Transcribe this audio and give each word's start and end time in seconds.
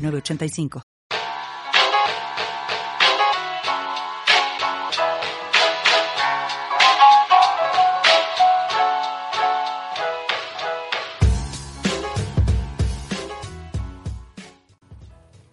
985. 0.00 0.82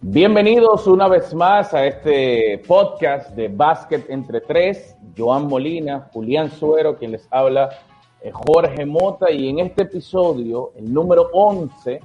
Bienvenidos 0.00 0.86
una 0.86 1.06
vez 1.06 1.34
más 1.34 1.74
a 1.74 1.84
este 1.84 2.62
podcast 2.66 3.30
de 3.36 3.48
Básquet 3.48 4.08
entre 4.08 4.40
tres. 4.40 4.96
Joan 5.16 5.46
Molina, 5.46 6.08
Julián 6.12 6.50
Suero, 6.50 6.96
quien 6.96 7.12
les 7.12 7.28
habla, 7.30 7.68
eh, 8.22 8.30
Jorge 8.32 8.86
Mota, 8.86 9.30
y 9.30 9.48
en 9.48 9.58
este 9.58 9.82
episodio, 9.82 10.72
el 10.76 10.92
número 10.92 11.28
11, 11.32 12.00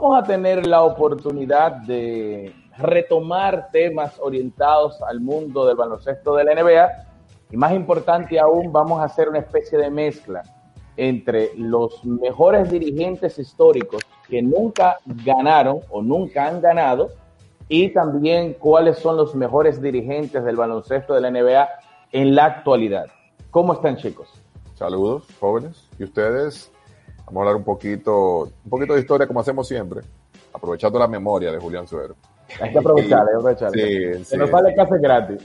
vamos 0.00 0.22
a 0.22 0.26
tener 0.26 0.64
la 0.66 0.82
oportunidad 0.82 1.72
de 1.72 2.54
retomar 2.76 3.68
temas 3.72 4.16
orientados 4.20 5.02
al 5.02 5.20
mundo 5.20 5.66
del 5.66 5.76
baloncesto 5.76 6.36
de 6.36 6.44
la 6.44 6.54
NBA 6.54 6.88
y 7.50 7.56
más 7.56 7.72
importante 7.72 8.38
aún 8.38 8.72
vamos 8.72 9.00
a 9.00 9.04
hacer 9.04 9.28
una 9.28 9.40
especie 9.40 9.76
de 9.76 9.90
mezcla 9.90 10.42
entre 10.96 11.50
los 11.56 12.04
mejores 12.04 12.70
dirigentes 12.70 13.38
históricos 13.40 14.02
que 14.28 14.40
nunca 14.40 14.98
ganaron 15.24 15.80
o 15.90 16.00
nunca 16.00 16.46
han 16.46 16.60
ganado 16.60 17.10
y 17.68 17.88
también 17.88 18.54
cuáles 18.54 18.98
son 18.98 19.16
los 19.16 19.34
mejores 19.34 19.82
dirigentes 19.82 20.44
del 20.44 20.56
baloncesto 20.56 21.14
de 21.14 21.20
la 21.22 21.30
NBA 21.30 21.68
en 22.12 22.36
la 22.36 22.44
actualidad. 22.44 23.06
¿Cómo 23.50 23.72
están 23.72 23.96
chicos? 23.96 24.28
Saludos, 24.74 25.24
jóvenes. 25.40 25.88
¿Y 25.98 26.04
ustedes? 26.04 26.70
Vamos 27.28 27.40
a 27.40 27.40
hablar 27.40 27.56
un 27.56 27.64
poquito, 27.64 28.44
un 28.64 28.70
poquito 28.70 28.94
de 28.94 29.00
historia 29.00 29.26
como 29.26 29.40
hacemos 29.40 29.68
siempre, 29.68 30.00
aprovechando 30.52 30.98
la 30.98 31.06
memoria 31.06 31.52
de 31.52 31.58
Julián 31.58 31.86
Suero. 31.86 32.16
Hay 32.58 32.72
que 32.72 32.78
aprovechar, 32.78 33.20
hay 33.20 33.26
que 33.26 33.36
aprovechar. 33.36 33.70
Sí, 33.72 34.24
sí, 34.24 34.36
nos 34.38 34.50
vale 34.50 34.74
casi 34.74 34.94
gratis. 34.98 35.42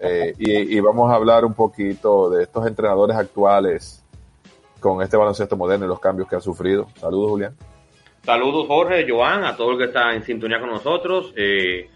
Eh, 0.00 0.34
y, 0.38 0.80
vamos 0.80 1.10
a 1.10 1.16
hablar 1.16 1.44
un 1.44 1.52
poquito 1.52 2.30
de 2.30 2.44
estos 2.44 2.66
entrenadores 2.66 3.14
actuales 3.14 4.02
con 4.80 5.02
este 5.02 5.18
baloncesto 5.18 5.56
moderno 5.56 5.84
y 5.84 5.88
los 5.88 6.00
cambios 6.00 6.28
que 6.28 6.36
ha 6.36 6.40
sufrido. 6.40 6.86
Saludos, 6.96 7.30
Julián. 7.30 7.56
Saludos, 8.24 8.66
Jorge, 8.66 9.06
Joan, 9.06 9.44
a 9.44 9.54
todo 9.54 9.72
el 9.72 9.78
que 9.78 9.84
está 9.84 10.14
en 10.14 10.24
sintonía 10.24 10.60
con 10.60 10.70
nosotros. 10.70 11.34
Eh, 11.36 11.90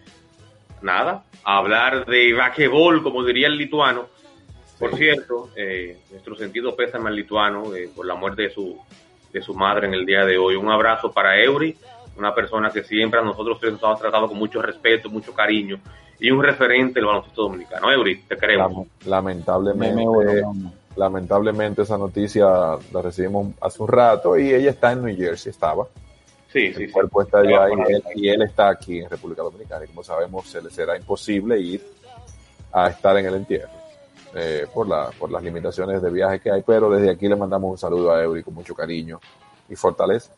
nada, 0.83 1.25
a 1.43 1.57
hablar 1.57 2.05
de 2.05 2.35
basquetbol, 2.35 3.03
como 3.03 3.25
diría 3.25 3.47
el 3.47 3.57
lituano. 3.57 4.09
Por 4.79 4.95
cierto, 4.97 5.49
eh, 5.57 5.97
nuestro 6.11 6.35
sentido 6.35 6.77
pésame 6.77 7.09
al 7.09 7.17
lituano 7.17 7.63
por 7.97 8.05
la 8.05 8.17
muerte 8.17 8.43
de 8.43 8.51
su 8.51 8.79
de 9.33 9.43
su 9.43 9.55
madre 9.55 9.87
en 9.87 9.95
el 9.95 10.05
día 10.05 10.25
de 10.25 10.39
hoy. 10.39 10.57
Un 10.57 10.71
abrazo 10.71 11.11
para 11.11 11.39
Eury, 11.41 11.77
una 12.17 12.35
persona 12.35 12.71
que 12.71 12.85
siempre 12.85 13.21
a 13.21 13.23
nosotros 13.23 13.59
nos 13.63 13.83
ha 13.85 13.95
tratado 13.97 14.29
con 14.29 14.39
mucho 14.39 14.61
respeto, 14.61 15.09
mucho 15.09 15.33
cariño 15.33 15.81
y 16.19 16.31
un 16.31 16.43
referente 16.43 16.95
del 16.95 17.07
baloncesto 17.07 17.43
dominicano. 17.43 17.91
Eury, 17.91 18.23
te 18.23 18.37
queremos. 18.37 18.87
Lamentablemente, 19.07 20.43
lamentablemente 20.97 21.83
esa 21.83 21.99
noticia 21.99 22.47
la 22.93 23.03
recibimos 23.03 23.49
hace 23.61 23.83
un 23.83 23.89
rato 23.89 24.39
y 24.39 24.53
ella 24.53 24.71
está 24.71 24.93
en 24.93 25.05
New 25.05 25.17
Jersey, 25.17 25.51
estaba. 25.51 25.87
Sí, 26.53 26.73
sí, 26.75 26.89
cuerpo 26.89 27.23
está 27.23 27.39
allá 27.39 27.67
y 28.15 28.29
él, 28.29 28.43
está 28.43 28.69
aquí 28.69 29.01
en 29.01 29.09
República 29.09 29.43
Dominicana 29.43 29.87
y 29.87 29.89
como 29.89 30.05
sabemos 30.05 30.47
se 30.47 30.61
le 30.61 30.69
será 30.69 30.97
imposible 30.99 31.59
ir 31.59 31.83
a 32.71 32.89
estar 32.89 33.17
en 33.17 33.27
el 33.27 33.37
entierro. 33.37 33.82
Eh, 34.35 34.67
por, 34.73 34.89
la, 34.89 35.11
por 35.19 35.31
las 35.31 35.43
limitaciones 35.43 36.01
de 36.01 36.11
viaje 36.11 36.41
que 36.41 36.51
hay, 36.51 36.63
pero 36.63 36.89
desde 36.89 37.11
aquí 37.11 37.29
le 37.29 37.37
mandamos 37.37 37.71
un 37.71 37.77
saludo 37.77 38.13
a 38.13 38.23
Eury 38.23 38.43
con 38.43 38.55
mucho 38.55 38.75
cariño 38.75 39.21
y 39.69 39.77
fortaleza. 39.77 40.33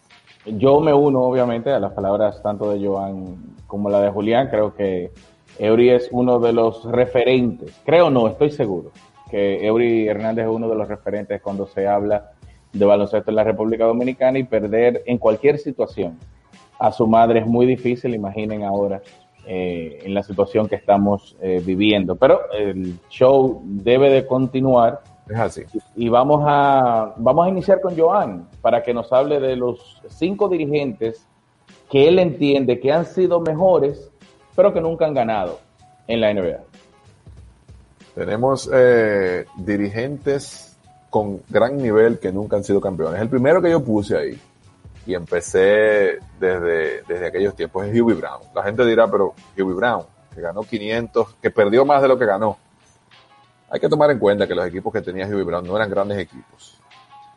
Yo 0.46 0.80
me 0.80 0.92
uno 0.92 1.22
obviamente 1.22 1.70
a 1.70 1.78
las 1.78 1.92
palabras 1.92 2.42
tanto 2.42 2.72
de 2.72 2.84
Joan 2.84 3.36
como 3.68 3.88
la 3.88 4.00
de 4.00 4.10
Julián, 4.10 4.48
creo 4.48 4.74
que 4.74 5.12
Eury 5.60 5.90
es 5.90 6.08
uno 6.10 6.40
de 6.40 6.52
los 6.52 6.84
referentes, 6.84 7.72
creo 7.84 8.10
no, 8.10 8.26
estoy 8.26 8.50
seguro, 8.50 8.90
que 9.30 9.64
Eury 9.64 10.08
Hernández 10.08 10.46
es 10.46 10.50
uno 10.50 10.68
de 10.68 10.74
los 10.74 10.88
referentes 10.88 11.40
cuando 11.40 11.68
se 11.68 11.86
habla 11.86 12.32
de 12.72 12.84
baloncesto 12.84 13.30
en 13.30 13.36
la 13.36 13.44
República 13.44 13.84
Dominicana 13.84 14.40
y 14.40 14.44
perder 14.44 15.04
en 15.06 15.18
cualquier 15.18 15.58
situación 15.58 16.18
a 16.80 16.90
su 16.90 17.06
madre 17.06 17.40
es 17.40 17.46
muy 17.46 17.64
difícil, 17.64 18.14
imaginen 18.14 18.64
ahora 18.64 19.00
eh, 19.46 20.00
en 20.02 20.14
la 20.14 20.22
situación 20.22 20.68
que 20.68 20.76
estamos 20.76 21.36
eh, 21.40 21.62
viviendo. 21.64 22.16
Pero 22.16 22.40
el 22.52 22.98
show 23.08 23.60
debe 23.64 24.10
de 24.10 24.26
continuar. 24.26 25.00
Es 25.28 25.38
así. 25.38 25.62
Y 25.96 26.08
vamos 26.08 26.42
a, 26.46 27.14
vamos 27.16 27.46
a 27.46 27.48
iniciar 27.48 27.80
con 27.80 27.96
Joan 27.96 28.48
para 28.60 28.82
que 28.82 28.92
nos 28.92 29.12
hable 29.12 29.40
de 29.40 29.56
los 29.56 30.00
cinco 30.08 30.48
dirigentes 30.48 31.26
que 31.90 32.08
él 32.08 32.18
entiende 32.18 32.80
que 32.80 32.92
han 32.92 33.06
sido 33.06 33.40
mejores, 33.40 34.10
pero 34.54 34.72
que 34.72 34.80
nunca 34.80 35.06
han 35.06 35.14
ganado 35.14 35.60
en 36.06 36.20
la 36.20 36.32
NBA. 36.32 36.60
Tenemos 38.14 38.70
eh, 38.72 39.44
dirigentes 39.56 40.76
con 41.10 41.40
gran 41.48 41.76
nivel 41.76 42.18
que 42.18 42.32
nunca 42.32 42.56
han 42.56 42.64
sido 42.64 42.80
campeones. 42.80 43.20
El 43.20 43.28
primero 43.28 43.62
que 43.62 43.70
yo 43.70 43.82
puse 43.82 44.16
ahí 44.16 44.38
y 45.06 45.14
empecé 45.14 46.18
desde, 46.38 47.02
desde 47.02 47.26
aquellos 47.26 47.54
tiempos, 47.54 47.86
es 47.86 48.00
Huey 48.00 48.16
Brown. 48.16 48.40
La 48.54 48.62
gente 48.62 48.84
dirá, 48.86 49.10
pero 49.10 49.34
Huey 49.56 49.74
Brown, 49.74 50.04
que 50.34 50.40
ganó 50.40 50.62
500, 50.62 51.34
que 51.40 51.50
perdió 51.50 51.84
más 51.84 52.02
de 52.02 52.08
lo 52.08 52.18
que 52.18 52.26
ganó. 52.26 52.58
Hay 53.70 53.80
que 53.80 53.88
tomar 53.88 54.10
en 54.10 54.18
cuenta 54.18 54.46
que 54.46 54.54
los 54.54 54.66
equipos 54.66 54.92
que 54.92 55.02
tenía 55.02 55.26
Huey 55.26 55.42
Brown 55.42 55.66
no 55.66 55.76
eran 55.76 55.90
grandes 55.90 56.18
equipos. 56.18 56.80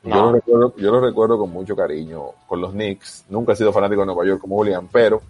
Yo, 0.04 0.16
lo 0.16 0.32
recuerdo, 0.32 0.76
yo 0.78 0.92
lo 0.92 1.02
recuerdo 1.02 1.38
con 1.38 1.52
mucho 1.52 1.76
cariño 1.76 2.32
con 2.48 2.62
los 2.62 2.72
Knicks. 2.72 3.26
Nunca 3.30 3.54
he 3.54 3.56
sido 3.56 3.74
fanático 3.74 4.02
de 4.02 4.06
Nueva 4.06 4.26
York 4.26 4.40
como 4.40 4.56
William, 4.58 4.88
pero 4.92 5.22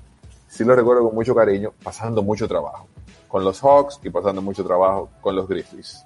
sí 0.47 0.63
lo 0.63 0.75
recuerdo 0.75 1.03
con 1.03 1.15
mucho 1.15 1.33
cariño, 1.33 1.71
pasando 1.83 2.21
mucho 2.21 2.47
trabajo. 2.47 2.87
Con 3.27 3.43
los 3.43 3.59
Hawks 3.61 3.99
y 4.03 4.09
pasando 4.09 4.41
mucho 4.41 4.63
trabajo 4.63 5.09
con 5.21 5.35
los 5.35 5.47
Grizzlies. 5.47 6.05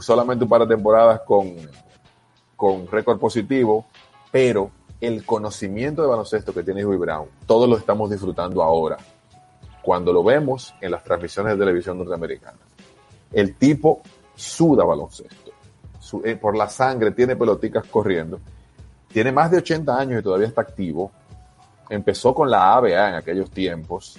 Solamente 0.00 0.44
un 0.44 0.50
par 0.50 0.62
de 0.62 0.74
temporadas 0.74 1.20
con, 1.22 1.54
con 2.54 2.86
récord 2.88 3.18
positivo, 3.18 3.86
pero 4.30 4.70
el 5.00 5.24
conocimiento 5.24 6.02
de 6.02 6.08
baloncesto 6.08 6.52
que 6.54 6.62
tiene 6.62 6.84
Huey 6.84 6.98
Brown, 6.98 7.28
todos 7.46 7.68
lo 7.68 7.76
estamos 7.76 8.10
disfrutando 8.10 8.62
ahora, 8.62 8.96
cuando 9.82 10.12
lo 10.12 10.24
vemos 10.24 10.74
en 10.80 10.90
las 10.90 11.04
transmisiones 11.04 11.52
de 11.52 11.58
televisión 11.58 11.98
norteamericanas. 11.98 12.60
El 13.32 13.54
tipo 13.56 14.02
suda 14.34 14.84
baloncesto, 14.84 15.52
eh, 16.24 16.36
por 16.36 16.56
la 16.56 16.68
sangre 16.68 17.10
tiene 17.12 17.36
peloticas 17.36 17.84
corriendo, 17.86 18.40
tiene 19.08 19.32
más 19.32 19.50
de 19.50 19.58
80 19.58 19.98
años 19.98 20.20
y 20.20 20.22
todavía 20.22 20.48
está 20.48 20.62
activo, 20.62 21.10
empezó 21.88 22.34
con 22.34 22.50
la 22.50 22.74
ABA 22.74 23.08
en 23.08 23.14
aquellos 23.14 23.50
tiempos, 23.50 24.18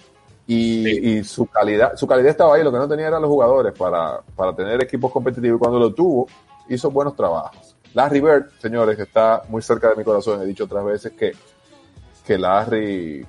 y, 0.50 1.24
su 1.26 1.46
calidad, 1.48 1.98
su 1.98 2.08
calidad 2.08 2.32
estaba 2.32 2.56
ahí, 2.56 2.64
lo 2.64 2.72
que 2.72 2.78
no 2.78 2.88
tenía 2.88 3.08
eran 3.08 3.22
los 3.22 3.30
jugadores 3.30 3.74
para, 3.78 4.22
para 4.34 4.56
tener 4.56 4.82
equipos 4.82 5.12
competitivos, 5.12 5.58
y 5.58 5.60
cuando 5.60 5.78
lo 5.78 5.94
tuvo, 5.94 6.28
hizo 6.70 6.90
buenos 6.90 7.16
trabajos. 7.16 7.77
Larry 7.94 8.22
Bird, 8.22 8.52
señores, 8.60 8.98
está 9.00 9.44
muy 9.50 9.62
cerca 9.62 9.90
de 9.90 9.96
mi 9.96 10.04
corazón. 10.04 10.42
He 10.42 10.46
dicho 10.46 10.66
otras 10.66 10.86
veces 10.86 11.14
que, 11.14 11.34
que 12.26 12.38
Larry 12.38 13.26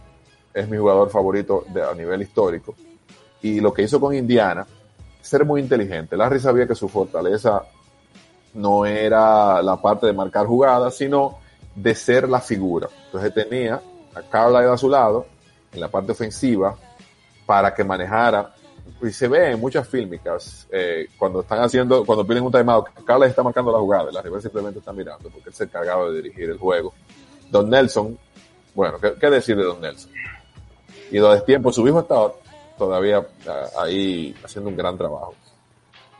es 0.53 0.69
mi 0.69 0.77
jugador 0.77 1.11
favorito 1.11 1.65
de, 1.69 1.83
a 1.83 1.95
nivel 1.95 2.23
histórico. 2.23 2.75
Y 3.43 3.61
lo 3.61 3.73
que 3.73 3.83
hizo 3.83 4.01
con 4.01 4.15
Indiana, 4.15 4.67
ser 5.21 5.45
muy 5.45 5.61
inteligente. 5.61 6.17
Larry 6.17 6.41
sabía 6.41 6.67
que 6.67 6.75
su 6.75 6.89
fortaleza 6.89 7.63
no 8.55 8.85
era 8.85 9.63
la 9.63 9.81
parte 9.81 10.07
de 10.07 10.13
marcar 10.13 10.47
jugadas, 10.47 10.97
sino 10.97 11.39
de 11.75 11.95
ser 11.95 12.29
la 12.29 12.41
figura. 12.41 12.89
Entonces 13.07 13.33
tenía 13.33 13.81
a 14.15 14.23
Carla 14.23 14.73
a 14.73 14.77
su 14.77 14.89
lado, 14.89 15.27
en 15.73 15.81
la 15.81 15.89
parte 15.89 16.13
ofensiva, 16.13 16.75
para 17.47 17.75
que 17.75 17.85
manejara 17.85 18.55
y 19.03 19.11
se 19.11 19.29
ve 19.29 19.53
en 19.53 19.61
muchas 19.61 19.89
fílmicas, 19.89 20.67
eh, 20.71 21.07
cuando 21.17 21.41
están 21.41 21.61
haciendo, 21.61 22.05
cuando 22.05 22.27
piden 22.27 22.45
un 22.45 22.53
timeout, 22.53 22.89
Carles 23.05 23.31
está 23.31 23.43
marcando 23.43 23.71
la 23.71 23.79
jugada, 23.79 24.11
la 24.11 24.23
rival 24.23 24.43
simplemente 24.43 24.81
está 24.81 24.93
mirando, 24.93 25.31
porque 25.31 25.51
él 25.51 25.55
se 25.55 25.65
encargaba 25.65 26.09
de 26.11 26.17
dirigir 26.17 26.51
el 26.51 26.59
juego. 26.59 26.93
Don 27.51 27.71
Nelson, 27.71 28.19
bueno, 28.75 28.99
¿qué, 28.99 29.31
decir 29.31 29.57
de 29.57 29.63
Don 29.63 29.81
Nelson? 29.81 30.11
Y 31.11 31.19
lo 31.19 31.41
tiempo, 31.43 31.73
su 31.73 31.87
hijo 31.87 32.01
está 32.01 32.17
todavía 32.77 33.27
ah, 33.47 33.83
ahí 33.83 34.35
haciendo 34.45 34.69
un 34.71 34.77
gran 34.77 34.99
trabajo. 34.99 35.35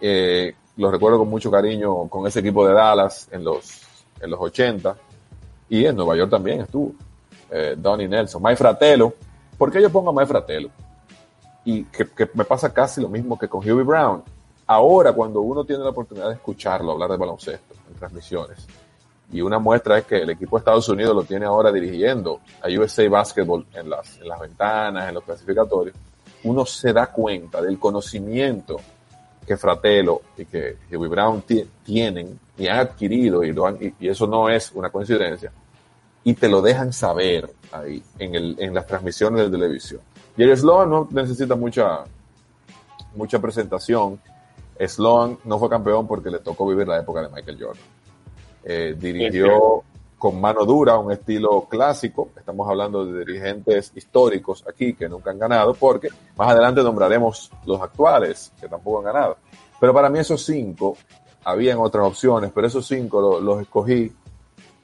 Eh, 0.01 0.55
lo 0.77 0.91
recuerdo 0.91 1.19
con 1.19 1.29
mucho 1.29 1.51
cariño 1.51 2.09
con 2.09 2.27
ese 2.27 2.41
equipo 2.41 2.67
de 2.67 2.75
Dallas 2.75 3.29
en 3.33 3.43
los, 3.43 3.83
en 4.21 4.31
los 4.31 4.41
80 4.41 4.97
y 5.69 5.85
en 5.85 5.97
Nueva 5.97 6.17
York 6.17 6.31
también 6.31 6.61
estuvo. 6.61 6.93
Eh, 7.51 7.75
Donnie 7.77 8.07
Nelson, 8.07 8.43
Mike 8.43 8.57
Fratello, 8.57 9.15
¿por 9.57 9.73
qué 9.73 9.83
yo 9.83 9.91
pongo 9.91 10.11
a 10.11 10.13
Mike 10.13 10.27
Fratello? 10.27 10.71
Y 11.69 11.85
que, 11.85 12.09
me 12.33 12.47
pasa 12.47 12.73
casi 12.73 12.99
lo 12.99 13.11
mismo 13.11 13.39
que 13.39 13.47
con 13.47 13.61
Hughie 13.61 13.85
Brown. 13.85 14.23
Ahora, 14.67 15.13
cuando 15.13 15.43
uno 15.43 15.65
tiene 15.65 15.85
la 15.85 15.91
oportunidad 15.91 16.29
de 16.29 16.37
escucharlo 16.37 16.93
hablar 16.93 17.11
de 17.11 17.19
baloncesto 17.19 17.75
en 17.91 17.95
transmisiones, 17.95 18.67
y 19.31 19.43
una 19.43 19.59
muestra 19.59 19.99
es 19.99 20.07
que 20.07 20.17
el 20.17 20.31
equipo 20.31 20.57
de 20.57 20.61
Estados 20.61 20.89
Unidos 20.89 21.15
lo 21.15 21.25
tiene 21.25 21.45
ahora 21.45 21.71
dirigiendo 21.71 22.41
a 22.63 22.69
USA 22.69 23.07
Basketball 23.11 23.67
en 23.75 23.91
las, 23.91 24.17
en 24.17 24.29
las 24.29 24.41
ventanas, 24.41 25.09
en 25.09 25.15
los 25.17 25.25
clasificatorios, 25.25 25.95
uno 26.45 26.65
se 26.65 26.91
da 26.95 27.09
cuenta 27.09 27.61
del 27.61 27.79
conocimiento 27.79 28.81
que 29.47 29.59
Fratello 29.59 30.23
y 30.39 30.47
que 30.47 30.79
Hughie 30.91 31.09
Brown 31.09 31.45
tienen 31.85 32.41
y 32.57 32.67
han 32.67 32.79
adquirido, 32.79 33.45
y, 33.45 33.55
y, 34.01 34.09
eso 34.09 34.27
no 34.27 34.49
es 34.49 34.73
una 34.73 34.89
coincidencia, 34.89 35.53
y 36.25 36.33
te 36.33 36.49
lo 36.49 36.63
dejan 36.63 36.95
saber 36.95 37.51
ahí 37.73 38.03
en, 38.19 38.35
el, 38.35 38.57
en 38.59 38.73
las 38.73 38.87
transmisiones 38.87 39.45
de 39.45 39.51
televisión. 39.51 40.01
Y 40.39 40.45
el 40.45 40.57
Sloan 40.57 40.89
no 40.89 41.09
necesita 41.11 41.57
mucha, 41.57 42.05
mucha 43.17 43.41
presentación. 43.41 44.21
Sloan 44.79 45.37
no 45.45 45.59
fue 45.59 45.69
campeón 45.69 46.07
porque 46.07 46.31
le 46.31 46.39
tocó 46.39 46.65
vivir 46.69 46.87
la 46.87 47.01
época 47.01 47.23
de 47.23 47.29
Michael 47.29 47.59
Jordan. 47.61 47.83
Eh, 48.63 48.97
dirigió 48.97 49.83
con 50.17 50.41
mano 50.41 50.65
dura 50.65 50.97
un 50.97 51.11
estilo 51.11 51.67
clásico. 51.69 52.29
Estamos 52.37 52.69
hablando 52.69 53.05
de 53.05 53.25
dirigentes 53.25 53.91
históricos 53.97 54.65
aquí 54.69 54.95
que 54.95 55.09
nunca 55.09 55.33
han 55.33 55.41
ganado, 55.41 55.75
porque 55.75 56.09
más 56.37 56.51
adelante 56.51 56.85
nombraremos 56.85 57.51
los 57.67 57.83
actuales 57.83 58.53
que 58.61 58.69
tampoco 58.69 58.99
han 58.99 59.13
ganado. 59.13 59.39
Pero 59.81 59.93
para 59.93 60.09
mí 60.09 60.21
esos 60.21 60.45
cinco, 60.45 60.97
habían 61.43 61.79
otras 61.79 62.07
opciones, 62.07 62.53
pero 62.55 62.69
esos 62.69 62.87
cinco 62.87 63.41
los, 63.41 63.63
escogí 63.63 64.13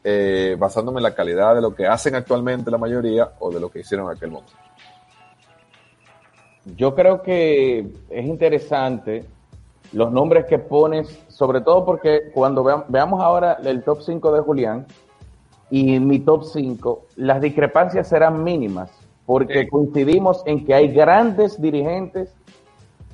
eh, 0.02 0.56
basándome 0.58 0.98
en 0.98 1.04
la 1.04 1.14
calidad 1.14 1.54
de 1.54 1.60
lo 1.60 1.72
que 1.72 1.86
hacen 1.86 2.16
actualmente 2.16 2.72
la 2.72 2.78
mayoría 2.78 3.34
o 3.38 3.52
de 3.52 3.60
lo 3.60 3.70
que 3.70 3.80
hicieron 3.80 4.10
en 4.10 4.16
aquel 4.16 4.32
momento. 4.32 4.63
Yo 6.76 6.94
creo 6.94 7.22
que 7.22 7.86
es 8.08 8.24
interesante 8.24 9.24
los 9.92 10.10
nombres 10.10 10.46
que 10.46 10.58
pones, 10.58 11.08
sobre 11.28 11.60
todo 11.60 11.84
porque 11.84 12.30
cuando 12.32 12.64
veamos 12.88 13.22
ahora 13.22 13.58
el 13.64 13.82
top 13.82 14.00
5 14.02 14.32
de 14.32 14.40
Julián 14.40 14.86
y 15.70 16.00
mi 16.00 16.20
top 16.20 16.44
5, 16.44 17.06
las 17.16 17.40
discrepancias 17.40 18.08
serán 18.08 18.42
mínimas, 18.42 18.90
porque 19.26 19.68
coincidimos 19.68 20.42
en 20.46 20.64
que 20.64 20.74
hay 20.74 20.88
grandes 20.88 21.60
dirigentes 21.60 22.32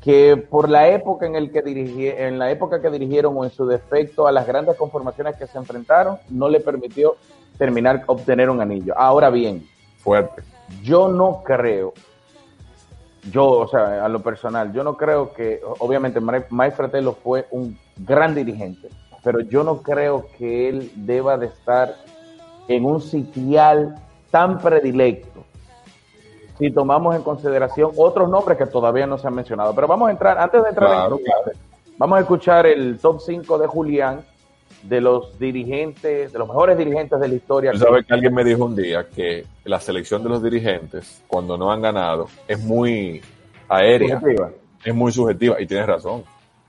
que 0.01 0.37
por 0.37 0.71
la 0.71 0.89
época 0.89 1.27
en 1.27 1.37
el 1.37 1.51
que 1.51 1.61
dirigí, 1.61 2.09
en 2.09 2.39
la 2.39 2.51
época 2.51 2.81
que 2.81 2.89
dirigieron 2.89 3.37
o 3.37 3.45
en 3.45 3.51
su 3.51 3.67
defecto 3.67 4.27
a 4.27 4.33
las 4.33 4.47
grandes 4.47 4.77
conformaciones 4.77 5.37
que 5.37 5.47
se 5.47 5.59
enfrentaron, 5.59 6.19
no 6.31 6.49
le 6.49 6.61
permitió 6.61 7.17
terminar 7.59 8.05
obtener 8.07 8.49
un 8.49 8.61
anillo. 8.61 8.95
Ahora 8.97 9.29
bien, 9.29 9.67
fuerte. 9.99 10.43
Yo 10.83 11.09
no 11.09 11.43
creo 11.45 11.93
yo, 13.31 13.47
o 13.47 13.69
sea, 13.69 14.05
a 14.05 14.09
lo 14.09 14.23
personal, 14.23 14.73
yo 14.73 14.83
no 14.83 14.97
creo 14.97 15.33
que, 15.33 15.61
obviamente, 15.81 16.21
Mike 16.21 16.77
Fratello 16.77 17.13
fue 17.13 17.47
un 17.51 17.79
gran 17.97 18.35
dirigente, 18.35 18.89
pero 19.23 19.41
yo 19.41 19.63
no 19.63 19.83
creo 19.83 20.27
que 20.39 20.69
él 20.69 20.91
deba 20.95 21.37
de 21.37 21.47
estar 21.47 21.95
en 22.69 22.85
un 22.85 23.01
sitial 23.01 23.97
tan 24.31 24.59
predilecto 24.59 25.45
si 26.59 26.71
tomamos 26.71 27.17
en 27.17 27.23
consideración 27.23 27.91
otros 27.97 28.29
nombres 28.29 28.59
que 28.59 28.67
todavía 28.67 29.07
no 29.07 29.17
se 29.17 29.27
han 29.27 29.35
mencionado. 29.35 29.75
Pero 29.75 29.89
vamos 29.89 30.09
a 30.09 30.13
entrar, 30.13 30.39
antes 30.39 30.63
de 30.63 30.69
entrar 30.69 31.11
en 31.11 31.19
vamos 31.97 32.19
a 32.19 32.21
escuchar 32.21 32.67
el 32.67 32.99
top 32.99 33.19
5 33.21 33.59
de 33.59 33.67
Julián 33.67 34.21
de 34.83 35.01
los 35.01 35.39
dirigentes, 35.39 36.33
de 36.33 36.39
los 36.39 36.49
mejores 36.49 36.77
dirigentes 36.79 37.21
de 37.21 37.29
la 37.29 37.35
historia. 37.35 37.75
Sabes 37.75 38.07
que 38.07 38.15
alguien 38.15 38.35
me 38.35 38.45
dijo 38.45 38.65
un 38.65 38.77
día 38.77 39.07
que 39.15 39.45
la 39.65 39.81
selección 39.81 40.23
de 40.23 40.29
los 40.31 40.43
dirigentes, 40.43 41.23
cuando 41.27 41.57
no 41.57 41.71
han 41.71 41.83
ganado, 41.83 42.29
es 42.49 42.59
muy 42.59 43.21
aérea, 43.69 44.21
es 44.85 44.95
muy 44.95 45.13
subjetiva, 45.13 45.61
y 45.61 45.67
tienes 45.67 45.87
razón. 45.87 46.25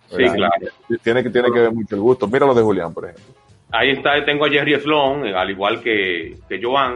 Sí, 0.09 0.23
claro. 0.23 0.67
Tiene 1.01 1.23
que, 1.23 1.29
tiene 1.29 1.51
que 1.51 1.59
ver 1.59 1.71
mucho 1.71 1.95
el 1.95 2.01
gusto. 2.01 2.27
Mira 2.27 2.45
lo 2.45 2.53
de 2.53 2.61
Julián, 2.61 2.93
por 2.93 3.05
ejemplo. 3.05 3.33
Ahí 3.71 3.91
está, 3.91 4.23
tengo 4.25 4.45
a 4.45 4.49
Jerry 4.49 4.77
Sloan, 4.79 5.25
al 5.27 5.49
igual 5.49 5.81
que, 5.81 6.37
que 6.49 6.61
Joan. 6.61 6.95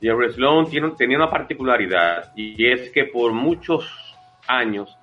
Jerry 0.00 0.32
Sloan 0.32 0.66
tiene, 0.66 0.90
tenía 0.96 1.16
una 1.16 1.30
particularidad, 1.30 2.32
y 2.36 2.66
es 2.66 2.90
que 2.90 3.04
por 3.06 3.32
muchos 3.32 3.90
años 4.46 4.96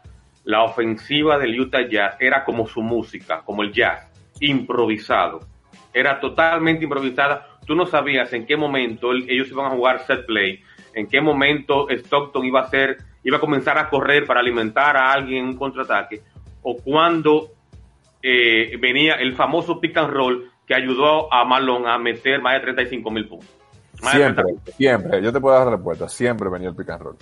la 0.43 0.63
ofensiva 0.63 1.37
del 1.37 1.59
Utah 1.59 1.87
Jazz 1.87 2.15
era 2.19 2.45
como 2.45 2.67
su 2.67 2.81
música, 2.81 3.41
como 3.45 3.63
el 3.63 3.73
jazz 3.73 4.10
improvisado. 4.41 5.39
Era 5.93 6.19
totalmente 6.19 6.83
improvisada. 6.83 7.47
Tú 7.65 7.75
no 7.75 7.85
sabías 7.85 8.33
en 8.33 8.45
qué 8.45 8.57
momento 8.57 9.13
ellos 9.13 9.49
iban 9.49 9.67
a 9.67 9.69
jugar 9.75 10.05
set 10.05 10.25
play, 10.25 10.61
en 10.93 11.07
qué 11.07 11.21
momento 11.21 11.87
Stockton 11.89 12.45
iba 12.45 12.61
a 12.61 12.63
hacer, 12.63 12.97
iba 13.23 13.37
a 13.37 13.39
comenzar 13.39 13.77
a 13.77 13.89
correr 13.89 14.25
para 14.25 14.39
alimentar 14.39 14.97
a 14.97 15.13
alguien 15.13 15.43
en 15.43 15.49
un 15.51 15.57
contraataque, 15.57 16.21
o 16.63 16.75
cuando 16.77 17.51
eh, 18.21 18.75
venía 18.79 19.13
el 19.15 19.35
famoso 19.35 19.79
pick 19.79 19.97
and 19.97 20.11
roll 20.11 20.51
que 20.67 20.75
ayudó 20.75 21.31
a 21.33 21.45
Malone 21.45 21.89
a 21.89 21.97
meter 21.97 22.41
más 22.41 22.53
de 22.53 22.59
35 22.61 23.11
mil 23.11 23.27
puntos. 23.27 23.49
siempre, 24.11 24.43
siempre, 24.77 25.21
yo 25.21 25.31
te 25.31 25.39
puedo 25.39 25.55
dar 25.55 25.65
la 25.65 25.75
respuesta, 25.75 26.09
siempre 26.09 26.49
venía 26.49 26.69
el 26.69 26.75
pick 26.75 26.89
and 26.89 27.01
roll. 27.01 27.17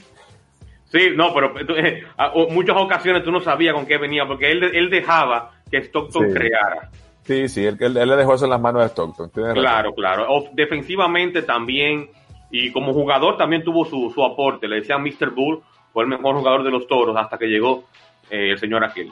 Sí, 0.85 1.11
no, 1.15 1.33
pero 1.33 1.53
eh, 1.77 2.03
muchas 2.49 2.75
ocasiones 2.77 3.23
tú 3.23 3.31
no 3.31 3.39
sabías 3.41 3.75
con 3.75 3.85
qué 3.85 3.97
venía, 3.97 4.25
porque 4.25 4.51
él, 4.51 4.63
él 4.63 4.89
dejaba 4.89 5.51
que 5.69 5.77
Stockton 5.77 6.31
creara. 6.31 6.89
Sí, 7.29 7.47
sí, 7.47 7.63
él, 7.63 7.77
le 7.79 8.15
dejó 8.15 8.33
eso 8.33 8.45
en 8.45 8.49
las 8.49 8.59
manos 8.59 8.81
de 8.81 8.87
Stockton. 8.87 9.29
Claro, 9.29 9.93
claro. 9.93 10.45
defensivamente 10.51 11.43
también, 11.43 12.09
y 12.49 12.71
como 12.71 12.91
jugador 12.91 13.37
también 13.37 13.63
tuvo 13.63 13.85
su, 13.85 14.11
su 14.15 14.23
aporte. 14.23 14.67
Le 14.67 14.77
decían 14.77 15.03
Mr. 15.03 15.29
Bull, 15.29 15.61
fue 15.93 16.05
el 16.05 16.09
mejor 16.09 16.37
jugador 16.37 16.63
de 16.63 16.71
los 16.71 16.87
toros 16.87 17.15
hasta 17.15 17.37
que 17.37 17.45
llegó 17.45 17.83
eh, 18.31 18.49
el 18.49 18.57
señor 18.57 18.83
aquel. 18.83 19.11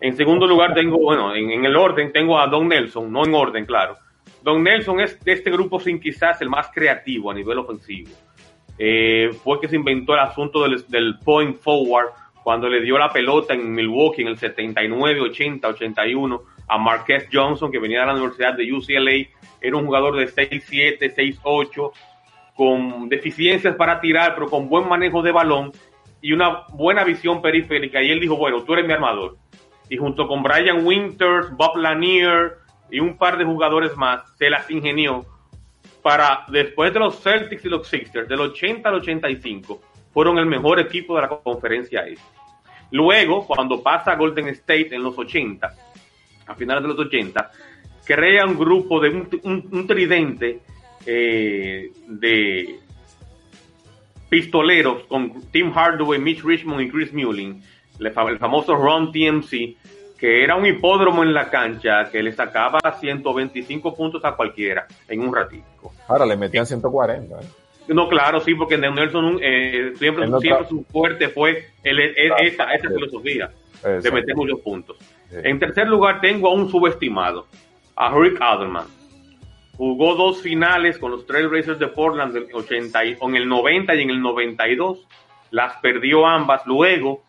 En 0.00 0.16
segundo 0.16 0.44
lugar 0.44 0.74
tengo, 0.74 0.98
bueno, 0.98 1.36
en, 1.36 1.64
el 1.64 1.76
orden 1.76 2.12
tengo 2.12 2.36
a 2.36 2.48
Don 2.48 2.66
Nelson, 2.66 3.12
no 3.12 3.24
en 3.24 3.32
orden, 3.32 3.64
claro. 3.64 3.96
Don 4.42 4.64
Nelson 4.64 4.98
es 4.98 5.24
de 5.24 5.30
este 5.30 5.52
grupo 5.52 5.78
sin 5.78 6.00
quizás 6.00 6.42
el 6.42 6.48
más 6.48 6.68
creativo 6.74 7.30
a 7.30 7.34
nivel 7.34 7.58
ofensivo. 7.58 8.10
Eh, 8.76 9.30
fue 9.44 9.60
que 9.60 9.68
se 9.68 9.76
inventó 9.76 10.14
el 10.14 10.18
asunto 10.18 10.64
del, 10.64 10.84
del 10.88 11.16
point 11.20 11.60
forward 11.60 12.08
cuando 12.42 12.68
le 12.68 12.80
dio 12.82 12.98
la 12.98 13.12
pelota 13.12 13.54
en 13.54 13.72
Milwaukee 13.72 14.22
en 14.22 14.28
el 14.28 14.36
79, 14.36 15.20
80, 15.20 15.68
81 15.68 16.51
a 16.72 16.78
Marquez 16.78 17.28
Johnson, 17.30 17.70
que 17.70 17.78
venía 17.78 18.00
de 18.00 18.06
la 18.06 18.14
Universidad 18.14 18.54
de 18.54 18.72
UCLA, 18.72 19.28
era 19.60 19.76
un 19.76 19.84
jugador 19.84 20.16
de 20.16 20.26
6'7, 20.26 21.14
6'8, 21.14 21.92
con 22.56 23.10
deficiencias 23.10 23.76
para 23.76 24.00
tirar, 24.00 24.34
pero 24.34 24.48
con 24.48 24.70
buen 24.70 24.88
manejo 24.88 25.20
de 25.20 25.32
balón 25.32 25.70
y 26.22 26.32
una 26.32 26.64
buena 26.70 27.04
visión 27.04 27.42
periférica. 27.42 28.02
Y 28.02 28.10
él 28.10 28.20
dijo, 28.20 28.36
bueno, 28.36 28.62
tú 28.62 28.72
eres 28.72 28.86
mi 28.86 28.92
armador. 28.94 29.36
Y 29.90 29.98
junto 29.98 30.26
con 30.26 30.42
Brian 30.42 30.86
Winters, 30.86 31.54
Bob 31.54 31.76
Lanier 31.76 32.54
y 32.90 33.00
un 33.00 33.18
par 33.18 33.36
de 33.36 33.44
jugadores 33.44 33.94
más, 33.98 34.22
se 34.38 34.48
las 34.48 34.70
ingenió 34.70 35.26
para, 36.00 36.46
después 36.48 36.94
de 36.94 37.00
los 37.00 37.20
Celtics 37.22 37.66
y 37.66 37.68
los 37.68 37.86
Sixers, 37.86 38.28
del 38.28 38.40
80 38.40 38.88
al 38.88 38.94
85, 38.94 39.78
fueron 40.10 40.38
el 40.38 40.46
mejor 40.46 40.80
equipo 40.80 41.16
de 41.16 41.22
la 41.22 41.28
conferencia 41.28 42.00
este. 42.06 42.22
Luego, 42.90 43.46
cuando 43.46 43.82
pasa 43.82 44.12
a 44.12 44.16
Golden 44.16 44.48
State 44.48 44.94
en 44.94 45.02
los 45.02 45.18
80, 45.18 45.70
a 46.52 46.54
finales 46.56 46.82
de 46.82 46.88
los 46.88 46.98
80, 46.98 47.50
crea 48.04 48.44
un 48.46 48.58
grupo 48.58 49.00
de 49.00 49.10
un, 49.42 49.86
tridente 49.86 50.60
eh, 51.06 51.90
de 52.06 52.78
pistoleros 54.28 55.04
con 55.04 55.42
Tim 55.50 55.72
Hardaway, 55.72 56.18
Mitch 56.18 56.42
Richmond 56.42 56.80
y 56.80 56.90
Chris 56.90 57.12
Mullin, 57.12 57.62
el, 57.98 58.38
famoso 58.38 58.74
Ron 58.74 59.12
TMC, 59.12 59.76
que 60.18 60.42
era 60.42 60.56
un 60.56 60.64
hipódromo 60.66 61.22
en 61.22 61.34
la 61.34 61.50
cancha 61.50 62.10
que 62.10 62.22
le 62.22 62.32
sacaba 62.32 62.80
125 62.98 63.94
puntos 63.94 64.24
a 64.24 64.32
cualquiera 64.32 64.86
en 65.08 65.20
un 65.20 65.34
ratito. 65.34 65.64
Ahora 66.08 66.24
le 66.26 66.36
metían 66.36 66.64
140. 66.64 67.40
¿eh? 67.40 67.44
No, 67.88 68.08
claro, 68.08 68.40
sí, 68.40 68.54
porque 68.54 68.78
Nelson 68.78 69.38
eh, 69.42 69.92
siempre, 69.96 70.26
siempre 70.26 70.68
su 70.68 70.84
fuerte 70.84 71.28
fue 71.28 71.66
esa, 71.82 72.66
filosofía 72.80 73.50
de 73.82 74.10
meter 74.10 74.36
muchos 74.36 74.60
puntos. 74.60 74.96
En 75.32 75.58
tercer 75.58 75.88
lugar, 75.88 76.20
tengo 76.20 76.48
a 76.48 76.54
un 76.54 76.70
subestimado, 76.70 77.46
a 77.96 78.14
Rick 78.14 78.40
Adelman. 78.40 78.86
Jugó 79.76 80.14
dos 80.14 80.42
finales 80.42 80.98
con 80.98 81.10
los 81.10 81.26
Trailblazers 81.26 81.78
de 81.78 81.88
Portland 81.88 82.36
en, 82.36 82.54
80, 82.54 83.02
en 83.02 83.36
el 83.36 83.48
90 83.48 83.94
y 83.94 84.02
en 84.02 84.10
el 84.10 84.20
92. 84.20 85.06
Las 85.50 85.76
perdió 85.80 86.26
ambas. 86.26 86.66
Luego 86.66 87.22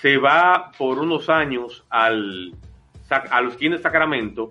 se 0.00 0.18
va 0.18 0.70
por 0.76 0.98
unos 0.98 1.28
años 1.30 1.84
al, 1.88 2.54
a 3.08 3.40
los 3.40 3.56
Kings 3.56 3.76
de 3.76 3.82
Sacramento 3.82 4.50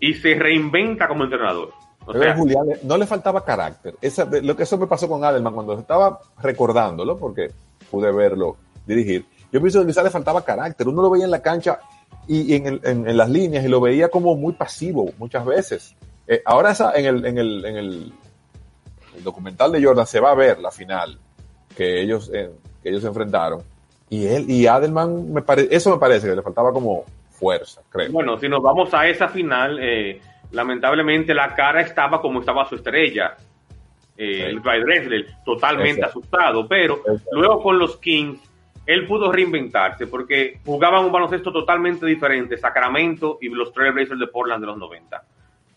y 0.00 0.14
se 0.14 0.34
reinventa 0.34 1.06
como 1.06 1.24
entrenador. 1.24 1.72
Julián, 2.06 2.66
no 2.82 2.96
le 2.96 3.06
faltaba 3.06 3.44
carácter. 3.44 3.94
lo 4.42 4.56
que 4.56 4.62
eso 4.62 4.78
me 4.78 4.86
pasó 4.86 5.08
con 5.08 5.22
Adelman 5.22 5.54
cuando 5.54 5.78
estaba 5.78 6.18
recordándolo, 6.42 7.18
porque 7.18 7.50
pude 7.90 8.10
verlo 8.10 8.56
dirigir 8.86 9.26
yo 9.52 9.60
pienso 9.60 9.80
que 9.80 9.88
quizás 9.88 10.04
le 10.04 10.10
faltaba 10.10 10.44
carácter. 10.44 10.88
Uno 10.88 11.02
lo 11.02 11.10
veía 11.10 11.24
en 11.24 11.30
la 11.30 11.42
cancha 11.42 11.80
y 12.28 12.54
en, 12.54 13.16
las 13.16 13.28
líneas 13.28 13.64
y 13.64 13.68
lo 13.68 13.80
veía 13.80 14.08
como 14.08 14.36
muy 14.36 14.52
pasivo 14.52 15.12
muchas 15.18 15.44
veces. 15.44 15.96
Eh, 16.26 16.42
ahora 16.44 16.70
esa, 16.70 16.92
en, 16.94 17.06
el, 17.06 17.24
en, 17.24 17.38
el, 17.38 17.64
en 17.64 17.76
el, 17.76 18.12
documental 19.24 19.72
de 19.72 19.84
Jordan 19.84 20.06
se 20.06 20.20
va 20.20 20.30
a 20.30 20.34
ver 20.34 20.60
la 20.60 20.70
final 20.70 21.18
que 21.76 22.00
ellos, 22.00 22.30
eh, 22.32 22.50
que 22.82 22.88
ellos 22.88 23.02
se 23.02 23.08
enfrentaron. 23.08 23.62
Y 24.08 24.26
él 24.26 24.50
y 24.50 24.66
Adelman, 24.66 25.32
me 25.32 25.42
pare, 25.42 25.68
eso 25.70 25.90
me 25.90 25.98
parece 25.98 26.28
que 26.28 26.36
le 26.36 26.42
faltaba 26.42 26.72
como 26.72 27.04
fuerza, 27.30 27.80
creo. 27.88 28.10
Bueno, 28.12 28.38
si 28.38 28.48
nos 28.48 28.62
vamos 28.62 28.92
a 28.92 29.06
esa 29.08 29.28
final, 29.28 29.78
eh, 29.80 30.20
lamentablemente 30.50 31.32
la 31.32 31.54
cara 31.54 31.80
estaba 31.80 32.20
como 32.20 32.40
estaba 32.40 32.68
su 32.68 32.74
estrella, 32.74 33.36
eh, 34.16 34.46
el 34.46 34.60
Clyde 34.60 34.84
Drexler, 34.84 35.26
totalmente 35.44 36.00
Exacto. 36.00 36.18
asustado, 36.18 36.68
pero 36.68 36.96
Exacto. 36.98 37.30
luego 37.32 37.62
con 37.62 37.78
los 37.78 37.96
Kings, 37.98 38.40
él 38.92 39.06
pudo 39.06 39.30
reinventarse 39.30 40.08
porque 40.08 40.58
jugaban 40.64 41.04
un 41.04 41.12
baloncesto 41.12 41.52
totalmente 41.52 42.04
diferente, 42.06 42.58
Sacramento 42.58 43.38
y 43.40 43.48
los 43.48 43.72
Trailblazers 43.72 44.18
de 44.18 44.26
Portland 44.26 44.60
de 44.60 44.66
los 44.66 44.78
90. 44.78 45.22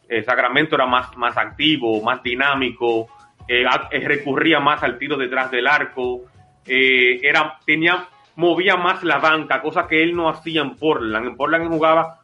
Eh, 0.09 0.23
Sacramento 0.23 0.75
era 0.75 0.87
más, 0.87 1.15
más 1.15 1.37
activo, 1.37 2.01
más 2.01 2.23
dinámico, 2.23 3.07
eh, 3.47 3.65
eh, 3.91 3.99
recurría 3.99 4.59
más 4.59 4.81
al 4.81 4.97
tiro 4.97 5.15
detrás 5.15 5.51
del 5.51 5.67
arco, 5.67 6.21
eh, 6.65 7.19
era, 7.21 7.59
tenía, 7.63 8.07
movía 8.35 8.77
más 8.77 9.03
la 9.03 9.19
banca, 9.19 9.61
cosa 9.61 9.87
que 9.87 10.01
él 10.01 10.15
no 10.15 10.27
hacía 10.27 10.61
en 10.61 10.75
Portland. 10.75 11.27
En 11.27 11.35
Portland 11.37 11.65
él 11.65 11.69
jugaba 11.69 12.19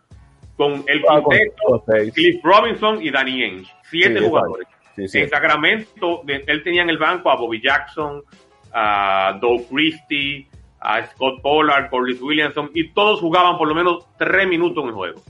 con 0.58 0.84
el 0.88 1.04
Ah, 1.08 1.22
con 1.22 1.36
quinteto, 1.36 1.84
seis. 1.86 2.14
Cliff 2.16 2.44
Robinson 2.44 3.00
y 3.04 3.12
Danny 3.12 3.44
Ainge, 3.44 3.72
siete 3.84 4.18
Sí, 4.20 4.26
jugadores. 4.26 4.68
Sí, 4.96 5.08
sí. 5.08 5.20
En 5.20 5.30
Sacramento, 5.30 6.24
él 6.28 6.64
tenía 6.64 6.82
en 6.82 6.90
el 6.90 6.98
banco 6.98 7.30
a 7.30 7.36
Bobby 7.36 7.62
Jackson, 7.62 8.24
a 8.74 9.38
Doug 9.40 9.70
Christie, 9.70 10.49
a 10.82 11.06
Scott 11.08 11.42
Pollard, 11.42 11.90
Corliss 11.90 12.22
Williamson, 12.22 12.72
y 12.74 12.90
todos 12.92 13.20
jugaban 13.20 13.58
por 13.58 13.68
lo 13.68 13.76
menos 13.76 14.06
tres 14.18 14.48
minutos 14.48 14.82
en 14.84 14.90
el 14.90 14.96
juego. 14.96 15.22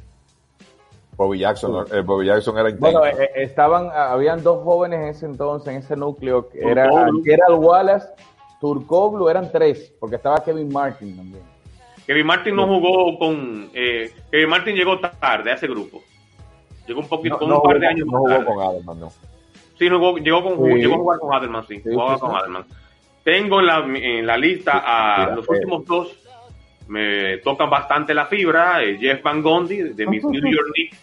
Bobby 1.16 1.40
Jackson, 1.40 1.86
eh, 1.92 2.02
Bobby 2.02 2.28
Jackson 2.28 2.58
era 2.58 2.70
intenso. 2.70 3.00
Bueno, 3.00 3.18
eh, 3.22 3.30
estaban, 3.36 3.90
habían 3.94 4.42
dos 4.42 4.64
jóvenes 4.64 5.00
en 5.02 5.08
ese 5.10 5.26
entonces, 5.26 5.68
en 5.74 5.80
ese 5.80 5.96
núcleo, 5.98 6.48
que 6.50 6.60
era. 6.62 6.90
Gerald 7.26 7.60
Wallace, 7.60 8.08
Turkoglu, 8.62 9.28
eran 9.28 9.52
tres, 9.52 9.94
porque 10.00 10.16
estaba 10.16 10.42
Kevin 10.44 10.72
Martin 10.72 11.18
también. 11.18 11.44
Kevin 12.08 12.26
Martin 12.26 12.56
no 12.56 12.66
jugó 12.68 13.20
con... 13.20 13.70
eh, 13.74 14.12
Kevin 14.32 14.50
Martin 14.50 14.76
llegó 14.76 14.98
tarde 15.00 15.52
a 15.52 15.56
ese 15.56 15.68
grupo. 15.68 16.02
Llegó 16.88 17.02
un 17.02 17.08
poquito, 17.10 17.36
no, 17.36 17.40
con 17.40 17.50
no 17.50 17.56
un 17.58 17.62
par 17.64 17.72
jugó, 17.74 17.80
de 17.82 17.88
años 17.88 18.06
no 18.08 18.12
más 18.14 18.20
jugó 18.22 18.30
tarde. 18.34 18.46
con 18.46 18.60
Adelman, 18.64 19.00
no. 19.02 19.10
Sí, 19.78 19.90
jugó, 19.90 20.18
llegó, 20.18 20.44
con, 20.44 20.58
Sí. 20.66 20.74
llegó 20.76 20.96
a 20.96 20.98
jugar 20.98 21.20
con 21.20 21.34
Adelman, 21.34 21.68
sí. 21.68 21.76
Sí, 21.82 21.90
jugaba 21.94 22.16
sí, 22.16 22.20
con 22.22 22.32
sí. 22.32 22.36
Adelman. 22.38 22.66
Tengo 23.30 23.60
en 23.60 23.68
la, 23.68 23.86
en 23.86 24.26
la 24.26 24.38
lista 24.40 24.82
a 24.84 25.20
Mira, 25.20 25.36
los 25.36 25.46
eh. 25.46 25.52
últimos 25.52 25.86
dos. 25.86 26.18
Me 26.88 27.38
tocan 27.38 27.70
bastante 27.70 28.12
la 28.12 28.26
fibra. 28.26 28.84
eh, 28.84 28.98
Jeff 29.00 29.22
Van 29.22 29.44
Gundy, 29.44 29.94
de 29.94 30.08
mis 30.08 30.24
New 30.24 30.52
York 30.52 30.72
Knicks. 30.74 30.98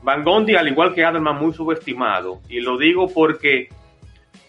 Van 0.00 0.22
Gundy, 0.22 0.54
al 0.54 0.68
igual 0.68 0.94
que 0.94 1.04
Adelman, 1.04 1.36
muy 1.36 1.52
subestimado. 1.52 2.40
Y 2.48 2.60
lo 2.60 2.78
digo 2.78 3.12
porque 3.12 3.68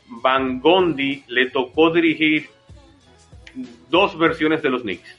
Van 0.06 0.60
Gundy 0.60 1.24
le 1.30 1.50
tocó 1.50 1.90
dirigir 1.90 2.52
dos 3.90 4.16
versiones 4.20 4.62
de 4.62 4.70
los 4.70 4.84
Knicks. 4.84 5.18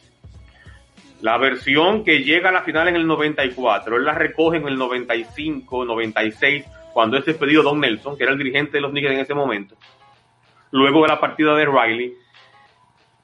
La 1.21 1.37
versión 1.37 2.05
que 2.05 2.21
llega 2.21 2.51
a 2.51 2.53
la 2.53 2.63
final 2.63 2.87
en 2.87 2.95
el 2.95 3.09
94, 3.09 3.97
él 3.97 4.05
la 4.05 4.15
recoge 4.15 4.59
en 4.59 4.69
el 4.69 4.79
95, 4.79 5.85
96, 5.85 6.65
cuando 6.93 7.17
es 7.17 7.25
despedido 7.25 7.65
Don 7.65 7.81
Nelson, 7.81 8.17
que 8.17 8.23
era 8.23 8.35
el 8.35 8.39
dirigente 8.39 8.77
de 8.77 8.83
los 8.83 8.93
Knicks 8.93 9.11
en 9.11 9.19
ese 9.19 9.35
momento. 9.35 9.75
Luego 10.71 11.03
de 11.03 11.09
la 11.09 11.21
partida 11.21 11.55
de 11.55 11.67
Riley. 11.67 12.15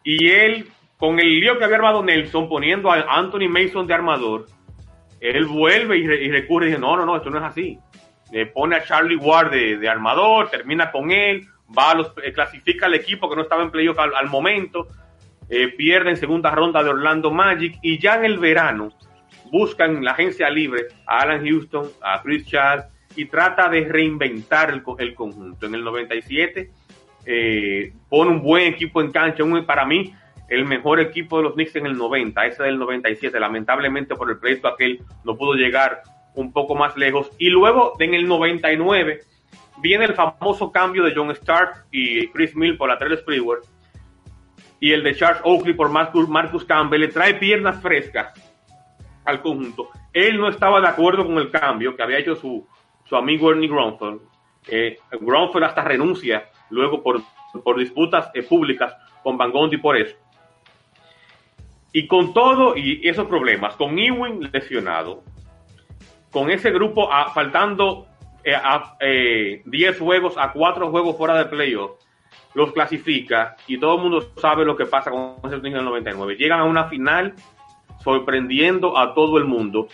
Y 0.03 0.31
él, 0.31 0.69
con 0.99 1.19
el 1.19 1.41
lío 1.41 1.59
que 1.59 1.65
había 1.65 1.77
armado 1.77 2.03
Nelson, 2.03 2.49
poniendo 2.49 2.91
a 2.91 3.01
Anthony 3.19 3.49
Mason 3.49 3.87
de 3.87 3.95
armador, 3.95 4.47
él 5.21 5.47
vuelve 5.47 5.99
y, 5.99 6.07
re- 6.07 6.23
y 6.25 6.31
recurre 6.31 6.67
y 6.67 6.69
dice, 6.71 6.81
no, 6.81 6.97
no, 6.97 7.07
no, 7.07 7.17
esto 7.17 7.31
no 7.31 7.39
es 7.39 7.45
así. 7.45 7.79
Le 8.33 8.47
pone 8.47 8.77
a 8.77 8.85
Charlie 8.85 9.17
Ward 9.17 9.51
de, 9.51 9.77
de 9.79 9.89
armador, 9.89 10.51
termina 10.51 10.91
con 10.91 11.11
él, 11.11 11.47
va 11.77 11.93
a 11.93 11.95
los, 11.95 12.13
eh, 12.23 12.33
clasifica 12.33 12.87
al 12.87 12.95
equipo 12.95 13.29
que 13.29 13.37
no 13.37 13.43
estaba 13.43 13.63
en 13.63 13.71
playoff 13.71 13.99
al, 13.99 14.15
al 14.15 14.29
momento, 14.29 14.89
eh, 15.49 15.69
pierde 15.69 16.11
en 16.11 16.17
segunda 16.17 16.51
ronda 16.51 16.83
de 16.83 16.91
Orlando 16.91 17.31
Magic 17.31 17.77
y 17.83 17.99
ya 17.99 18.17
en 18.17 18.25
el 18.25 18.39
verano 18.39 18.91
buscan 19.51 20.03
la 20.05 20.13
agencia 20.13 20.49
libre 20.51 20.87
a 21.07 21.21
Alan 21.21 21.45
Houston, 21.47 21.87
a 22.03 22.21
Chris 22.23 22.47
Chad 22.47 22.85
y 23.15 23.27
trata 23.27 23.69
de 23.69 23.85
reinventar 23.85 24.71
el, 24.71 24.83
el 24.99 25.15
conjunto. 25.15 25.67
En 25.67 25.75
el 25.75 25.85
97 25.85 26.71
eh, 27.27 27.93
pone 28.09 28.31
un 28.31 28.43
buen 28.43 28.65
equipo 28.65 29.01
en 29.01 29.13
cancha, 29.13 29.45
un, 29.45 29.65
para 29.65 29.85
mí 29.85 30.15
el 30.49 30.65
mejor 30.65 31.01
equipo 31.01 31.39
de 31.39 31.45
los 31.45 31.55
Knicks 31.55 31.77
en 31.77 31.87
el 31.87 31.97
90, 31.97 32.47
ese 32.47 32.63
del 32.65 32.79
97, 32.79 33.39
lamentablemente 33.41 34.15
por 34.15 34.31
el 34.31 34.39
proyecto 34.39 34.69
aquel 34.69 35.01
no 35.25 35.37
pudo 35.37 35.55
llegar 35.55 36.03
un 36.35 36.53
poco 36.53 36.75
más 36.75 36.97
lejos. 36.97 37.31
Y 37.39 37.49
luego 37.49 37.95
en 37.99 38.15
el 38.15 38.29
99 38.29 39.21
viene 39.79 40.05
el 40.05 40.15
famoso 40.15 40.71
cambio 40.71 41.03
de 41.03 41.15
John 41.15 41.31
Stark 41.31 41.87
y 41.91 42.29
Chris 42.29 42.55
Mill 42.55 42.77
por 42.77 42.89
la 42.89 42.99
Trell 42.99 43.19
Sprewell 43.19 43.61
y 44.81 44.93
el 44.93 45.03
de 45.03 45.15
Charles 45.15 45.41
Oakley 45.45 45.73
por 45.73 45.89
Marcus, 45.89 46.29
Marcus 46.29 46.65
Campbell 46.65 47.01
le 47.01 47.09
trae 47.09 47.35
piernas 47.35 47.81
frescas 47.81 48.33
al 49.25 49.41
conjunto. 49.41 49.89
Él 50.13 50.39
no 50.39 50.49
estaba 50.49 50.81
de 50.81 50.89
acuerdo 50.89 51.25
con 51.25 51.39
el 51.39 51.51
cambio 51.51 51.97
que 51.97 52.03
había 52.03 52.19
hecho 52.19 52.37
su, 52.37 52.67
su 53.05 53.17
amigo 53.17 53.51
Ernie 53.51 53.69
Grunfeld. 53.69 54.21
Eh, 54.69 54.99
Grunfeld 55.21 55.65
hasta 55.65 55.85
renuncia 55.85 56.51
luego 56.75 57.03
por, 57.03 57.23
por 57.63 57.79
disputas 57.79 58.31
eh, 58.35 58.43
públicas 58.43 58.95
con 59.23 59.39
Van 59.39 59.51
Gundy 59.53 59.79
por 59.79 59.97
eso. 59.97 60.17
Y 61.93 62.07
con 62.09 62.35
todo 62.35 62.77
y 62.77 63.01
esos 63.09 63.27
problemas, 63.29 63.77
con 63.77 63.99
Ewing 63.99 64.51
lesionado, 64.53 65.23
con 66.33 66.51
ese 66.51 66.71
grupo 66.73 67.09
faltando 67.33 68.09
eh, 68.43 68.55
a, 68.55 68.97
eh, 69.01 69.63
10 69.65 70.01
juegos 70.01 70.35
a 70.37 70.51
4 70.53 70.91
juegos 70.91 71.17
fuera 71.17 71.39
de 71.39 71.45
playoff, 71.47 71.93
los 72.55 72.73
clasifica 72.73 73.57
y 73.69 73.79
todo 73.79 73.97
el 73.97 74.03
mundo 74.03 74.29
sabe 74.41 74.65
lo 74.65 74.77
que 74.77 74.87
pasa 74.87 75.11
con 75.11 75.37
ese 75.45 75.61
Knicks 75.61 75.75
en 75.75 75.81
el 75.81 75.85
99. 75.85 76.37
Llegan 76.37 76.61
a 76.61 76.65
una 76.65 76.85
final 76.89 77.35
sorprendiendo 78.03 78.99
a 78.99 79.15
todo 79.15 79.39
el 79.39 79.45
mundo 79.45 79.87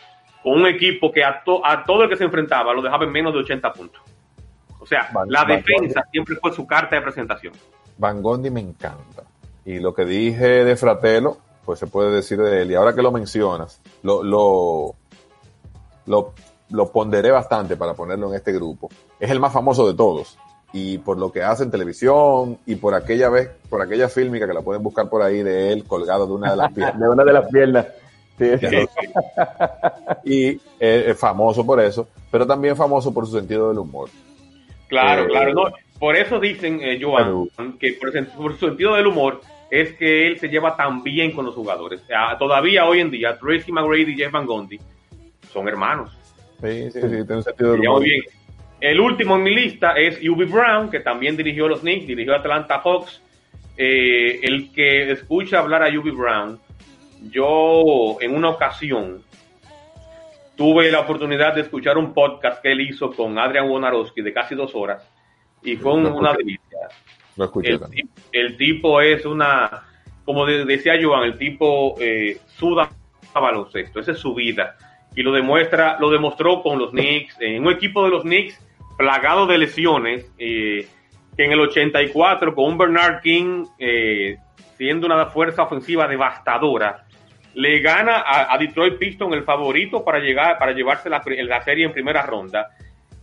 con 0.42 0.54
un 0.62 0.66
equipo 0.66 1.12
que 1.12 1.22
a, 1.22 1.42
to- 1.44 1.64
a 1.64 1.84
todo 1.84 2.04
el 2.04 2.08
que 2.08 2.16
se 2.16 2.25
enfrentaba 2.25 2.72
lo 2.72 2.80
dejaba 2.82 3.04
en 3.04 3.12
menos 3.12 3.32
de 3.34 3.40
80 3.40 3.72
puntos. 3.75 4.02
O 4.90 4.92
sea, 4.97 5.09
Van- 5.12 5.30
la 5.30 5.44
Van 5.44 5.62
defensa 5.62 6.02
siempre 6.11 6.35
fue 6.37 6.52
su 6.52 6.66
carta 6.66 6.97
de 6.97 7.02
presentación. 7.02 7.52
Van 7.99 8.20
Gondi 8.23 8.50
me 8.50 8.61
encanta. 8.61 9.23
Y 9.64 9.78
lo 9.78 9.94
que 9.94 10.04
dije 10.04 10.64
de 10.64 10.75
Fratello, 10.75 11.37
pues 11.64 11.78
se 11.78 11.87
puede 11.87 12.11
decir 12.11 12.38
de 12.40 12.62
él. 12.62 12.70
Y 12.73 12.75
ahora 12.75 12.92
que 12.94 13.02
lo 13.02 13.12
mencionas, 13.12 13.80
lo, 14.02 14.23
lo, 14.25 14.94
lo, 16.06 16.32
lo 16.70 16.90
ponderé 16.92 17.30
bastante 17.30 17.76
para 17.76 17.94
ponerlo 17.94 18.28
en 18.30 18.35
este 18.35 18.52
grupo. 18.52 18.88
Es 19.20 19.30
el 19.30 19.38
más 19.38 19.52
famoso 19.52 19.87
de 19.87 19.94
todos. 19.94 20.37
Y 20.73 20.99
por 20.99 21.18
lo 21.18 21.30
que 21.30 21.42
hace 21.42 21.62
en 21.64 21.70
televisión 21.70 22.59
y 22.66 22.76
por 22.76 22.94
aquella 22.94 23.28
vez, 23.28 23.50
por 23.68 23.82
aquella 23.82 24.09
fílmica 24.09 24.47
que 24.47 24.54
la 24.54 24.62
pueden 24.62 24.82
buscar 24.82 25.09
por 25.09 25.23
ahí 25.23 25.42
de 25.42 25.73
él 25.73 25.85
colgado 25.85 26.26
de 26.26 26.32
una 26.32 26.50
de 26.50 26.56
las 26.56 26.73
piernas. 26.73 26.99
De 27.00 27.09
una 27.09 27.25
de 27.25 27.32
las 27.32 27.49
piernas. 27.49 27.87
Sí, 28.38 28.59
sí. 28.59 28.88
y 30.25 30.49
eh, 30.80 31.04
es 31.09 31.18
famoso 31.18 31.64
por 31.66 31.78
eso, 31.80 32.09
pero 32.30 32.47
también 32.47 32.75
famoso 32.76 33.12
por 33.12 33.26
su 33.26 33.37
sentido 33.37 33.68
del 33.68 33.78
humor. 33.78 34.09
Claro, 34.90 35.23
Eh, 35.23 35.28
claro. 35.28 35.54
No, 35.54 35.62
por 35.99 36.16
eso 36.16 36.38
dicen, 36.38 36.80
eh, 36.82 36.99
Joan, 37.00 37.47
que 37.78 37.94
por, 37.94 38.12
por 38.37 38.52
su 38.59 38.66
sentido 38.66 38.94
del 38.97 39.06
humor 39.06 39.40
es 39.70 39.94
que 39.94 40.26
él 40.26 40.38
se 40.38 40.49
lleva 40.49 40.76
tan 40.76 41.02
bien 41.02 41.30
con 41.30 41.47
los 41.47 41.54
jugadores. 41.54 42.02
Ah, 42.14 42.37
todavía 42.38 42.85
hoy 42.87 43.00
en 43.00 43.11
día, 43.11 43.38
Tracy 43.38 43.70
McGrady 43.73 44.12
y 44.12 44.16
Jeff 44.16 44.32
Van 44.32 44.44
Gundy 44.47 44.78
son 45.52 45.66
hermanos. 45.68 46.11
Sí, 46.61 46.90
sí, 46.90 47.00
sí, 47.00 47.09
tiene 47.09 47.37
un 47.37 47.42
sentido 47.42 47.73
Se 47.73 47.78
del 47.78 47.88
humor. 47.88 48.02
bien. 48.02 48.20
El 48.80 49.00
último 49.00 49.37
en 49.37 49.42
mi 49.42 49.54
lista 49.54 49.92
es 49.92 50.18
Ubi 50.28 50.44
Brown, 50.47 50.90
que 50.90 51.00
también 51.00 51.37
dirigió 51.37 51.68
los 51.68 51.80
Knicks, 51.80 52.06
dirigió 52.06 52.35
Atlanta 52.35 52.80
Hawks. 52.85 53.23
Eh, 53.76 54.40
el 54.42 54.73
que 54.73 55.11
escucha 55.12 55.59
hablar 55.61 55.82
a 55.82 55.88
Ubi 55.88 56.11
Brown, 56.11 56.59
yo 57.30 58.16
en 58.20 58.35
una 58.35 58.49
ocasión 58.50 59.23
tuve 60.61 60.90
la 60.90 61.00
oportunidad 61.00 61.55
de 61.55 61.62
escuchar 61.62 61.97
un 61.97 62.12
podcast 62.12 62.61
que 62.61 62.71
él 62.73 62.83
hizo 62.83 63.11
con 63.12 63.38
Adrian 63.38 63.67
Wonarowski 63.67 64.21
de 64.21 64.31
casi 64.35 64.55
dos 64.55 64.75
horas 64.75 65.11
y 65.62 65.75
fue 65.76 65.95
una 65.95 66.35
delicia. 66.35 66.79
Lo 67.37 67.47
escuché 67.47 67.71
El, 67.73 67.81
el 68.33 68.57
tipo 68.59 69.00
es 69.00 69.25
una, 69.25 69.85
como 70.26 70.45
de- 70.45 70.67
decía 70.67 70.99
Joan, 71.00 71.23
el 71.25 71.38
tipo 71.38 71.95
eh, 71.99 72.37
suda 72.47 72.90
baloncesto, 73.33 74.00
esa 74.00 74.12
es 74.12 74.19
su 74.19 74.35
vida. 74.35 74.76
Y 75.17 75.23
lo 75.23 75.33
demuestra, 75.33 75.97
lo 75.99 76.11
demostró 76.11 76.62
con 76.62 76.79
los 76.79 76.90
Knicks, 76.90 77.38
en 77.40 77.67
un 77.67 77.73
equipo 77.73 78.05
de 78.05 78.11
los 78.11 78.23
Knicks 78.25 78.61
plagado 78.99 79.47
de 79.47 79.57
lesiones, 79.57 80.31
eh, 80.38 80.87
que 81.38 81.45
en 81.47 81.52
el 81.52 81.61
84 81.61 82.55
con 82.55 82.67
un 82.67 82.76
Bernard 82.76 83.23
King 83.23 83.64
eh, 83.79 84.37
siendo 84.76 85.07
una 85.07 85.25
fuerza 85.25 85.62
ofensiva 85.62 86.07
devastadora, 86.07 87.07
le 87.54 87.80
gana 87.80 88.21
a, 88.21 88.54
a 88.54 88.59
Detroit 88.59 88.99
Pistons 88.99 89.35
el 89.35 89.45
favorito 89.45 90.04
para 90.04 90.19
llegar, 90.19 90.59
para 90.59 90.73
llevarse 90.73 91.09
la, 91.11 91.23
la 91.26 91.62
serie 91.64 91.87
en 91.87 91.92
primera 91.92 92.23
ronda. 92.23 92.69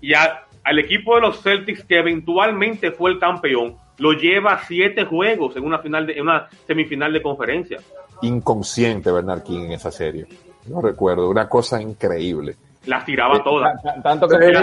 Y 0.02 0.14
a- 0.14 0.44
al 0.64 0.80
equipo 0.80 1.16
de 1.16 1.22
los 1.22 1.42
Celtics, 1.42 1.84
que 1.86 2.00
eventualmente 2.00 2.92
fue 2.92 3.12
el 3.12 3.20
campeón, 3.20 3.78
lo 4.00 4.12
lleva 4.14 4.54
a 4.54 4.64
siete 4.66 5.06
juegos 5.06 5.56
en 5.56 5.64
una 5.64 5.80
final 5.80 6.06
de, 6.06 6.14
en 6.14 6.22
una 6.24 6.48
semifinal 6.68 7.14
de 7.14 7.22
conferencia. 7.22 7.78
Inconsciente 8.22 9.12
Bernard 9.12 9.44
King 9.44 9.66
en 9.66 9.72
esa 9.72 9.92
serie. 9.92 10.26
No 10.68 10.82
recuerdo, 10.82 11.30
una 11.30 11.48
cosa 11.48 11.82
increíble. 11.82 12.56
Las 12.86 13.06
tiraba 13.06 13.42
todas. 13.44 13.82
Tan- 13.82 14.04
Tanto 14.04 14.28
que, 14.28 14.38
la 14.38 14.62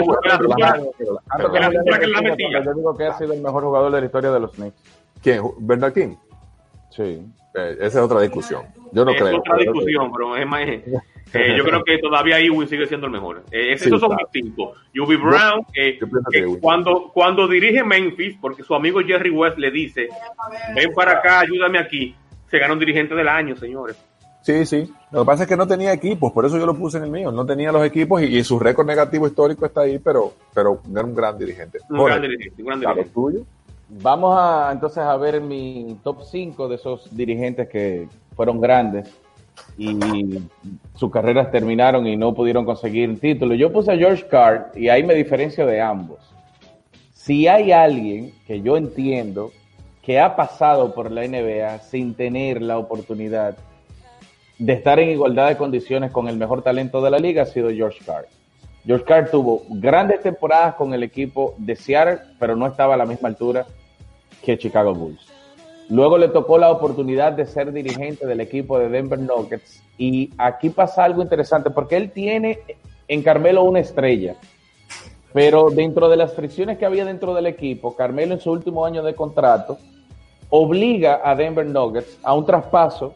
metía. 2.21 2.61
yo 2.63 2.73
digo 2.73 2.95
que 2.97 3.05
ha 3.05 3.17
sido 3.17 3.33
el 3.33 3.41
mejor 3.41 3.63
jugador 3.63 3.91
de 3.91 3.99
la 4.01 4.05
historia 4.05 4.31
de 4.31 4.39
los 4.39 4.51
Knicks. 4.51 4.75
¿Quién? 5.21 5.41
¿Bernard 5.59 5.93
King? 5.93 6.15
Sí. 6.91 7.21
Eh, 7.55 7.77
esa 7.79 7.99
es 7.99 8.05
otra 8.05 8.21
discusión. 8.21 8.63
Yo 8.95 9.05
no 9.05 9.11
es 9.11 9.21
creo. 9.21 9.37
otra 9.37 9.57
discusión, 9.57 10.11
pero 10.11 10.35
es 10.37 10.47
más. 10.47 10.61
eh, 11.33 11.55
yo 11.57 11.63
creo 11.65 11.83
que 11.83 11.97
todavía 11.99 12.39
Ewing 12.39 12.67
sigue 12.67 12.87
siendo 12.87 13.07
el 13.07 13.11
mejor. 13.13 13.43
Eh, 13.51 13.73
esos 13.73 13.83
Sí, 13.83 13.89
son 13.99 13.99
claro. 14.09 14.15
mis 14.33 14.43
cinco. 14.43 14.73
UB 14.97 15.17
Brown, 15.21 15.65
eh, 15.75 15.99
Ewing. 16.31 16.59
cuando, 16.59 17.11
cuando 17.13 17.47
dirige 17.47 17.83
Memphis, 17.83 18.37
porque 18.39 18.63
su 18.63 18.73
amigo 18.73 19.01
Jerry 19.01 19.29
West 19.29 19.57
le 19.57 19.69
dice: 19.69 20.07
Ven 20.73 20.93
para 20.93 21.19
acá, 21.19 21.41
ayúdame 21.41 21.77
aquí. 21.77 22.15
Se 22.49 22.57
gana 22.57 22.73
un 22.73 22.79
dirigente 22.79 23.13
del 23.15 23.27
año, 23.27 23.55
señores. 23.55 23.97
Sí, 24.43 24.63
sí. 24.65 24.89
Lo 25.11 25.21
que 25.21 25.25
pasa 25.25 25.43
es 25.43 25.49
que 25.49 25.57
no 25.57 25.67
tenía 25.67 25.91
equipos, 25.91 26.31
por 26.31 26.45
eso 26.45 26.57
yo 26.59 26.67
lo 26.67 26.75
puse 26.77 26.99
en 26.99 27.05
el 27.05 27.09
mío. 27.09 27.31
No 27.31 27.45
tenía 27.47 27.71
los 27.71 27.83
equipos 27.83 28.21
y, 28.21 28.25
y 28.37 28.43
su 28.43 28.59
récord 28.59 28.85
negativo 28.85 29.25
histórico 29.27 29.65
está 29.65 29.81
ahí, 29.81 29.97
pero, 29.97 30.33
pero 30.53 30.81
era 30.91 31.03
un 31.03 31.15
gran 31.15 31.35
dirigente. 31.37 31.79
Un 31.89 31.97
Jorge, 31.97 32.17
gran 32.19 32.29
dirigente. 32.29 32.61
Un 32.61 32.67
gran 32.67 32.79
¿a 32.79 32.83
lo 32.83 32.89
dirigente. 32.95 33.13
tuyo? 33.13 33.39
Vamos 33.89 34.37
a 34.39 34.69
entonces 34.71 34.99
a 34.99 35.17
ver 35.17 35.41
mi 35.41 35.97
top 36.03 36.23
5 36.23 36.67
de 36.67 36.75
esos 36.75 37.15
dirigentes 37.15 37.67
que 37.69 38.07
fueron 38.35 38.59
grandes 38.59 39.09
y 39.77 39.97
sus 40.95 41.11
carreras 41.11 41.51
terminaron 41.51 42.07
y 42.07 42.15
no 42.15 42.33
pudieron 42.33 42.65
conseguir 42.65 43.19
título. 43.19 43.55
Yo 43.55 43.71
puse 43.71 43.91
a 43.91 43.97
George 43.97 44.25
Carr 44.27 44.71
y 44.75 44.89
ahí 44.89 45.03
me 45.03 45.13
diferencio 45.13 45.65
de 45.65 45.81
ambos. 45.81 46.19
Si 47.13 47.47
hay 47.47 47.71
alguien 47.71 48.33
que 48.45 48.61
yo 48.61 48.77
entiendo 48.77 49.51
que 50.01 50.19
ha 50.19 50.35
pasado 50.35 50.93
por 50.93 51.11
la 51.11 51.27
NBA 51.27 51.79
sin 51.79 52.13
tener 52.13 52.61
la 52.61 52.77
oportunidad 52.77 53.57
de 54.59 54.73
estar 54.73 54.99
en 54.99 55.09
igualdad 55.09 55.49
de 55.49 55.57
condiciones 55.57 56.11
con 56.11 56.27
el 56.27 56.37
mejor 56.37 56.61
talento 56.61 57.01
de 57.01 57.11
la 57.11 57.17
liga, 57.17 57.43
ha 57.43 57.45
sido 57.47 57.69
George 57.71 57.99
Carr. 58.05 58.27
George 58.85 59.03
Carr 59.05 59.31
tuvo 59.31 59.63
grandes 59.67 60.21
temporadas 60.21 60.75
con 60.75 60.93
el 60.93 61.01
equipo 61.01 61.55
de 61.57 61.75
Seattle, 61.75 62.19
pero 62.39 62.55
no 62.55 62.67
estaba 62.67 62.93
a 62.93 62.97
la 62.97 63.05
misma 63.05 63.29
altura 63.29 63.65
que 64.43 64.57
Chicago 64.57 64.93
Bulls. 64.93 65.34
Luego 65.89 66.17
le 66.17 66.29
tocó 66.29 66.57
la 66.57 66.71
oportunidad 66.71 67.33
de 67.33 67.45
ser 67.45 67.71
dirigente 67.71 68.25
del 68.25 68.41
equipo 68.41 68.79
de 68.79 68.89
Denver 68.89 69.19
Nuggets 69.19 69.83
y 69.97 70.31
aquí 70.37 70.69
pasa 70.69 71.03
algo 71.03 71.21
interesante 71.21 71.69
porque 71.69 71.95
él 71.95 72.11
tiene 72.11 72.59
en 73.07 73.21
Carmelo 73.21 73.63
una 73.63 73.81
estrella, 73.81 74.35
pero 75.31 75.69
dentro 75.69 76.09
de 76.09 76.17
las 76.17 76.33
fricciones 76.33 76.79
que 76.79 76.85
había 76.87 77.05
dentro 77.05 77.35
del 77.35 77.45
equipo, 77.45 77.95
Carmelo 77.95 78.33
en 78.33 78.39
su 78.39 78.51
último 78.51 78.83
año 78.83 79.03
de 79.03 79.13
contrato 79.13 79.77
obliga 80.49 81.21
a 81.23 81.35
Denver 81.35 81.65
Nuggets 81.65 82.19
a 82.23 82.33
un 82.33 82.45
traspaso 82.45 83.13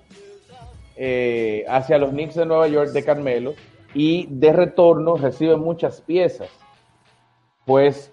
eh, 0.95 1.65
hacia 1.67 1.97
los 1.97 2.11
Knicks 2.11 2.35
de 2.35 2.45
Nueva 2.45 2.67
York 2.67 2.91
de 2.91 3.03
Carmelo 3.03 3.53
y 3.93 4.27
de 4.29 4.53
retorno 4.53 5.17
recibe 5.17 5.55
muchas 5.55 6.01
piezas. 6.01 6.49
Pues 7.65 8.11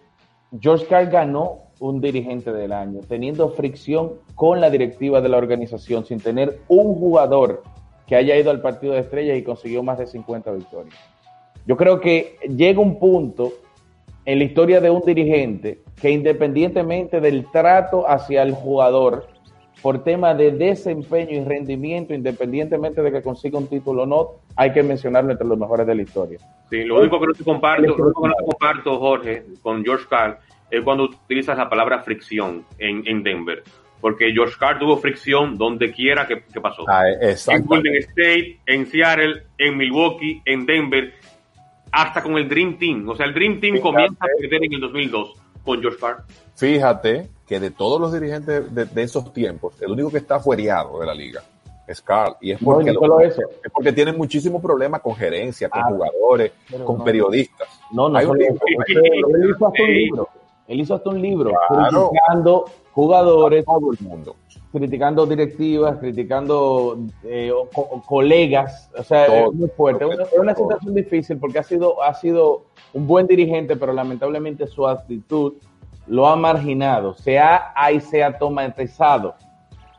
George 0.60 0.86
Carl 0.86 1.10
ganó 1.10 1.65
un 1.78 2.00
dirigente 2.00 2.52
del 2.52 2.72
año, 2.72 3.00
teniendo 3.08 3.50
fricción 3.50 4.12
con 4.34 4.60
la 4.60 4.70
directiva 4.70 5.20
de 5.20 5.28
la 5.28 5.36
organización, 5.36 6.04
sin 6.04 6.20
tener 6.20 6.60
un 6.68 6.94
jugador 6.94 7.62
que 8.06 8.16
haya 8.16 8.36
ido 8.36 8.50
al 8.50 8.60
partido 8.60 8.94
de 8.94 9.00
estrellas 9.00 9.36
y 9.36 9.42
consiguió 9.42 9.82
más 9.82 9.98
de 9.98 10.06
50 10.06 10.52
victorias. 10.52 10.96
Yo 11.66 11.76
creo 11.76 12.00
que 12.00 12.36
llega 12.48 12.80
un 12.80 12.98
punto 12.98 13.52
en 14.24 14.38
la 14.38 14.44
historia 14.44 14.80
de 14.80 14.90
un 14.90 15.02
dirigente 15.02 15.82
que 16.00 16.10
independientemente 16.10 17.20
del 17.20 17.50
trato 17.50 18.08
hacia 18.08 18.42
el 18.42 18.52
jugador, 18.52 19.26
por 19.82 20.02
tema 20.02 20.34
de 20.34 20.52
desempeño 20.52 21.32
y 21.32 21.44
rendimiento, 21.44 22.14
independientemente 22.14 23.02
de 23.02 23.12
que 23.12 23.22
consiga 23.22 23.58
un 23.58 23.66
título 23.66 24.02
o 24.02 24.06
no, 24.06 24.30
hay 24.56 24.72
que 24.72 24.82
mencionarlo 24.82 25.32
entre 25.32 25.46
los 25.46 25.58
mejores 25.58 25.86
de 25.86 25.94
la 25.94 26.02
historia. 26.02 26.38
Sí, 26.70 26.82
lo 26.82 27.00
único 27.00 27.20
que 27.20 27.26
no 27.26 27.32
te 27.34 27.44
comparto, 27.44 27.82
lo 27.82 27.94
único 27.94 28.22
que 28.22 28.28
no 28.28 28.34
te 28.34 28.44
comparto, 28.44 28.98
Jorge, 28.98 29.44
con 29.62 29.84
George 29.84 30.06
Carl, 30.08 30.36
es 30.70 30.82
cuando 30.82 31.04
utilizas 31.04 31.56
la 31.56 31.68
palabra 31.68 32.02
fricción 32.02 32.64
en, 32.78 33.06
en 33.06 33.22
Denver. 33.22 33.62
Porque 34.00 34.30
George 34.32 34.54
Carl 34.60 34.78
tuvo 34.78 34.98
fricción 34.98 35.56
donde 35.56 35.90
quiera 35.90 36.26
que, 36.26 36.42
que 36.44 36.60
pasó. 36.60 36.84
Ah, 36.86 37.08
en 37.08 37.30
exacto. 37.30 37.64
Golden 37.68 37.96
State, 37.96 38.60
en 38.66 38.86
Seattle, 38.86 39.44
en 39.58 39.76
Milwaukee, 39.76 40.42
en 40.44 40.66
Denver, 40.66 41.14
hasta 41.90 42.22
con 42.22 42.36
el 42.36 42.48
Dream 42.48 42.78
Team. 42.78 43.08
O 43.08 43.16
sea, 43.16 43.26
el 43.26 43.32
Dream 43.34 43.58
Team 43.60 43.74
Fíjate. 43.76 43.82
comienza 43.92 44.24
a 44.24 44.28
perder 44.38 44.64
en 44.64 44.72
el 44.74 44.80
2002 44.80 45.32
con 45.64 45.80
George 45.80 45.98
Carl. 45.98 46.16
Fíjate 46.54 47.30
que 47.46 47.58
de 47.58 47.70
todos 47.70 48.00
los 48.00 48.12
dirigentes 48.12 48.72
de, 48.74 48.84
de 48.84 49.02
esos 49.02 49.32
tiempos, 49.32 49.80
el 49.80 49.90
único 49.92 50.10
que 50.10 50.18
está 50.18 50.40
fuereado 50.40 51.00
de 51.00 51.06
la 51.06 51.14
liga 51.14 51.42
es 51.88 52.02
Carl. 52.02 52.36
Y 52.40 52.50
es 52.52 52.58
porque, 52.62 52.92
no 52.92 53.20
eso. 53.20 53.40
es 53.64 53.70
porque 53.72 53.92
tienen 53.92 54.16
muchísimos 54.16 54.60
problemas 54.60 55.00
con 55.00 55.14
gerencia, 55.16 55.68
con 55.68 55.80
Ah, 55.80 55.86
jugadores, 55.88 56.52
con 56.84 56.98
no. 56.98 57.04
periodistas. 57.04 57.68
No, 57.92 58.08
no, 58.08 58.18
Hay 58.18 58.26
un 58.26 58.36
libro. 58.38 60.28
Él 60.68 60.80
hizo 60.80 60.94
hasta 60.94 61.10
un 61.10 61.20
libro. 61.22 61.52
Claro. 61.68 62.10
criticando 62.10 62.64
jugadores, 62.92 63.64
todo 63.64 63.92
el 63.92 63.98
mundo. 64.06 64.36
criticando 64.72 65.26
directivas, 65.26 65.98
criticando 65.98 66.98
eh, 67.24 67.52
co- 67.74 68.02
colegas, 68.06 68.90
o 68.98 69.02
sea, 69.02 69.26
Todo, 69.26 69.50
es 69.50 69.52
muy 69.54 69.68
fuerte. 69.68 70.04
Es 70.04 70.38
una, 70.38 70.54
situación 70.54 70.94
difícil 70.94 71.38
porque 71.38 71.58
ha 71.58 71.62
sido, 71.62 72.02
ha 72.02 72.14
sido 72.14 72.64
un 72.92 73.06
buen 73.06 73.26
dirigente, 73.26 73.76
pero 73.76 73.92
lamentablemente 73.92 74.66
su 74.66 74.86
actitud 74.86 75.54
lo 76.06 76.26
ha 76.26 76.36
marginado, 76.36 77.14
se 77.14 77.38
ha, 77.38 77.72
ahí 77.74 78.00
se 78.00 78.22
ha 78.22 78.38
tomatizado. 78.38 79.34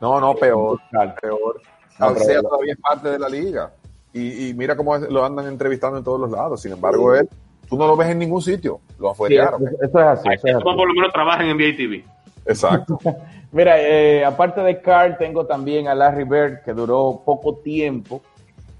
No, 0.00 0.20
no, 0.20 0.34
peor, 0.34 0.78
peor. 1.20 1.60
No, 1.98 2.06
Alcea 2.06 2.40
todavía 2.40 2.72
es 2.74 2.78
parte 2.80 3.08
de 3.10 3.18
la 3.18 3.28
liga. 3.28 3.72
Y, 4.12 4.48
y 4.48 4.54
mira 4.54 4.76
cómo 4.76 4.96
lo 4.96 5.24
andan 5.24 5.46
entrevistando 5.48 5.98
en 5.98 6.04
todos 6.04 6.20
los 6.20 6.30
lados. 6.30 6.62
Sin 6.62 6.72
embargo, 6.72 7.14
él, 7.14 7.28
tú 7.68 7.76
no 7.76 7.86
lo 7.86 7.96
ves 7.96 8.08
en 8.08 8.18
ningún 8.18 8.42
sitio. 8.42 8.80
Lo 8.98 9.08
Sí, 9.08 9.12
afuerearon. 9.12 9.66
eso, 9.66 9.76
eso 9.82 9.98
es 10.00 10.06
así. 10.06 10.28
eso 10.32 10.46
es 10.48 10.54
así. 10.54 10.62
Como 10.64 10.76
por 10.76 10.88
lo 10.88 10.94
menos 10.94 11.12
trabaja 11.12 11.42
en 11.44 11.56
NBA 11.56 11.76
TV. 11.76 12.04
Exacto. 12.46 12.98
Mira, 13.52 13.80
eh, 13.80 14.24
aparte 14.24 14.60
de 14.60 14.80
Carl, 14.80 15.16
tengo 15.18 15.46
también 15.46 15.88
a 15.88 15.94
Larry 15.94 16.24
Bird, 16.24 16.62
que 16.64 16.72
duró 16.72 17.22
poco 17.24 17.56
tiempo. 17.56 18.20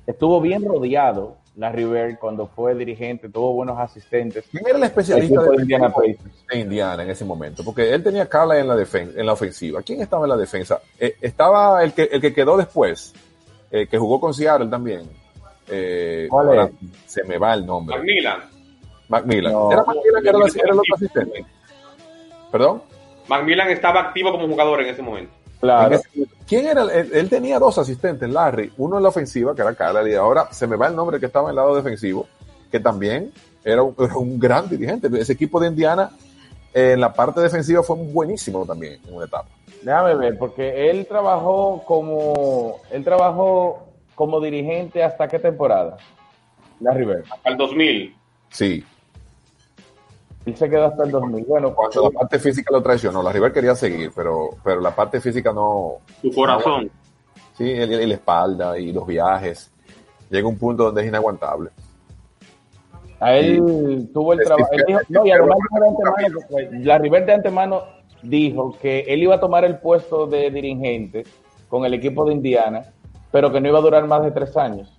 Estuvo 0.07 0.41
bien 0.41 0.65
rodeado, 0.67 1.37
Larry 1.57 1.85
Bird, 1.85 2.19
cuando 2.19 2.47
fue 2.47 2.75
dirigente, 2.75 3.29
tuvo 3.29 3.53
buenos 3.55 3.79
asistentes. 3.79 4.45
¿Quién 4.51 4.67
era 4.67 4.77
el 4.79 4.85
especialista 4.85 5.43
de 5.43 5.51
de 5.51 5.63
Indiana 5.63 5.93
de 6.51 6.59
Indiana 6.59 7.03
en 7.03 7.11
ese 7.11 7.25
momento? 7.25 7.65
Porque 7.65 7.93
él 7.95 8.03
tenía 8.03 8.29
Carla 8.29 8.59
en 8.59 8.69
la, 8.69 8.77
defen- 8.77 9.13
en 9.17 9.25
la 9.27 9.33
ofensiva. 9.33 9.83
¿Quién 9.83 10.01
estaba 10.03 10.25
en 10.25 10.31
la 10.31 10.37
defensa? 10.37 10.81
Eh, 10.99 11.17
estaba 11.21 11.83
el 11.83 11.93
que, 11.95 12.05
el 12.05 12.21
que 12.21 12.33
quedó 12.35 12.57
después, 12.57 13.15
eh, 13.71 13.87
que 13.87 13.99
jugó 13.99 14.21
con 14.21 14.33
Seattle 14.35 14.69
también. 14.69 15.03
Eh, 15.71 16.27
¿Cuál 16.31 16.59
es? 16.59 16.71
Se 17.07 17.25
me 17.25 17.37
va 17.39 17.55
el 17.55 17.65
nombre. 17.67 17.97
Macmillan. 17.97 18.41
Macmillan. 19.09 19.53
No. 19.53 19.73
¿Era 19.73 19.83
Macmillan 19.85 20.23
que 20.23 20.29
era, 20.29 20.39
la- 20.39 20.47
era 20.47 20.73
el 20.73 20.79
otro 20.79 20.95
asistente? 20.95 21.45
¿Perdón? 22.51 22.83
Macmillan 23.29 23.69
estaba 23.71 24.01
activo 24.01 24.33
como 24.33 24.47
jugador 24.49 24.81
en 24.83 24.89
ese 24.89 25.03
momento. 25.03 25.33
Claro. 25.61 25.95
Ese. 25.97 26.09
¿Quién 26.47 26.67
era? 26.67 26.83
el- 26.83 26.91
Él, 26.91 27.11
él 27.13 27.29
tenía 27.29 27.59
dos 27.59 27.77
asistentes, 27.79 28.29
Larry. 28.29 28.73
Uno 28.79 28.97
en 28.97 29.03
la 29.03 29.09
ofensiva, 29.11 29.55
que 29.55 29.63
era 29.63 29.75
Carla, 29.75 30.09
y 30.09 30.15
ahora 30.15 30.49
se 30.53 30.67
me 30.67 30.77
va 30.77 30.87
el 30.89 30.97
nombre 30.97 31.19
que 31.21 31.27
estaba 31.27 31.47
en 31.47 31.51
el 31.51 31.57
lado 31.57 31.75
defensivo, 31.77 32.27
que 32.71 32.81
también 32.81 33.33
era 33.65 33.83
un, 33.83 33.95
era 33.99 34.17
un 34.17 34.39
gran 34.39 34.69
dirigente. 34.69 35.09
Ese 35.21 35.33
equipo 35.35 35.59
de 35.61 35.69
Indiana, 35.69 36.11
eh, 36.73 36.93
en 36.93 37.01
la 37.01 37.13
parte 37.13 37.41
defensiva, 37.41 37.83
fue 37.83 37.97
buenísimo 37.97 38.65
también 38.65 39.01
en 39.07 39.15
una 39.15 39.27
etapa. 39.27 39.49
Déjame 39.83 40.15
ver, 40.17 40.39
porque 40.39 40.91
él 40.91 41.07
trabajó 41.07 41.83
como 41.87 42.81
él 42.91 43.05
trabajó 43.05 43.87
como 44.15 44.41
dirigente 44.41 45.05
hasta 45.05 45.29
qué 45.29 45.39
temporada? 45.39 45.97
Larry 46.81 47.05
Bird. 47.05 47.25
Al 47.45 47.57
2000. 47.57 48.15
Sí, 48.51 48.85
Él 50.49 50.57
se 50.57 50.71
quedó 50.71 50.87
hasta 50.87 51.05
el 51.05 51.11
2000. 51.11 51.45
Bueno, 51.45 51.75
cuando 51.75 52.05
la 52.05 52.11
parte 52.21 52.39
física 52.39 52.73
lo 52.73 52.83
traicionó. 52.83 53.23
La 53.23 53.31
River 53.31 53.53
quería 53.53 53.75
seguir, 53.75 54.11
pero, 54.17 54.51
pero 54.65 54.81
la 54.81 54.95
parte 54.95 55.21
física 55.21 55.53
no. 55.53 55.97
Su 56.23 56.33
corazón. 56.33 56.91
Sí, 57.57 57.65
y, 57.65 57.83
y 57.83 58.07
la 58.07 58.15
espalda 58.15 58.79
y 58.79 58.91
los 58.91 59.07
viajes. 59.07 59.71
Llega 60.31 60.49
un 60.49 60.57
punto 60.57 60.85
donde 60.85 61.03
es 61.03 61.09
inaguantable. 61.09 61.71
A 63.21 63.37
él 63.37 64.09
tuvo 64.15 64.33
el 64.33 64.41
trabajo. 64.41 64.71
No, 65.11 65.27
y 65.27 65.31
además 65.31 65.59
de 65.71 65.87
antemano, 65.87 66.39
la 66.85 66.99
River 66.99 67.27
de 67.27 67.33
antemano 67.35 67.83
dijo 68.23 68.75
que 68.81 69.01
él 69.01 69.23
iba 69.23 69.35
a 69.35 69.41
tomar 69.41 69.67
el 69.67 69.79
puesto 69.79 70.27
de 70.27 70.51
dirigente 70.51 71.25
con 71.69 71.85
el 71.85 71.93
equipo 71.93 72.25
de 72.25 72.33
Indiana, 72.33 72.85
pero 73.31 73.53
que 73.53 73.61
no 73.61 73.69
iba 73.69 73.81
a 73.81 73.83
durar 73.83 74.07
más 74.07 74.23
de 74.23 74.31
tres 74.31 74.57
años. 74.57 74.98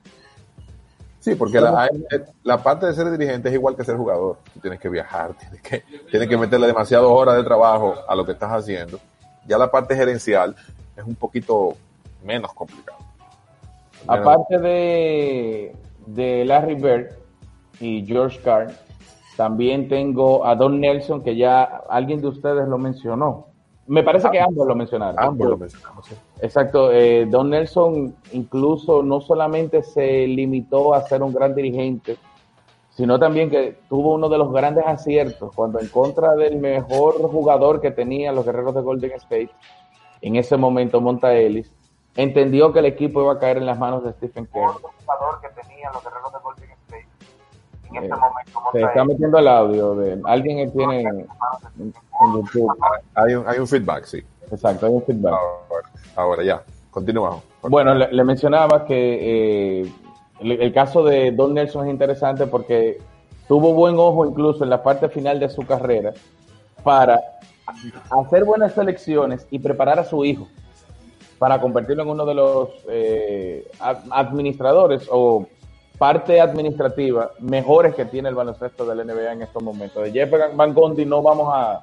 Sí, 1.19 1.35
porque 1.35 1.59
la, 1.59 1.89
la 2.43 2.63
parte 2.63 2.85
de 2.85 2.93
ser 2.93 3.11
dirigente 3.11 3.49
es 3.49 3.55
igual 3.55 3.75
que 3.75 3.83
ser 3.83 3.97
jugador. 3.97 4.37
Tú 4.53 4.59
tienes 4.61 4.79
que 4.79 4.87
viajar, 4.89 5.33
tienes 5.39 5.61
que, 5.61 5.83
tienes 6.09 6.29
que 6.29 6.37
meterle 6.37 6.67
demasiadas 6.67 7.07
horas 7.09 7.35
de 7.35 7.43
trabajo 7.43 7.95
a 8.07 8.15
lo 8.15 8.25
que 8.25 8.31
estás 8.31 8.51
haciendo. 8.51 8.99
Ya 9.45 9.57
la 9.57 9.69
parte 9.69 9.95
gerencial 9.95 10.55
es 10.95 11.03
un 11.03 11.15
poquito 11.15 11.75
menos 12.23 12.53
complicado. 12.53 12.99
Menos- 14.07 14.19
Aparte 14.21 14.57
de, 14.59 15.75
de 16.07 16.45
Larry 16.45 16.75
Bird 16.75 17.07
y 17.81 18.05
George 18.05 18.39
Carr, 18.41 18.71
también 19.35 19.87
tengo 19.89 20.45
a 20.45 20.55
Don 20.55 20.79
Nelson, 20.79 21.21
que 21.23 21.35
ya 21.35 21.63
alguien 21.89 22.21
de 22.21 22.27
ustedes 22.27 22.67
lo 22.67 22.77
mencionó. 22.77 23.47
Me 23.89 24.03
parece 24.03 24.29
que 24.29 24.39
ambos 24.39 24.67
lo 24.67 24.75
mencionaron. 24.75 25.15
ambos 25.19 25.49
lo 25.49 25.57
mencionamos. 25.57 26.05
sí. 26.05 26.15
Exacto. 26.41 26.91
eh, 26.91 27.25
Don 27.25 27.49
Nelson 27.49 28.15
incluso 28.33 29.01
no 29.01 29.19
solamente 29.19 29.81
se 29.81 30.27
limitó 30.27 30.93
a 30.93 31.01
ser 31.01 31.23
un 31.23 31.33
gran 31.33 31.55
dirigente, 31.55 32.17
sino 32.91 33.17
también 33.17 33.49
que 33.49 33.79
tuvo 33.89 34.13
uno 34.13 34.29
de 34.29 34.37
los 34.37 34.53
grandes 34.53 34.85
aciertos 34.85 35.51
cuando 35.55 35.79
en 35.79 35.87
contra 35.87 36.35
del 36.35 36.57
mejor 36.57 37.15
jugador 37.31 37.81
que 37.81 37.89
tenían 37.89 38.35
los 38.35 38.45
guerreros 38.45 38.75
de 38.75 38.81
Golden 38.81 39.11
State, 39.13 39.49
en 40.21 40.35
ese 40.35 40.55
momento 40.55 41.01
Monta 41.01 41.33
Ellis, 41.33 41.71
entendió 42.15 42.71
que 42.71 42.79
el 42.79 42.85
equipo 42.85 43.23
iba 43.23 43.33
a 43.33 43.39
caer 43.39 43.57
en 43.57 43.65
las 43.65 43.79
manos 43.79 44.03
de 44.03 44.13
Stephen 44.13 44.45
Curry. 44.45 44.83
En 47.91 48.03
Eh, 48.03 48.05
ese 48.05 48.15
momento, 48.15 48.59
Se 48.71 48.81
está 48.81 49.03
metiendo 49.03 49.37
el 49.39 49.47
audio 49.47 49.95
de 49.95 50.21
alguien 50.25 50.57
que 50.57 50.67
tiene 50.77 51.01
en, 51.01 51.19
en 51.79 51.93
YouTube. 52.33 52.71
Hay 53.15 53.33
un, 53.35 53.47
hay 53.47 53.59
un 53.59 53.67
feedback, 53.67 54.03
sí. 54.05 54.23
Exacto, 54.51 54.85
hay 54.85 54.93
un 54.93 55.03
feedback. 55.03 55.33
Ahora, 55.33 55.89
ahora 56.15 56.43
ya, 56.43 56.63
continuamos. 56.91 57.43
Bueno, 57.63 57.93
le, 57.95 58.11
le 58.11 58.23
mencionaba 58.23 58.85
que 58.85 59.81
eh, 59.81 59.93
el, 60.39 60.51
el 60.51 60.73
caso 60.73 61.03
de 61.03 61.31
Don 61.31 61.53
Nelson 61.53 61.85
es 61.87 61.91
interesante 61.91 62.47
porque 62.47 62.99
tuvo 63.47 63.73
buen 63.73 63.95
ojo 63.97 64.25
incluso 64.25 64.63
en 64.63 64.69
la 64.69 64.81
parte 64.83 65.09
final 65.09 65.39
de 65.39 65.49
su 65.49 65.63
carrera 65.65 66.13
para 66.83 67.19
hacer 68.11 68.45
buenas 68.45 68.73
selecciones 68.73 69.45
y 69.51 69.59
preparar 69.59 69.99
a 69.99 70.03
su 70.03 70.23
hijo 70.25 70.47
para 71.37 71.59
convertirlo 71.61 72.03
en 72.03 72.09
uno 72.09 72.25
de 72.25 72.33
los 72.33 72.69
eh, 72.89 73.69
ad- 73.79 74.03
administradores 74.11 75.07
o 75.11 75.45
parte 75.99 76.39
administrativa 76.39 77.31
mejores 77.39 77.93
que 77.93 78.05
tiene 78.05 78.29
el 78.29 78.35
baloncesto 78.35 78.85
del 78.85 79.05
NBA 79.05 79.33
en 79.33 79.41
estos 79.41 79.61
momentos. 79.61 80.01
De 80.01 80.11
Jeff 80.11 80.31
Van 80.55 80.73
Gundy 80.73 81.05
no 81.05 81.21
vamos 81.21 81.53
a 81.53 81.81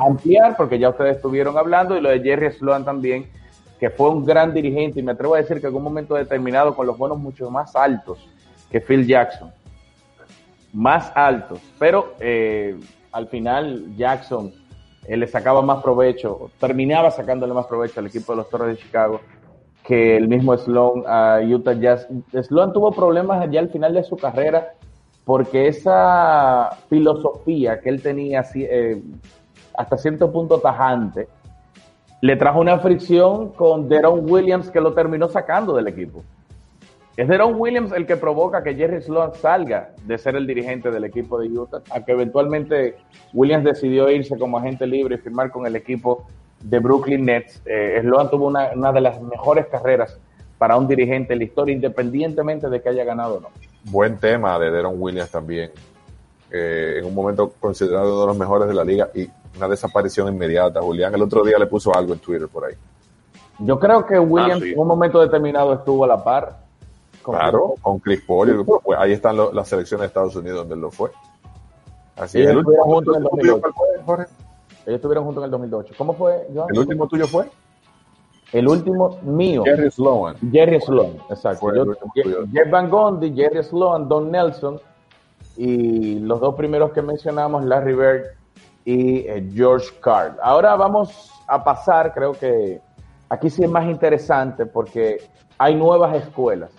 ampliar 0.00 0.56
porque 0.56 0.78
ya 0.78 0.88
ustedes 0.88 1.16
estuvieron 1.16 1.58
hablando 1.58 1.96
y 1.96 2.00
lo 2.00 2.08
de 2.08 2.20
Jerry 2.20 2.50
Sloan 2.52 2.86
también, 2.86 3.26
que 3.78 3.90
fue 3.90 4.08
un 4.08 4.24
gran 4.24 4.54
dirigente 4.54 4.98
y 4.98 5.02
me 5.02 5.12
atrevo 5.12 5.34
a 5.34 5.38
decir 5.38 5.60
que 5.60 5.66
en 5.66 5.74
un 5.74 5.82
momento 5.82 6.14
determinado 6.14 6.74
con 6.74 6.86
los 6.86 6.96
bonos 6.96 7.18
mucho 7.18 7.50
más 7.50 7.76
altos 7.76 8.26
que 8.70 8.80
Phil 8.80 9.06
Jackson. 9.06 9.52
Más 10.72 11.12
altos, 11.14 11.60
pero 11.78 12.14
eh, 12.18 12.80
al 13.12 13.28
final 13.28 13.94
Jackson 13.94 14.54
le 15.06 15.26
sacaba 15.26 15.60
más 15.60 15.82
provecho, 15.82 16.50
terminaba 16.58 17.10
sacándole 17.10 17.52
más 17.52 17.66
provecho 17.66 18.00
al 18.00 18.06
equipo 18.06 18.32
de 18.32 18.36
los 18.38 18.48
Toros 18.48 18.68
de 18.68 18.78
Chicago 18.78 19.20
que 19.90 20.16
el 20.16 20.28
mismo 20.28 20.56
Sloan 20.56 21.02
a 21.04 21.40
Utah 21.42 21.72
Jazz. 21.72 22.06
Sloan 22.42 22.72
tuvo 22.72 22.92
problemas 22.92 23.50
ya 23.50 23.58
al 23.58 23.70
final 23.70 23.92
de 23.92 24.04
su 24.04 24.16
carrera 24.16 24.74
porque 25.24 25.66
esa 25.66 26.70
filosofía 26.88 27.80
que 27.80 27.88
él 27.88 28.00
tenía 28.00 28.44
eh, 28.54 29.02
hasta 29.76 29.98
cierto 29.98 30.30
punto 30.30 30.60
tajante 30.60 31.26
le 32.20 32.36
trajo 32.36 32.60
una 32.60 32.78
fricción 32.78 33.48
con 33.48 33.88
Deron 33.88 34.30
Williams 34.30 34.70
que 34.70 34.80
lo 34.80 34.94
terminó 34.94 35.28
sacando 35.28 35.74
del 35.74 35.88
equipo. 35.88 36.22
Es 37.16 37.26
Deron 37.26 37.56
Williams 37.58 37.90
el 37.90 38.06
que 38.06 38.16
provoca 38.16 38.62
que 38.62 38.76
Jerry 38.76 39.02
Sloan 39.02 39.34
salga 39.34 39.90
de 40.04 40.18
ser 40.18 40.36
el 40.36 40.46
dirigente 40.46 40.92
del 40.92 41.02
equipo 41.02 41.36
de 41.40 41.48
Utah, 41.48 41.82
a 41.90 42.04
que 42.04 42.12
eventualmente 42.12 42.94
Williams 43.32 43.64
decidió 43.64 44.08
irse 44.08 44.38
como 44.38 44.56
agente 44.56 44.86
libre 44.86 45.16
y 45.16 45.18
firmar 45.18 45.50
con 45.50 45.66
el 45.66 45.74
equipo 45.74 46.28
de 46.62 46.78
Brooklyn 46.78 47.24
Nets. 47.24 47.60
Eh, 47.64 47.98
Sloan 48.02 48.30
tuvo 48.30 48.46
una, 48.46 48.70
una 48.74 48.92
de 48.92 49.00
las 49.00 49.20
mejores 49.20 49.66
carreras 49.66 50.16
para 50.58 50.76
un 50.76 50.86
dirigente 50.86 51.32
en 51.32 51.38
la 51.38 51.44
historia, 51.46 51.74
independientemente 51.74 52.68
de 52.68 52.82
que 52.82 52.88
haya 52.90 53.04
ganado 53.04 53.36
o 53.36 53.40
no. 53.40 53.48
Buen 53.84 54.18
tema 54.18 54.58
de 54.58 54.70
Deron 54.70 54.94
Williams 54.98 55.30
también. 55.30 55.70
Eh, 56.52 56.96
en 56.98 57.04
un 57.06 57.14
momento 57.14 57.52
considerado 57.60 58.10
uno 58.12 58.20
de 58.22 58.26
los 58.26 58.36
mejores 58.36 58.68
de 58.68 58.74
la 58.74 58.84
liga 58.84 59.08
y 59.14 59.28
una 59.56 59.68
desaparición 59.68 60.28
inmediata. 60.28 60.80
Julián 60.82 61.14
el 61.14 61.22
otro 61.22 61.44
día 61.44 61.58
le 61.58 61.66
puso 61.66 61.94
algo 61.94 62.12
en 62.12 62.18
Twitter 62.18 62.48
por 62.48 62.64
ahí. 62.66 62.74
Yo 63.60 63.78
creo 63.78 64.04
que 64.04 64.18
Williams 64.18 64.62
Ah, 64.62 64.64
sí. 64.66 64.72
en 64.72 64.78
un 64.78 64.86
momento 64.88 65.20
determinado 65.20 65.72
estuvo 65.74 66.04
a 66.04 66.08
la 66.08 66.22
par. 66.22 66.58
con- 67.22 67.34
Claro, 67.36 67.74
con 67.82 67.98
Chris 67.98 68.22
Paul. 68.26 68.64
pues, 68.64 68.98
ahí 68.98 69.12
están 69.12 69.36
lo- 69.36 69.52
las 69.52 69.68
selecciones 69.68 70.00
de 70.02 70.06
Estados 70.06 70.34
Unidos 70.36 70.60
donde 70.60 70.76
lo 70.76 70.90
fue. 70.90 71.10
Así 72.16 72.40
es. 72.40 72.48
¿El 72.48 72.56
último, 72.58 72.72
estuvieron 72.72 72.88
juntos 72.94 73.16
en 73.16 73.22
el 73.22 73.28
tuyo 73.28 73.52
2008. 73.52 73.60
cuál 73.60 73.72
fue, 73.74 74.04
Jorge? 74.04 74.32
Ellos 74.86 74.96
estuvieron 74.96 75.24
juntos 75.24 75.42
en 75.42 75.46
el 75.46 75.50
2008. 75.50 75.94
¿Cómo 75.96 76.14
fue, 76.14 76.46
Joan? 76.54 76.68
¿El 76.70 76.78
último 76.78 77.06
tuyo 77.08 77.26
fue? 77.26 77.48
El 78.52 78.68
último 78.68 79.18
mío. 79.22 79.62
Jerry 79.64 79.90
Sloan. 79.90 80.36
Jerry 80.50 80.80
Sloan, 80.80 81.12
exacto. 81.28 81.72
Yo-. 81.74 81.84
Jeff 82.52 82.70
Van 82.70 82.90
Gundy, 82.90 83.32
Jerry 83.34 83.62
Sloan, 83.62 84.08
Don 84.08 84.30
Nelson 84.30 84.80
y 85.56 86.18
los 86.20 86.40
dos 86.40 86.54
primeros 86.54 86.92
que 86.92 87.02
mencionamos, 87.02 87.64
Larry 87.64 87.94
Bird 87.94 88.22
y 88.84 89.18
eh, 89.18 89.48
George 89.52 89.88
Card. 90.00 90.36
Ahora 90.42 90.74
vamos 90.74 91.30
a 91.46 91.62
pasar, 91.62 92.12
creo 92.12 92.32
que 92.32 92.80
aquí 93.28 93.50
sí 93.50 93.62
es 93.62 93.70
más 93.70 93.86
interesante 93.86 94.66
porque 94.66 95.18
hay 95.58 95.74
nuevas 95.74 96.16
escuelas. 96.16 96.70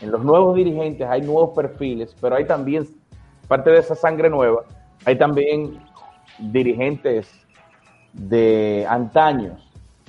En 0.00 0.10
los 0.10 0.24
nuevos 0.24 0.56
dirigentes 0.56 1.06
hay 1.08 1.22
nuevos 1.22 1.54
perfiles, 1.54 2.14
pero 2.20 2.36
hay 2.36 2.46
también, 2.46 2.86
parte 3.48 3.70
de 3.70 3.78
esa 3.78 3.94
sangre 3.94 4.28
nueva, 4.28 4.64
hay 5.04 5.16
también 5.16 5.78
dirigentes 6.38 7.28
de 8.12 8.86
antaños 8.88 9.62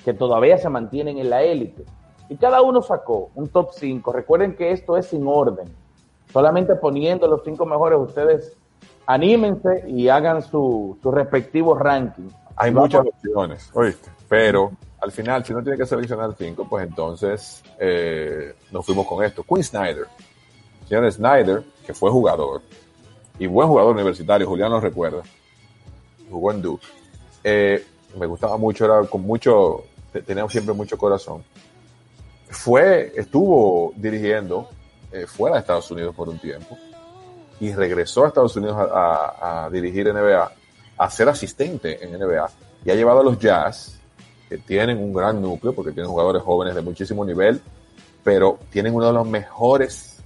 que 0.03 0.13
todavía 0.13 0.57
se 0.57 0.69
mantienen 0.69 1.17
en 1.17 1.29
la 1.29 1.43
élite. 1.43 1.83
Y 2.29 2.37
cada 2.37 2.61
uno 2.61 2.81
sacó 2.81 3.29
un 3.35 3.47
top 3.49 3.71
5. 3.73 4.11
Recuerden 4.11 4.55
que 4.55 4.71
esto 4.71 4.97
es 4.97 5.07
sin 5.07 5.25
orden. 5.27 5.67
Solamente 6.31 6.75
poniendo 6.75 7.27
los 7.27 7.41
cinco 7.43 7.65
mejores, 7.65 7.99
ustedes 7.99 8.55
anímense 9.05 9.85
y 9.87 10.09
hagan 10.09 10.41
su, 10.41 10.97
su 11.01 11.11
respectivo 11.11 11.75
ranking. 11.75 12.29
Hay 12.55 12.73
muchas 12.73 13.05
opciones, 13.05 13.69
¿oíste? 13.73 14.09
Pero 14.27 14.71
al 14.99 15.11
final, 15.11 15.45
si 15.45 15.53
no 15.53 15.61
tiene 15.61 15.77
que 15.77 15.85
seleccionar 15.85 16.33
cinco, 16.37 16.67
pues 16.69 16.87
entonces 16.87 17.63
eh, 17.79 18.55
nos 18.71 18.85
fuimos 18.85 19.07
con 19.07 19.23
esto. 19.23 19.43
Quinn 19.43 19.63
Snyder. 19.63 20.07
Señor 20.87 21.11
Snyder, 21.11 21.63
que 21.85 21.93
fue 21.93 22.09
jugador 22.11 22.61
y 23.39 23.47
buen 23.47 23.67
jugador 23.67 23.93
universitario, 23.93 24.47
Julián 24.47 24.71
lo 24.71 24.79
recuerda. 24.79 25.21
Jugó 26.29 26.51
en 26.51 26.61
Duke. 26.61 26.85
Eh, 27.43 27.85
me 28.19 28.25
gustaba 28.25 28.57
mucho, 28.57 28.85
era 28.85 29.07
con 29.07 29.21
mucho, 29.21 29.83
te- 30.11 30.21
tenía 30.21 30.47
siempre 30.49 30.73
mucho 30.73 30.97
corazón. 30.97 31.43
Fue, 32.49 33.11
estuvo 33.15 33.93
dirigiendo 33.95 34.69
eh, 35.11 35.25
fuera 35.27 35.55
de 35.55 35.61
Estados 35.61 35.89
Unidos 35.91 36.15
por 36.15 36.29
un 36.29 36.39
tiempo 36.39 36.77
y 37.59 37.73
regresó 37.73 38.23
a 38.23 38.27
Estados 38.29 38.55
Unidos 38.55 38.77
a, 38.77 38.83
a- 38.83 39.65
a 39.65 39.69
dirigir 39.69 40.07
NBA, 40.13 40.51
a 40.97 41.09
ser 41.09 41.29
asistente 41.29 42.03
en 42.03 42.13
NBA 42.17 42.49
y 42.85 42.91
ha 42.91 42.95
llevado 42.95 43.19
a 43.19 43.23
los 43.23 43.37
Jazz, 43.39 43.99
que 44.47 44.57
tienen 44.59 44.97
un 44.97 45.13
gran 45.13 45.41
núcleo 45.41 45.73
porque 45.73 45.91
tienen 45.91 46.09
jugadores 46.09 46.41
jóvenes 46.43 46.73
de 46.75 46.81
muchísimo 46.81 47.25
nivel, 47.25 47.61
pero 48.23 48.57
tienen 48.69 48.93
uno 48.95 49.07
de 49.07 49.13
los 49.13 49.27
mejores, 49.27 50.17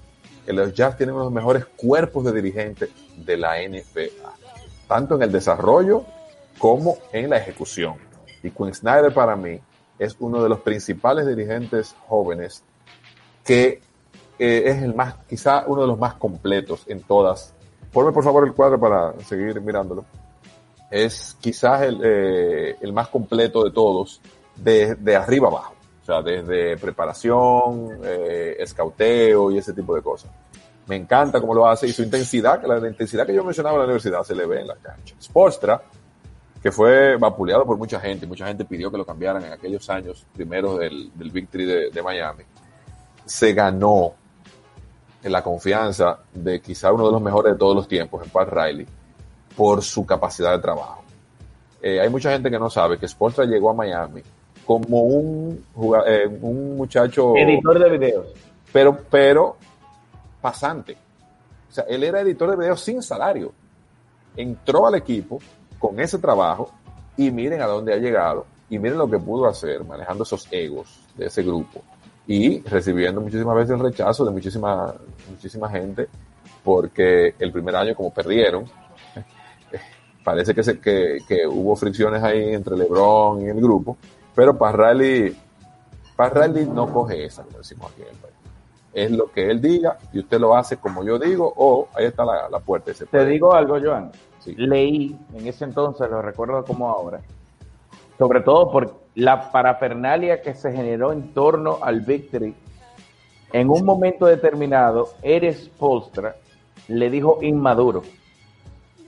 que 0.46 0.54
los 0.54 0.74
Jazz 0.74 0.96
tienen 0.98 1.16
uno 1.16 1.24
de 1.24 1.28
los 1.28 1.34
mejores 1.34 1.66
cuerpos 1.76 2.26
de 2.26 2.34
dirigentes 2.34 2.90
de 3.18 3.38
la 3.38 3.56
NBA, 3.68 4.34
tanto 4.92 5.16
en 5.16 5.22
el 5.22 5.32
desarrollo 5.32 6.04
como 6.58 6.98
en 7.14 7.30
la 7.30 7.38
ejecución. 7.38 7.96
Y 8.44 8.50
Quinn 8.50 8.74
Snyder 8.74 9.14
para 9.14 9.38
mí 9.38 9.58
es 9.98 10.18
uno 10.20 10.44
de 10.44 10.50
los 10.50 10.60
principales 10.60 11.26
dirigentes 11.26 11.96
jóvenes 12.10 12.62
que 13.46 13.80
eh, 14.38 14.64
es 14.66 14.84
el 14.84 14.94
más, 14.94 15.16
quizá 15.30 15.64
uno 15.66 15.84
de 15.84 15.88
los 15.88 15.98
más 15.98 16.16
completos 16.16 16.84
en 16.88 17.02
todas. 17.04 17.54
Ponme 17.94 18.12
por 18.12 18.22
favor 18.22 18.46
el 18.46 18.54
cuadro 18.54 18.82
para 18.82 19.18
seguir 19.22 19.62
mirándolo. 19.62 20.04
Es 20.90 21.38
quizás 21.40 21.84
el, 21.84 22.02
eh, 22.04 22.92
más 22.92 23.08
completo 23.08 23.64
de 23.64 23.72
todos, 23.72 24.20
de 24.58 25.16
arriba 25.16 25.48
abajo. 25.48 25.74
O 26.02 26.06
sea, 26.06 26.22
desde 26.22 26.76
preparación, 26.76 28.00
eh, 28.04 28.58
escauteo 28.60 29.52
y 29.52 29.60
ese 29.60 29.72
tipo 29.72 29.96
de 29.96 30.02
cosas. 30.02 30.30
Me 30.92 30.98
encanta 30.98 31.40
cómo 31.40 31.54
lo 31.54 31.66
hace 31.70 31.88
y 31.88 31.94
su 31.94 32.04
intensidad, 32.04 32.60
que 32.60 32.68
la, 32.68 32.86
intensidad 32.86 33.26
que 33.26 33.34
yo 33.34 33.46
mencionaba 33.46 33.76
en 33.76 33.80
la 33.80 33.86
universidad 33.86 34.24
se 34.24 34.36
le 34.36 34.46
ve 34.46 34.60
en 34.60 34.68
la 34.68 34.76
cancha. 34.76 35.16
Sportstra, 35.22 35.82
que 36.62 36.70
fue 36.70 37.16
vapuleado 37.16 37.66
por 37.66 37.78
mucha 37.78 37.98
gente, 37.98 38.28
mucha 38.28 38.46
gente 38.46 38.66
pidió 38.66 38.92
que 38.92 38.98
lo 38.98 39.06
cambiaran 39.06 39.42
en 39.46 39.54
aquellos 39.54 39.90
años 39.90 40.26
primeros 40.34 40.80
del, 40.80 41.10
del 41.16 41.32
Victory 41.32 41.64
de, 41.64 41.92
de 41.92 42.04
Miami, 42.04 42.44
se 43.24 43.54
ganó 43.54 44.12
en 45.24 45.32
la 45.32 45.42
confianza 45.42 46.20
de 46.34 46.60
quizá 46.60 46.92
uno 46.92 47.06
de 47.06 47.14
los 47.14 47.22
mejores 47.22 47.54
de 47.54 47.58
todos 47.58 47.74
los 47.74 47.88
tiempos, 47.88 48.22
en 48.26 48.30
Pat 48.30 48.50
Riley, 48.50 48.86
por 49.56 49.82
su 49.84 50.06
capacidad 50.06 50.52
de 50.52 50.60
trabajo. 50.60 51.06
Eh, 51.82 52.02
hay 52.02 52.10
mucha 52.10 52.34
gente 52.34 52.52
que 52.52 52.60
no 52.60 52.70
sabe 52.70 52.98
que 52.98 53.08
Spolstra 53.08 53.46
llegó 53.46 53.70
a 53.70 53.74
Miami 53.74 54.24
como 54.66 55.04
un, 55.04 55.64
eh, 56.06 56.28
un 56.42 56.76
muchacho, 56.76 57.34
Editor 57.38 57.80
de 57.80 57.98
videos. 57.98 58.28
pero, 58.74 58.98
pero 59.10 59.56
pasante. 60.42 60.98
O 61.70 61.74
sea, 61.74 61.86
él 61.88 62.04
era 62.04 62.22
editor 62.22 62.52
de 62.52 62.58
videos 62.58 62.82
sin 62.82 63.02
salario. 63.02 63.54
Entró 64.36 64.88
al 64.88 64.96
equipo 64.96 65.40
con 65.80 66.00
ese 66.00 66.18
trabajo 66.18 66.72
y 67.18 67.32
miren 67.32 67.62
a 67.62 67.68
dónde 67.68 67.94
ha 67.94 67.98
llegado 67.98 68.46
y 68.70 68.80
miren 68.80 68.98
lo 68.98 69.10
que 69.10 69.20
pudo 69.20 69.48
hacer 69.48 69.84
manejando 69.84 70.24
esos 70.24 70.48
egos 70.52 71.02
de 71.18 71.26
ese 71.26 71.44
grupo 71.44 71.82
y 72.28 72.62
recibiendo 72.62 73.20
muchísimas 73.20 73.56
veces 73.56 73.72
el 73.72 73.80
rechazo 73.80 74.24
de 74.26 74.32
muchísima, 74.32 74.94
muchísima 75.30 75.70
gente 75.70 76.08
porque 76.64 77.36
el 77.40 77.52
primer 77.52 77.76
año 77.76 77.96
como 77.96 78.14
perdieron, 78.14 78.66
parece 80.24 80.54
que, 80.54 80.64
se, 80.64 80.80
que, 80.80 81.18
que 81.28 81.48
hubo 81.48 81.76
fricciones 81.76 82.22
ahí 82.24 82.54
entre 82.54 82.78
LeBron 82.78 83.42
y 83.42 83.50
el 83.50 83.60
grupo, 83.60 83.98
pero 84.36 84.58
Parrali, 84.58 85.36
Parrali 86.16 86.66
no 86.66 86.92
coge 86.94 87.26
esa, 87.26 87.44
como 87.44 87.58
decimos 87.58 87.92
aquí 87.92 88.04
en 88.04 88.10
el 88.10 88.16
país. 88.16 88.31
Es 88.94 89.12
lo 89.12 89.32
que 89.32 89.50
él 89.50 89.62
diga 89.62 89.98
y 90.12 90.20
usted 90.20 90.40
lo 90.40 90.56
hace 90.56 90.78
como 90.78 91.04
yo 91.04 91.18
digo 91.18 91.52
o 91.56 91.88
ahí 91.94 92.06
está 92.06 92.26
la, 92.26 92.50
la 92.50 92.60
puerta. 92.60 92.92
Te 93.10 93.26
digo 93.26 93.54
algo, 93.54 93.80
Joan. 93.82 94.12
Sí. 94.40 94.56
Leí 94.56 95.18
en 95.34 95.48
ese 95.48 95.66
entonces, 95.66 96.10
lo 96.10 96.22
recuerdo 96.22 96.66
como 96.66 96.90
ahora, 96.90 97.22
sobre 98.18 98.42
todo 98.42 98.72
por 98.72 99.02
la 99.16 99.52
parafernalia 99.52 100.42
que 100.42 100.54
se 100.54 100.72
generó 100.72 101.12
en 101.12 101.34
torno 101.34 101.80
al 101.82 102.02
Victory. 102.02 102.56
En 103.54 103.70
un 103.70 103.86
momento 103.86 104.26
determinado, 104.26 105.10
Eres 105.22 105.70
Postra 105.70 106.36
le 106.88 107.10
dijo 107.10 107.40
inmaduro 107.42 108.04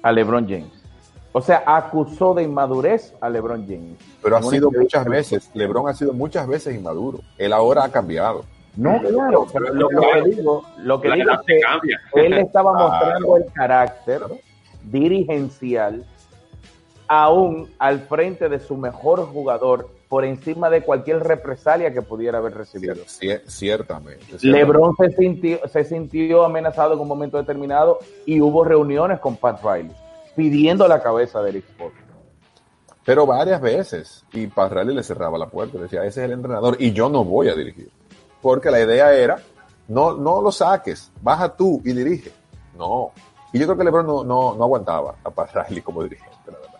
a 0.01 0.11
LeBron 0.11 0.47
James. 0.47 0.83
O 1.31 1.41
sea, 1.41 1.63
acusó 1.65 2.35
de 2.35 2.43
inmadurez 2.43 3.13
a 3.19 3.29
LeBron 3.29 3.65
James. 3.65 3.97
Pero 4.21 4.37
ha 4.37 4.43
sido 4.43 4.69
muchas 4.69 5.05
veces, 5.05 5.49
LeBron 5.55 5.89
ha 5.89 5.93
sido 5.93 6.13
muchas 6.13 6.47
veces 6.47 6.75
inmaduro. 6.75 7.19
Él 7.37 7.53
ahora 7.53 7.85
ha 7.85 7.91
cambiado. 7.91 8.45
No, 8.75 8.99
claro, 8.99 9.45
pero 9.53 9.73
lo, 9.73 9.87
que 9.87 10.29
digo, 10.29 10.65
lo 10.79 10.99
que 10.99 11.11
digo 11.11 11.29
edad 11.29 11.41
es 11.41 11.45
que 11.45 11.59
cambia. 11.59 12.01
él 12.15 12.33
estaba 12.33 12.73
mostrando 12.73 13.37
el 13.37 13.45
carácter 13.53 14.21
dirigencial 14.83 16.05
aún 17.07 17.69
al 17.77 17.99
frente 18.01 18.49
de 18.49 18.59
su 18.59 18.75
mejor 18.75 19.27
jugador 19.27 19.89
por 20.09 20.25
encima 20.25 20.69
de 20.69 20.81
cualquier 20.81 21.19
represalia 21.23 21.93
que 21.93 22.01
pudiera 22.01 22.37
haber 22.39 22.55
recibido. 22.55 22.95
Cier- 23.05 23.41
ciertamente. 23.45 24.23
ciertamente. 24.39 24.47
LeBron 24.47 24.95
se 24.95 25.11
sintió, 25.11 25.59
se 25.67 25.83
sintió 25.83 26.43
amenazado 26.43 26.93
en 26.93 26.99
un 26.99 27.07
momento 27.07 27.37
determinado 27.37 27.99
y 28.25 28.41
hubo 28.41 28.63
reuniones 28.63 29.19
con 29.19 29.37
Pat 29.37 29.61
Riley 29.63 29.91
pidiendo 30.35 30.87
la 30.87 31.01
cabeza 31.01 31.41
de 31.41 31.49
Eric 31.49 31.65
Spoelstra. 31.69 32.03
Pero 33.05 33.25
varias 33.25 33.61
veces. 33.61 34.23
Y 34.33 34.47
Parrelli 34.47 34.93
le 34.93 35.03
cerraba 35.03 35.37
la 35.37 35.47
puerta. 35.47 35.77
Decía, 35.77 36.05
ese 36.05 36.21
es 36.21 36.25
el 36.25 36.31
entrenador 36.31 36.77
y 36.79 36.93
yo 36.93 37.09
no 37.09 37.23
voy 37.23 37.49
a 37.49 37.55
dirigir. 37.55 37.89
Porque 38.43 38.69
la 38.69 38.81
idea 38.81 39.13
era, 39.13 39.41
no, 39.87 40.17
no 40.17 40.41
lo 40.41 40.51
saques, 40.51 41.09
baja 41.21 41.55
tú 41.55 41.81
y 41.85 41.93
dirige. 41.93 42.33
No. 42.77 43.13
Y 43.53 43.59
yo 43.59 43.65
creo 43.67 43.77
que 43.77 43.85
LeBron 43.85 44.05
no, 44.05 44.23
no, 44.25 44.53
no 44.53 44.63
aguantaba 44.65 45.15
a 45.23 45.29
Parrelli 45.29 45.81
como 45.81 46.03
dirigente, 46.03 46.51
la 46.51 46.59
verdad. 46.59 46.79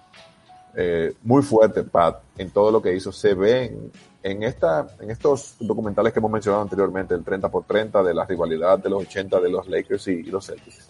Eh, 0.76 1.13
muy 1.23 1.41
fuerte, 1.41 1.84
Pat, 1.84 2.19
en 2.38 2.52
todo 2.52 2.69
lo 2.69 2.82
que 2.82 2.93
hizo. 2.93 3.13
Se 3.13 3.34
ve 3.34 3.65
en, 3.65 3.91
en, 4.23 4.43
esta, 4.43 4.88
en 4.99 5.10
estos 5.10 5.56
documentales 5.58 6.12
que 6.12 6.19
hemos 6.19 6.32
mencionado 6.32 6.63
anteriormente, 6.63 7.13
el 7.13 7.23
30 7.23 7.47
por 7.49 7.63
30 7.63 8.04
de 8.04 8.13
la 8.13 8.26
rivalidad 8.26 8.80
de 8.80 8.89
los 8.89 9.04
80 9.04 9.39
de 9.39 9.49
los 9.49 9.65
Lakers 9.69 10.06
y, 10.10 10.23
los 10.23 10.45
Celtics. 10.45 10.89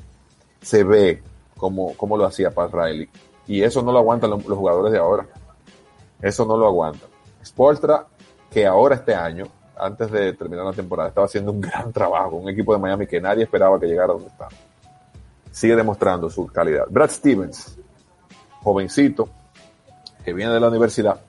Se 0.59 0.83
ve 0.83 1.21
como, 1.55 1.95
como 1.95 2.17
lo 2.17 2.25
hacía 2.25 2.49
Pat 2.49 2.73
Riley. 2.73 3.07
Y 3.45 3.61
eso 3.61 3.83
no 3.83 3.91
lo 3.91 3.99
aguantan 3.99 4.31
los, 4.31 4.43
los 4.47 4.57
jugadores 4.57 4.91
de 4.91 4.97
ahora. 4.97 5.27
Eso 6.19 6.45
no 6.45 6.57
lo 6.57 6.65
aguantan. 6.65 7.09
Spolstra, 7.45 8.07
que 8.49 8.65
ahora 8.65 8.95
este 8.95 9.13
año, 9.13 9.45
antes 9.77 10.11
de 10.11 10.33
terminar 10.33 10.65
la 10.65 10.73
temporada, 10.73 11.09
estaba 11.09 11.25
haciendo 11.25 11.51
un 11.51 11.61
gran 11.61 11.91
trabajo 11.91 12.35
un 12.35 12.49
equipo 12.49 12.73
de 12.73 12.79
Miami 12.79 13.07
que 13.07 13.19
nadie 13.19 13.43
esperaba 13.43 13.79
que 13.79 13.87
llegara 13.87 14.13
donde 14.13 14.27
está. 14.27 14.47
Sigue 15.51 15.75
demostrando 15.75 16.29
su 16.29 16.47
calidad. 16.47 16.85
Brad 16.89 17.09
Stevens, 17.09 17.77
jovencito, 18.61 19.29
que 20.23 20.33
viene 20.33 20.53
de 20.53 20.59
la 20.59 20.69
universidad. 20.69 21.19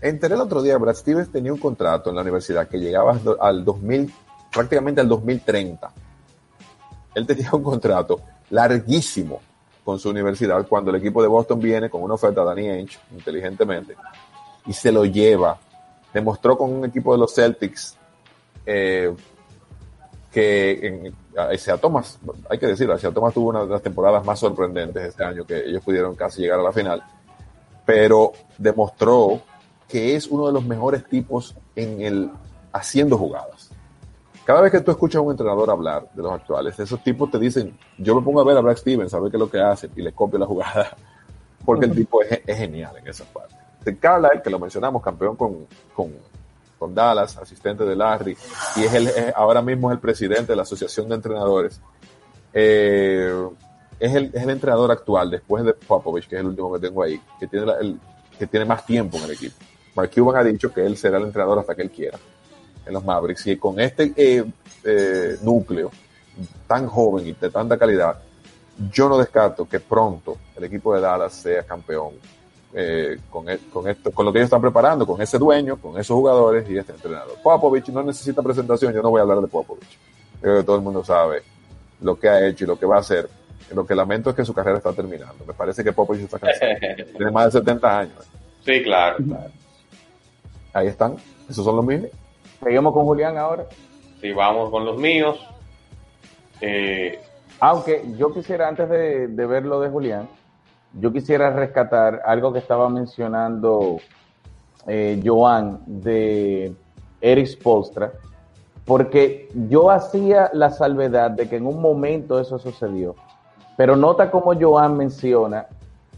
Enteré 0.00 0.34
el 0.34 0.40
otro 0.40 0.62
día, 0.62 0.76
Brad 0.78 0.94
Stevens 0.94 1.30
tenía 1.30 1.52
un 1.52 1.60
contrato 1.60 2.10
en 2.10 2.16
la 2.16 2.22
universidad 2.22 2.68
que 2.68 2.78
llegaba 2.78 3.18
al 3.40 3.64
2000, 3.64 4.12
prácticamente 4.52 5.00
al 5.00 5.08
2030. 5.08 5.92
Él 7.14 7.26
tenía 7.26 7.50
un 7.52 7.62
contrato 7.62 8.20
larguísimo 8.50 9.40
con 9.84 9.98
su 9.98 10.10
universidad 10.10 10.66
cuando 10.68 10.90
el 10.90 10.96
equipo 10.96 11.22
de 11.22 11.28
Boston 11.28 11.60
viene 11.60 11.90
con 11.90 12.02
una 12.02 12.14
oferta 12.14 12.42
a 12.42 12.44
Danny 12.44 12.68
Ainge, 12.68 12.98
inteligentemente, 13.12 13.96
y 14.66 14.72
se 14.72 14.92
lo 14.92 15.04
lleva. 15.04 15.58
Demostró 16.12 16.56
con 16.56 16.72
un 16.72 16.84
equipo 16.84 17.12
de 17.12 17.18
los 17.18 17.34
Celtics 17.34 17.96
eh, 18.66 19.14
que 20.30 20.86
en, 20.86 21.14
Isaiah 21.52 21.78
Thomas, 21.78 22.18
hay 22.48 22.58
que 22.58 22.66
decirlo, 22.66 22.94
Isaiah 22.94 23.12
Thomas 23.12 23.32
tuvo 23.32 23.50
una 23.50 23.64
de 23.64 23.70
las 23.70 23.82
temporadas 23.82 24.24
más 24.24 24.38
sorprendentes 24.38 25.02
este 25.02 25.24
año, 25.24 25.44
que 25.44 25.64
ellos 25.66 25.82
pudieron 25.82 26.14
casi 26.14 26.42
llegar 26.42 26.60
a 26.60 26.62
la 26.62 26.72
final, 26.72 27.02
pero 27.86 28.32
demostró 28.58 29.40
que 29.88 30.14
es 30.14 30.26
uno 30.26 30.46
de 30.46 30.52
los 30.52 30.64
mejores 30.64 31.04
tipos 31.06 31.54
en 31.76 32.00
el 32.02 32.30
haciendo 32.72 33.16
jugadas. 33.16 33.70
Cada 34.44 34.60
vez 34.60 34.72
que 34.72 34.80
tú 34.80 34.90
escuchas 34.90 35.16
a 35.16 35.20
un 35.20 35.30
entrenador 35.30 35.70
hablar 35.70 36.10
de 36.12 36.22
los 36.22 36.32
actuales, 36.32 36.78
esos 36.78 37.02
tipos 37.02 37.30
te 37.30 37.38
dicen, 37.38 37.78
yo 37.98 38.14
me 38.14 38.22
pongo 38.22 38.40
a 38.40 38.44
ver 38.44 38.56
a 38.56 38.60
Brad 38.60 38.76
Stevens, 38.76 39.14
a 39.14 39.20
ver 39.20 39.30
qué 39.30 39.36
es 39.36 39.40
lo 39.40 39.50
que 39.50 39.60
hace, 39.60 39.88
y 39.94 40.02
le 40.02 40.12
copio 40.12 40.38
la 40.38 40.46
jugada, 40.46 40.96
porque 41.64 41.86
el 41.86 41.94
tipo 41.94 42.22
es, 42.22 42.40
es 42.46 42.58
genial 42.58 42.96
en 42.96 43.08
esa 43.08 43.24
parte. 43.24 43.61
De 43.84 43.96
Carlisle, 43.96 44.42
que 44.42 44.50
lo 44.50 44.58
mencionamos, 44.58 45.02
campeón 45.02 45.36
con, 45.36 45.66
con, 45.94 46.12
con 46.78 46.94
Dallas, 46.94 47.36
asistente 47.36 47.84
de 47.84 47.96
Larry, 47.96 48.36
y 48.76 48.84
es 48.84 48.94
el, 48.94 49.10
ahora 49.34 49.60
mismo 49.62 49.90
es 49.90 49.94
el 49.96 50.00
presidente 50.00 50.52
de 50.52 50.56
la 50.56 50.62
Asociación 50.62 51.08
de 51.08 51.14
Entrenadores. 51.16 51.80
Eh, 52.54 53.32
es, 53.98 54.14
el, 54.14 54.30
es 54.34 54.42
el 54.42 54.50
entrenador 54.50 54.90
actual, 54.90 55.30
después 55.30 55.64
de 55.64 55.74
Popovich, 55.74 56.28
que 56.28 56.36
es 56.36 56.40
el 56.40 56.48
último 56.48 56.72
que 56.72 56.80
tengo 56.80 57.02
ahí, 57.02 57.20
que 57.38 57.46
tiene, 57.46 57.66
la- 57.66 57.78
el, 57.78 57.98
que 58.38 58.46
tiene 58.46 58.66
más 58.66 58.84
tiempo 58.84 59.16
en 59.18 59.24
el 59.24 59.30
equipo. 59.32 59.56
Mark 59.94 60.10
Cuban 60.14 60.36
ha 60.36 60.44
dicho 60.44 60.72
que 60.72 60.84
él 60.84 60.96
será 60.96 61.18
el 61.18 61.24
entrenador 61.24 61.58
hasta 61.58 61.74
que 61.74 61.82
él 61.82 61.90
quiera 61.90 62.18
en 62.86 62.92
los 62.92 63.04
Mavericks. 63.04 63.46
Y 63.48 63.56
con 63.56 63.78
este 63.78 64.12
eh, 64.16 64.44
eh, 64.84 65.36
núcleo 65.42 65.90
tan 66.66 66.86
joven 66.86 67.26
y 67.26 67.32
de 67.32 67.50
tanta 67.50 67.76
calidad, 67.76 68.16
yo 68.90 69.08
no 69.08 69.18
descarto 69.18 69.68
que 69.68 69.80
pronto 69.80 70.38
el 70.56 70.64
equipo 70.64 70.94
de 70.94 71.00
Dallas 71.02 71.34
sea 71.34 71.62
campeón 71.62 72.12
eh, 72.74 73.18
con, 73.30 73.48
e- 73.48 73.58
con, 73.72 73.88
esto, 73.88 74.10
con 74.12 74.24
lo 74.26 74.32
que 74.32 74.38
ellos 74.38 74.46
están 74.46 74.60
preparando, 74.62 75.06
con 75.06 75.20
ese 75.20 75.38
dueño, 75.38 75.76
con 75.76 75.98
esos 75.98 76.14
jugadores 76.16 76.68
y 76.70 76.76
este 76.78 76.92
entrenador. 76.92 77.36
Popovich 77.42 77.88
no 77.88 78.02
necesita 78.02 78.42
presentación, 78.42 78.92
yo 78.94 79.02
no 79.02 79.10
voy 79.10 79.18
a 79.18 79.22
hablar 79.22 79.40
de 79.40 79.48
Popovich. 79.48 79.98
Creo 80.40 80.56
que 80.58 80.64
todo 80.64 80.76
el 80.76 80.82
mundo 80.82 81.04
sabe 81.04 81.42
lo 82.00 82.18
que 82.18 82.28
ha 82.28 82.46
hecho 82.46 82.64
y 82.64 82.66
lo 82.68 82.78
que 82.78 82.86
va 82.86 82.96
a 82.96 83.00
hacer. 83.00 83.28
Lo 83.74 83.86
que 83.86 83.94
lamento 83.94 84.28
es 84.30 84.36
que 84.36 84.44
su 84.44 84.52
carrera 84.52 84.78
está 84.78 84.92
terminando. 84.92 85.44
Me 85.46 85.54
parece 85.54 85.82
que 85.84 85.92
Popovich 85.92 86.22
está 86.24 86.38
cansado. 86.38 86.72
Tiene 87.16 87.30
más 87.30 87.46
de 87.52 87.60
70 87.60 87.98
años. 87.98 88.24
Sí, 88.64 88.82
claro, 88.82 89.16
claro. 89.24 89.50
Ahí 90.74 90.86
están. 90.88 91.16
Esos 91.48 91.64
son 91.64 91.76
los 91.76 91.84
mismos. 91.84 92.10
Seguimos 92.62 92.92
con 92.92 93.04
Julián 93.04 93.36
ahora. 93.38 93.66
Sí, 94.20 94.30
vamos 94.32 94.70
con 94.70 94.84
los 94.84 94.98
míos. 94.98 95.38
Eh, 96.60 97.20
Aunque 97.60 98.02
yo 98.16 98.32
quisiera, 98.32 98.68
antes 98.68 98.88
de, 98.88 99.28
de 99.28 99.46
ver 99.46 99.64
lo 99.64 99.80
de 99.80 99.88
Julián, 99.88 100.28
yo 100.94 101.12
quisiera 101.12 101.50
rescatar 101.50 102.22
algo 102.24 102.52
que 102.52 102.58
estaba 102.58 102.88
mencionando 102.88 103.98
eh, 104.86 105.20
Joan 105.24 105.80
de 105.86 106.74
Eric 107.20 107.46
Spolstra, 107.46 108.12
porque 108.84 109.48
yo 109.68 109.90
hacía 109.90 110.50
la 110.52 110.70
salvedad 110.70 111.30
de 111.30 111.48
que 111.48 111.56
en 111.56 111.66
un 111.66 111.80
momento 111.80 112.40
eso 112.40 112.58
sucedió, 112.58 113.14
pero 113.76 113.96
nota 113.96 114.30
como 114.30 114.58
Joan 114.58 114.96
menciona 114.96 115.66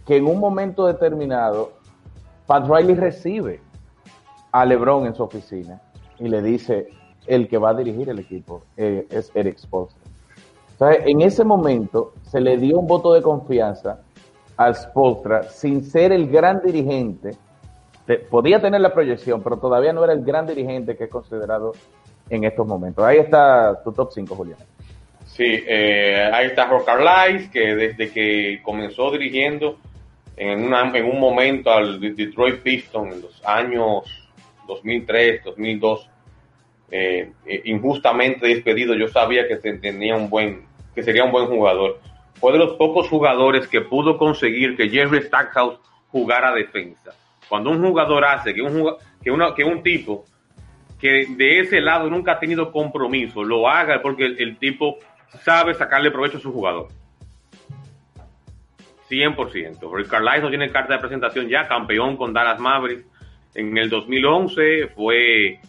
que 0.07 0.17
en 0.17 0.27
un 0.27 0.39
momento 0.41 0.87
determinado 0.87 1.73
Pat 2.47 2.69
Riley 2.69 2.95
recibe 2.95 3.61
a 4.53 4.65
LeBron 4.65 5.07
en 5.07 5.15
su 5.15 5.23
oficina 5.23 5.81
y 6.19 6.29
le 6.29 6.43
dice 6.43 6.89
el 7.27 7.49
que 7.49 7.59
va 7.59 7.71
a 7.71 7.75
dirigir 7.75 8.09
el 8.09 8.19
equipo 8.19 8.63
eh, 8.77 9.07
es 9.11 9.31
Eric 9.35 9.59
Spolstra. 9.59 10.03
En 10.81 11.21
ese 11.21 11.45
momento 11.45 12.13
se 12.23 12.41
le 12.41 12.57
dio 12.59 12.81
un 12.81 12.87
voto 12.87 13.13
de 13.13 13.23
confianza 13.23 14.01
al 14.57 14.75
Spolstra 14.75 15.43
sin 15.45 15.85
ser 15.85 16.13
el 16.13 16.29
gran 16.29 16.63
dirigente. 16.65 17.37
Te- 18.07 18.19
podía 18.19 18.61
tener 18.61 18.81
la 18.81 18.93
proyección, 18.93 19.43
pero 19.43 19.57
todavía 19.59 19.93
no 19.93 20.05
era 20.05 20.13
el 20.13 20.25
gran 20.25 20.47
dirigente 20.47 20.97
que 20.97 21.05
es 21.05 21.11
considerado 21.11 21.73
en 22.31 22.45
estos 22.45 22.67
momentos. 22.67 23.05
Ahí 23.05 23.19
está 23.19 23.81
tu 23.83 23.93
top 23.93 24.11
5, 24.13 24.35
Julián. 24.35 24.59
Sí, 25.27 25.45
eh, 25.67 26.31
ahí 26.33 26.47
está 26.49 26.67
Rock 26.67 26.85
Carlisle, 26.87 27.51
que 27.51 27.75
desde 27.75 28.11
que 28.13 28.61
comenzó 28.63 29.11
dirigiendo 29.11 29.79
en, 30.37 30.73
en 30.73 31.05
un 31.07 31.19
momento 31.19 31.71
al 31.73 31.99
De- 32.01 32.13
Detroit 32.15 32.61
Pistons 32.61 33.15
en 33.17 33.23
los 33.23 33.43
años 33.45 34.31
2003, 34.69 35.43
2002, 35.45 36.09
eh, 36.91 37.33
eh, 37.47 37.63
injustamente 37.65 38.47
despedido, 38.47 38.95
yo 38.95 39.09
sabía 39.09 39.49
que 39.49 39.57
tenía 39.57 40.15
un 40.17 40.31
buen, 40.31 40.63
que 40.95 41.03
sería 41.03 41.25
un 41.25 41.33
buen 41.33 41.47
jugador. 41.47 41.99
Fue 42.35 42.53
de 42.53 42.59
los 42.59 42.75
pocos 42.75 43.09
jugadores 43.09 43.69
que 43.69 43.81
pudo 43.81 44.19
conseguir 44.19 44.77
que 44.77 44.89
Jerry 44.89 45.23
Stackhouse 45.23 45.79
jugara 46.09 46.53
defensa. 46.53 47.13
Cuando 47.49 47.71
un 47.71 47.83
jugador 47.83 48.25
hace 48.25 48.55
que 48.55 48.63
un, 48.63 48.95
que 49.23 49.33
que 49.57 49.65
un 49.65 49.83
tipo 49.83 50.25
que 51.01 51.27
de 51.29 51.61
ese 51.61 51.81
lado 51.81 52.09
nunca 52.09 52.33
ha 52.33 52.39
tenido 52.39 52.73
compromiso, 52.73 53.45
lo 53.45 53.69
haga 53.69 54.01
porque 54.01 54.25
el, 54.25 54.41
el 54.41 54.57
tipo 54.57 54.99
sabe 55.43 55.75
sacarle 55.75 56.11
provecho 56.11 56.39
a 56.39 56.41
su 56.41 56.53
jugador. 56.53 56.89
100%. 59.11 59.95
Rick 59.95 60.09
Carlisle 60.09 60.49
tiene 60.49 60.71
carta 60.71 60.95
de 60.95 61.01
presentación 61.01 61.49
ya, 61.49 61.69
campeón 61.69 62.17
con 62.17 62.33
Dallas 62.33 62.59
Mavericks 62.59 63.07
en 63.55 63.77
el 63.77 63.89
2011, 63.89 64.89
fue 64.89 65.61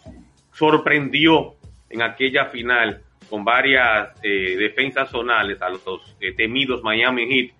sorprendió 0.52 1.54
en 1.90 2.02
aquella 2.02 2.46
final 2.46 3.02
con 3.28 3.44
varias 3.44 4.08
eh, 4.22 4.56
defensas 4.58 5.10
zonales 5.10 5.60
a 5.62 5.68
los 5.68 5.82
eh, 6.20 6.32
temidos 6.36 6.82
Miami 6.82 7.26
Heat 7.26 7.50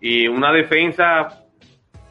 y 0.00 0.28
una 0.28 0.52
defensa 0.52 1.44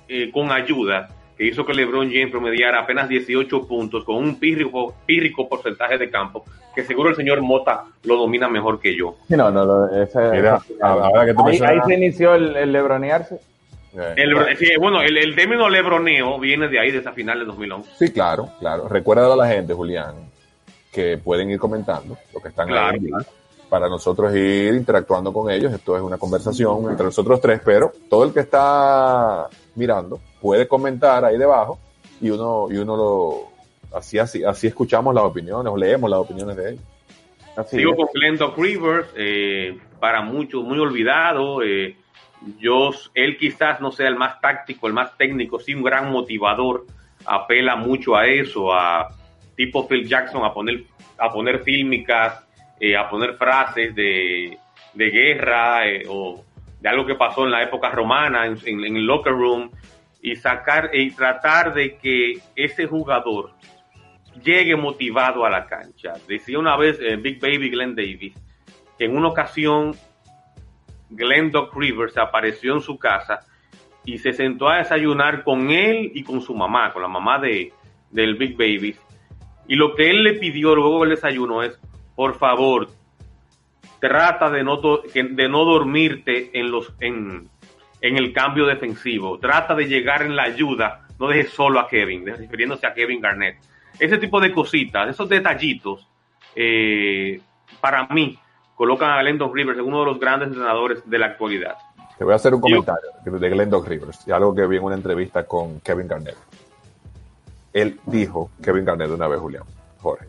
eh, 0.08 0.30
con 0.32 0.52
ayuda 0.52 1.10
que 1.38 1.46
hizo 1.48 1.66
que 1.66 1.74
LeBron 1.74 2.12
James 2.12 2.30
promediara 2.32 2.80
apenas 2.82 3.10
18 3.10 3.68
puntos 3.68 4.04
con 4.04 4.18
un 4.18 4.40
pírrico, 4.40 4.94
pírrico 5.06 5.50
porcentaje 5.50 5.98
de 5.98 6.10
campo 6.10 6.46
que 6.76 6.84
seguro 6.84 7.10
el 7.10 7.16
señor 7.16 7.42
Mota 7.42 7.84
lo 8.04 8.18
domina 8.18 8.48
mejor 8.48 8.80
que 8.80 8.96
yo. 8.96 9.16
No, 9.30 9.52
no, 9.52 9.64
no, 9.66 10.02
esa- 10.04 10.32
Mira, 10.32 10.58
esa- 10.58 10.88
ahora 10.88 11.26
que 11.26 11.34
tú 11.34 11.46
ahí, 11.48 11.60
se 11.86 11.94
inició 11.94 12.36
el, 12.36 12.56
el 12.56 12.72
lebronearse. 12.72 13.40
El- 14.16 14.34
bueno. 14.34 14.48
sí, 14.58 14.70
bueno, 14.80 15.02
el, 15.04 15.18
el 15.18 15.36
término 15.36 15.70
lebroneo 15.70 16.40
viene 16.40 16.68
de 16.68 16.80
ahí, 16.80 16.90
de 16.90 16.98
esa 16.98 17.12
final 17.12 17.38
de 17.40 17.46
2011. 17.46 17.92
Sí, 17.98 18.12
claro, 18.12 18.50
claro. 18.60 18.88
Recuerda 18.88 19.32
a 19.32 19.36
la 19.36 19.48
gente, 19.48 19.74
Julián, 19.74 20.16
que 20.94 21.18
pueden 21.18 21.50
ir 21.50 21.60
comentando 21.60 22.18
lo 22.34 22.40
que 22.40 22.50
están 22.50 22.68
Claro, 22.68 22.96
ahí 22.96 23.10
para 23.68 23.90
nosotros 23.90 24.36
ir 24.36 24.76
interactuando 24.76 25.34
con 25.34 25.50
ellos. 25.50 25.74
Esto 25.74 25.98
es 25.98 26.04
una 26.04 26.20
conversación 26.20 26.92
entre 26.92 27.08
nosotros 27.08 27.42
tres, 27.42 27.60
pero 27.66 27.92
todo 28.08 28.24
el 28.24 28.32
que 28.32 28.42
está 28.42 29.48
mirando 29.76 30.20
puede 30.40 30.68
comentar 30.68 31.26
ahí 31.26 31.40
debajo 31.40 31.80
y 32.22 32.30
uno, 32.30 32.68
y 32.70 32.78
uno 32.78 32.96
lo, 32.96 33.98
así, 33.98 34.20
así, 34.20 34.44
así 34.44 34.68
escuchamos 34.68 35.16
las 35.16 35.24
opiniones 35.24 35.74
o 35.74 35.76
leemos 35.76 36.08
las 36.08 36.20
opiniones 36.20 36.56
de 36.56 36.70
ellos. 36.70 36.84
Así 37.58 37.78
Sigo 37.78 37.92
es. 37.92 37.98
con 37.98 38.08
Glenn 38.14 38.38
Doc 38.38 38.58
Rivers, 38.60 39.08
eh, 39.16 39.80
para 40.00 40.22
muchos 40.22 40.64
muy 40.64 40.78
olvidado. 40.78 41.64
eh, 41.64 41.98
yo, 42.60 42.92
él 43.16 43.38
quizás 43.38 43.82
no 43.82 43.92
sea 43.92 44.08
el 44.08 44.18
más 44.18 44.40
táctico, 44.40 44.86
el 44.86 44.94
más 44.94 45.18
técnico, 45.18 45.60
sí 45.60 45.74
un 45.74 45.84
gran 45.84 46.12
motivador. 46.12 46.86
Apela 47.26 47.76
mucho 47.76 48.16
a 48.16 48.28
eso, 48.28 48.72
a 48.74 49.10
tipo 49.66 49.88
Phil 49.88 50.08
Jackson, 50.08 50.44
a 50.46 50.54
poner, 50.54 50.84
a 51.18 51.30
poner 51.30 51.64
fílmicas, 51.64 52.46
eh, 52.80 52.96
a 52.98 53.10
poner 53.10 53.36
frases 53.36 53.94
de, 53.96 54.58
de 54.94 55.10
guerra 55.10 55.88
eh, 55.88 56.04
o 56.08 56.44
de 56.82 56.90
algo 56.90 57.06
que 57.06 57.16
pasó 57.16 57.46
en 57.46 57.52
la 57.52 57.64
época 57.64 57.90
romana, 57.90 58.46
en, 58.46 58.58
en- 58.66 58.84
en 58.86 58.96
el 58.98 59.06
locker 59.06 59.34
room, 59.34 59.72
y 60.22 60.36
sacar 60.36 60.90
y 60.94 61.12
tratar 61.12 61.74
de 61.74 61.98
que 61.98 62.34
ese 62.56 62.88
jugador 62.88 63.52
llegue 64.42 64.76
motivado 64.76 65.46
a 65.46 65.50
la 65.50 65.66
cancha. 65.66 66.14
Decía 66.28 66.58
una 66.60 66.76
vez 66.78 66.98
eh, 67.02 67.18
Big 67.18 67.40
Baby 67.40 67.70
Glenn 67.70 67.96
Davis 67.96 68.34
que 68.98 69.06
en 69.06 69.16
una 69.18 69.28
ocasión 69.30 69.94
Glenn 71.10 71.52
Doc 71.52 71.76
Rivers 71.76 72.18
apareció 72.18 72.74
en 72.74 72.82
su 72.82 72.98
casa 72.98 73.40
y 74.06 74.18
se 74.18 74.34
sentó 74.34 74.68
a 74.70 74.78
desayunar 74.78 75.44
con 75.44 75.70
él 75.72 76.12
y 76.14 76.24
con 76.24 76.42
su 76.42 76.54
mamá, 76.56 76.92
con 76.92 77.02
la 77.02 77.08
mamá 77.08 77.40
de, 77.40 77.72
del 78.12 78.36
Big 78.36 78.56
Baby. 78.58 78.96
Y 79.68 79.76
lo 79.76 79.96
que 79.96 80.10
él 80.10 80.24
le 80.24 80.34
pidió 80.34 80.76
luego 80.76 81.02
del 81.02 81.12
desayuno 81.12 81.64
es, 81.64 81.80
por 82.16 82.38
favor, 82.38 82.88
trata 84.00 84.50
de 84.50 84.64
no, 84.64 84.78
de 84.82 85.50
no 85.50 85.66
dormirte 85.66 86.58
en, 86.60 86.72
los, 86.72 86.94
en, 87.00 87.48
en 88.02 88.18
el 88.18 88.34
cambio 88.34 88.66
defensivo. 88.66 89.40
Trata 89.40 89.76
de 89.76 89.86
llegar 89.88 90.22
en 90.24 90.36
la 90.36 90.44
ayuda. 90.44 91.08
No 91.20 91.28
dejes 91.28 91.52
solo 91.52 91.80
a 91.80 91.88
Kevin, 91.88 92.26
refiriéndose 92.26 92.86
a 92.86 92.94
Kevin 92.94 93.22
Garnett. 93.22 93.58
Ese 94.00 94.18
tipo 94.18 94.42
de 94.42 94.52
cositas, 94.52 95.08
esos 95.10 95.30
detallitos, 95.30 96.08
eh, 96.56 97.40
para 97.80 98.08
mí, 98.08 98.38
colocan 98.76 99.12
a 99.12 99.22
Glendon 99.22 99.54
Rivers 99.54 99.80
en 99.80 99.86
uno 99.86 100.00
de 100.00 100.06
los 100.08 100.20
grandes 100.20 100.50
entrenadores 100.50 101.08
de 101.10 101.20
la 101.20 101.28
actualidad. 101.28 101.76
Te 102.18 102.24
voy 102.24 102.34
a 102.34 102.36
hacer 102.36 102.54
un 102.54 102.60
Yo- 102.62 102.84
comentario 102.84 103.10
de 103.40 103.50
Glenn 103.50 103.70
Doc 103.70 103.88
Rivers, 103.88 104.28
y 104.28 104.32
algo 104.32 104.54
que 104.54 104.66
vi 104.68 104.78
en 104.78 104.84
una 104.84 104.96
entrevista 104.96 105.46
con 105.46 105.80
Kevin 105.82 106.08
Garnett. 106.08 106.36
Él 107.74 108.00
dijo, 108.06 108.52
Kevin 108.62 108.86
Garnett 108.86 109.10
una 109.10 109.28
vez, 109.28 109.40
Julián, 109.40 109.64
Jorge, 110.00 110.28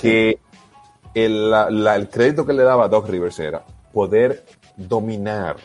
que 0.00 0.38
el, 1.14 1.50
la- 1.50 1.70
la- 1.70 1.96
el 1.96 2.08
crédito 2.08 2.44
que 2.46 2.52
le 2.52 2.62
daba 2.62 2.84
a 2.84 2.88
Doc 2.88 3.08
Rivers 3.08 3.38
era 3.40 3.64
poder 3.92 4.44
dominar 4.76 5.56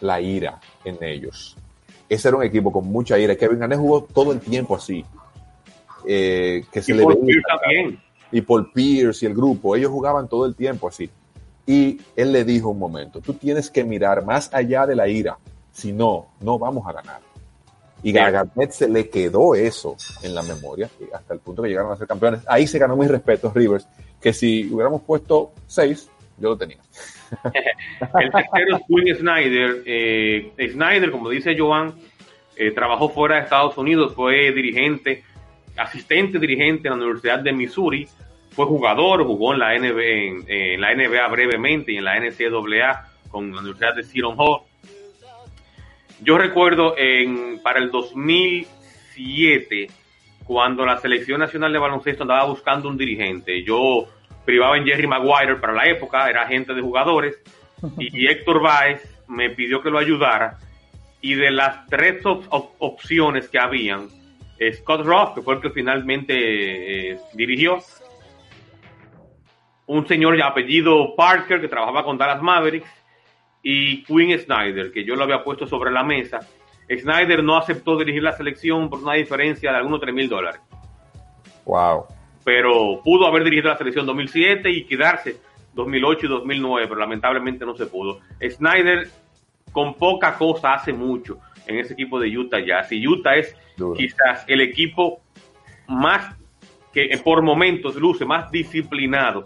la 0.00 0.20
ira 0.20 0.60
en 0.84 1.02
ellos. 1.02 1.56
Ese 2.08 2.28
era 2.28 2.36
un 2.36 2.44
equipo 2.44 2.70
con 2.70 2.86
mucha 2.86 3.18
ira. 3.18 3.34
Kevin 3.36 3.58
Garnett 3.58 3.80
jugó 3.80 4.04
todo 4.04 4.30
el 4.32 4.40
tiempo 4.40 4.76
así. 4.76 5.04
Eh, 6.06 6.64
que 6.70 6.82
se 6.82 6.92
Y 6.92 6.94
le 6.94 7.02
Paul 7.02 7.18
veía 7.22 7.40
también. 7.48 8.00
y 8.30 8.40
Paul 8.42 8.70
Pierce 8.72 9.24
y 9.24 9.28
el 9.28 9.34
grupo, 9.34 9.74
ellos 9.74 9.90
jugaban 9.90 10.28
todo 10.28 10.46
el 10.46 10.54
tiempo 10.54 10.86
así. 10.88 11.10
Y 11.66 12.00
él 12.14 12.30
le 12.32 12.44
dijo 12.44 12.68
un 12.68 12.78
momento, 12.78 13.20
tú 13.20 13.34
tienes 13.34 13.70
que 13.70 13.82
mirar 13.82 14.24
más 14.24 14.48
allá 14.54 14.86
de 14.86 14.94
la 14.94 15.08
ira, 15.08 15.36
si 15.72 15.92
no, 15.92 16.26
no 16.40 16.58
vamos 16.60 16.86
a 16.86 16.92
ganar. 16.92 17.18
Y 18.02 18.16
a 18.18 18.30
Garnett 18.30 18.70
se 18.70 18.88
le 18.88 19.08
quedó 19.08 19.54
eso 19.54 19.96
en 20.22 20.34
la 20.34 20.42
memoria, 20.42 20.88
y 21.00 21.12
hasta 21.12 21.34
el 21.34 21.40
punto 21.40 21.62
que 21.62 21.68
llegaron 21.68 21.92
a 21.92 21.96
ser 21.96 22.06
campeones. 22.06 22.42
Ahí 22.46 22.66
se 22.66 22.78
ganó 22.78 22.96
mis 22.96 23.08
respetos, 23.08 23.54
Rivers, 23.54 23.88
que 24.20 24.32
si 24.32 24.72
hubiéramos 24.72 25.02
puesto 25.02 25.52
seis, 25.66 26.08
yo 26.38 26.50
lo 26.50 26.58
tenía. 26.58 26.78
El 28.20 28.30
tercero 28.30 28.76
es 28.76 28.82
Quinn 28.86 29.16
Snyder. 29.16 29.82
Eh, 29.86 30.52
Snyder, 30.72 31.10
como 31.10 31.30
dice 31.30 31.56
Joan, 31.58 31.94
eh, 32.56 32.70
trabajó 32.70 33.08
fuera 33.08 33.36
de 33.36 33.42
Estados 33.42 33.76
Unidos, 33.76 34.14
fue 34.14 34.52
dirigente, 34.52 35.24
asistente 35.76 36.38
dirigente 36.38 36.88
en 36.88 36.98
la 36.98 37.04
Universidad 37.04 37.40
de 37.40 37.52
Missouri, 37.52 38.08
fue 38.50 38.66
jugador, 38.66 39.24
jugó 39.24 39.52
en 39.52 39.58
la 39.58 39.78
NBA, 39.78 40.02
en, 40.02 40.44
eh, 40.48 40.74
en 40.74 40.80
la 40.80 40.94
NBA 40.94 41.28
brevemente 41.28 41.92
y 41.92 41.98
en 41.98 42.04
la 42.04 42.18
NCAA 42.18 43.08
con 43.28 43.52
la 43.52 43.60
Universidad 43.60 43.94
de 43.94 44.02
Seton 44.02 44.34
Hall. 44.38 44.60
Yo 46.20 46.38
recuerdo 46.38 46.94
en, 46.96 47.60
para 47.62 47.78
el 47.78 47.90
2007, 47.90 49.88
cuando 50.44 50.84
la 50.86 50.98
Selección 50.98 51.40
Nacional 51.40 51.72
de 51.72 51.78
Baloncesto 51.78 52.22
andaba 52.22 52.44
buscando 52.46 52.88
un 52.88 52.96
dirigente, 52.96 53.62
yo 53.64 54.06
privaba 54.44 54.76
en 54.78 54.84
Jerry 54.86 55.06
Maguire 55.06 55.56
para 55.56 55.72
la 55.72 55.84
época, 55.86 56.28
era 56.30 56.42
agente 56.42 56.72
de 56.74 56.80
jugadores, 56.80 57.36
y 57.98 58.26
Héctor 58.30 58.62
Báez 58.62 59.02
me 59.28 59.50
pidió 59.50 59.82
que 59.82 59.90
lo 59.90 59.98
ayudara, 59.98 60.58
y 61.20 61.34
de 61.34 61.50
las 61.50 61.86
tres 61.86 62.24
op- 62.24 62.46
op- 62.50 62.74
opciones 62.78 63.48
que 63.48 63.58
habían, 63.58 64.08
Scott 64.72 65.04
Roth, 65.04 65.34
que 65.34 65.42
fue 65.42 65.54
el 65.56 65.60
que 65.60 65.70
finalmente 65.70 67.10
eh, 67.12 67.18
dirigió, 67.34 67.78
un 69.86 70.06
señor 70.08 70.36
de 70.36 70.42
apellido 70.42 71.14
Parker 71.14 71.60
que 71.60 71.68
trabajaba 71.68 72.02
con 72.04 72.16
Dallas 72.18 72.42
Mavericks, 72.42 72.88
y 73.68 74.04
Quinn 74.04 74.38
Snyder, 74.38 74.92
que 74.92 75.04
yo 75.04 75.16
lo 75.16 75.24
había 75.24 75.42
puesto 75.42 75.66
sobre 75.66 75.90
la 75.90 76.04
mesa. 76.04 76.38
Snyder 76.88 77.42
no 77.42 77.56
aceptó 77.56 77.98
dirigir 77.98 78.22
la 78.22 78.30
selección 78.30 78.88
por 78.88 79.00
una 79.00 79.14
diferencia 79.14 79.72
de 79.72 79.78
algunos 79.78 80.00
3 80.00 80.14
mil 80.14 80.28
dólares, 80.28 80.60
Wow. 81.64 82.04
pero 82.44 83.00
pudo 83.02 83.26
haber 83.26 83.42
dirigido 83.42 83.70
la 83.70 83.76
selección 83.76 84.06
2007 84.06 84.70
y 84.70 84.84
quedarse 84.84 85.38
2008 85.74 86.26
y 86.26 86.28
2009, 86.28 86.86
pero 86.86 87.00
lamentablemente 87.00 87.66
no 87.66 87.74
se 87.74 87.86
pudo. 87.86 88.20
Snyder 88.40 89.08
con 89.72 89.94
poca 89.94 90.34
cosa 90.38 90.74
hace 90.74 90.92
mucho 90.92 91.38
en 91.66 91.80
ese 91.80 91.94
equipo 91.94 92.20
de 92.20 92.38
Utah 92.38 92.60
Jazz, 92.60 92.92
y 92.92 93.04
Utah 93.04 93.34
es 93.34 93.52
Duro. 93.76 93.94
quizás 93.98 94.44
el 94.46 94.60
equipo 94.60 95.22
más 95.88 96.36
que 96.92 97.08
por 97.24 97.42
momentos 97.42 97.96
luce 97.96 98.24
más 98.24 98.48
disciplinado 98.52 99.44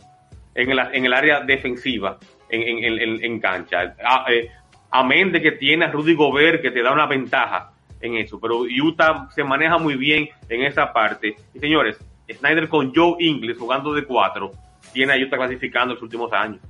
en 0.54 0.70
el, 0.72 0.78
en 0.92 1.06
el 1.06 1.14
área 1.14 1.40
defensiva 1.40 2.18
en, 2.50 2.84
en, 2.84 2.98
en- 3.00 3.24
en- 3.24 3.40
cancha. 3.40 3.94
A- 4.04 4.26
eh, 4.32 4.48
amén 4.90 5.32
de 5.32 5.40
que 5.40 5.52
tiene 5.52 5.84
a 5.86 5.90
Rudy 5.90 6.14
Gobert 6.14 6.62
que 6.62 6.70
te 6.70 6.82
da 6.82 6.92
una 6.92 7.06
ventaja 7.06 7.72
en 8.00 8.16
eso, 8.16 8.40
pero 8.40 8.60
Utah 8.62 9.28
se 9.34 9.44
maneja 9.44 9.78
muy 9.78 9.94
bien 9.96 10.28
en 10.48 10.62
esa 10.62 10.92
parte. 10.92 11.36
Y 11.54 11.58
señores, 11.58 11.98
Snyder 12.32 12.68
con 12.68 12.92
Joe 12.94 13.16
Ingles 13.18 13.58
jugando 13.58 13.92
de 13.92 14.04
cuatro 14.04 14.52
tiene 14.92 15.12
a 15.12 15.16
Utah 15.16 15.36
clasificando 15.36 15.92
en 15.92 15.96
los 15.96 16.02
últimos 16.02 16.32
años. 16.32 16.60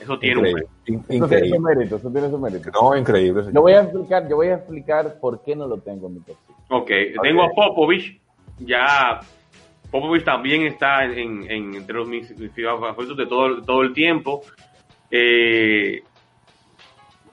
Eso 0.00 0.18
tiene 0.18 0.36
Increíble. 0.40 0.64
un 0.88 0.94
In- 0.94 1.04
Eso 1.08 1.28
tiene 1.28 1.48
su 1.48 1.60
mérito, 1.60 1.96
eso 1.96 2.10
tiene 2.10 2.28
su 2.30 2.38
mérito. 2.38 2.70
No, 2.72 2.96
increíble. 2.96 3.40
señor. 3.42 3.54
Yo 3.54 3.60
voy 3.62 3.72
a 3.72 3.80
explicar, 3.82 4.28
yo 4.28 4.36
voy 4.36 4.46
a 4.48 4.54
explicar 4.54 5.18
por 5.20 5.42
qué 5.42 5.56
no 5.56 5.66
lo 5.66 5.78
tengo 5.78 6.06
en 6.08 6.14
mi 6.14 6.20
top 6.20 6.36
cinco. 6.46 6.60
Ok, 6.70 6.90
tengo 7.22 7.42
a 7.42 7.48
Popovich. 7.50 8.20
Ya 8.60 9.20
Popovich 9.90 10.24
también 10.24 10.62
está 10.66 11.04
en, 11.04 11.50
en- 11.50 11.74
entre 11.74 11.94
los 11.96 12.08
mis 12.08 12.32
favoritos 12.54 13.16
de 13.16 13.26
todo, 13.26 13.62
todo 13.62 13.82
el 13.82 13.92
tiempo. 13.92 14.42
Eh, 15.10 16.02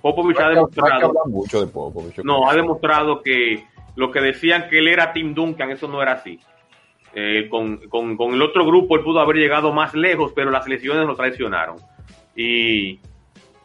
Popovich 0.02 0.38
ha 0.40 0.44
No 0.44 0.50
no 0.50 0.56
demostrado, 0.56 1.14
mucho 1.28 1.66
de 1.66 1.68
Popovich. 1.72 2.20
no, 2.24 2.50
ha 2.50 2.54
demostrado 2.56 3.22
que 3.22 3.66
lo 3.96 4.12
que 4.12 4.22
decían 4.22 4.68
que 4.70 4.80
él 4.80 4.88
era 4.88 5.14
Tim 5.14 5.34
Duncan, 5.34 5.72
eso 5.72 5.88
no 5.88 6.02
era 6.02 6.14
así. 6.14 6.40
Eh, 7.14 7.48
con, 7.50 7.78
con- 7.88 8.18
con 8.18 8.34
el 8.34 8.42
otro 8.42 8.66
grupo 8.66 8.98
él 8.98 9.04
pudo 9.04 9.20
haber 9.22 9.38
llegado 9.38 9.72
más 9.72 9.94
lejos, 9.96 10.32
pero 10.36 10.52
las 10.52 10.68
lesiones 10.68 11.06
lo 11.08 11.16
traicionaron. 11.16 11.78
Y 12.36 13.00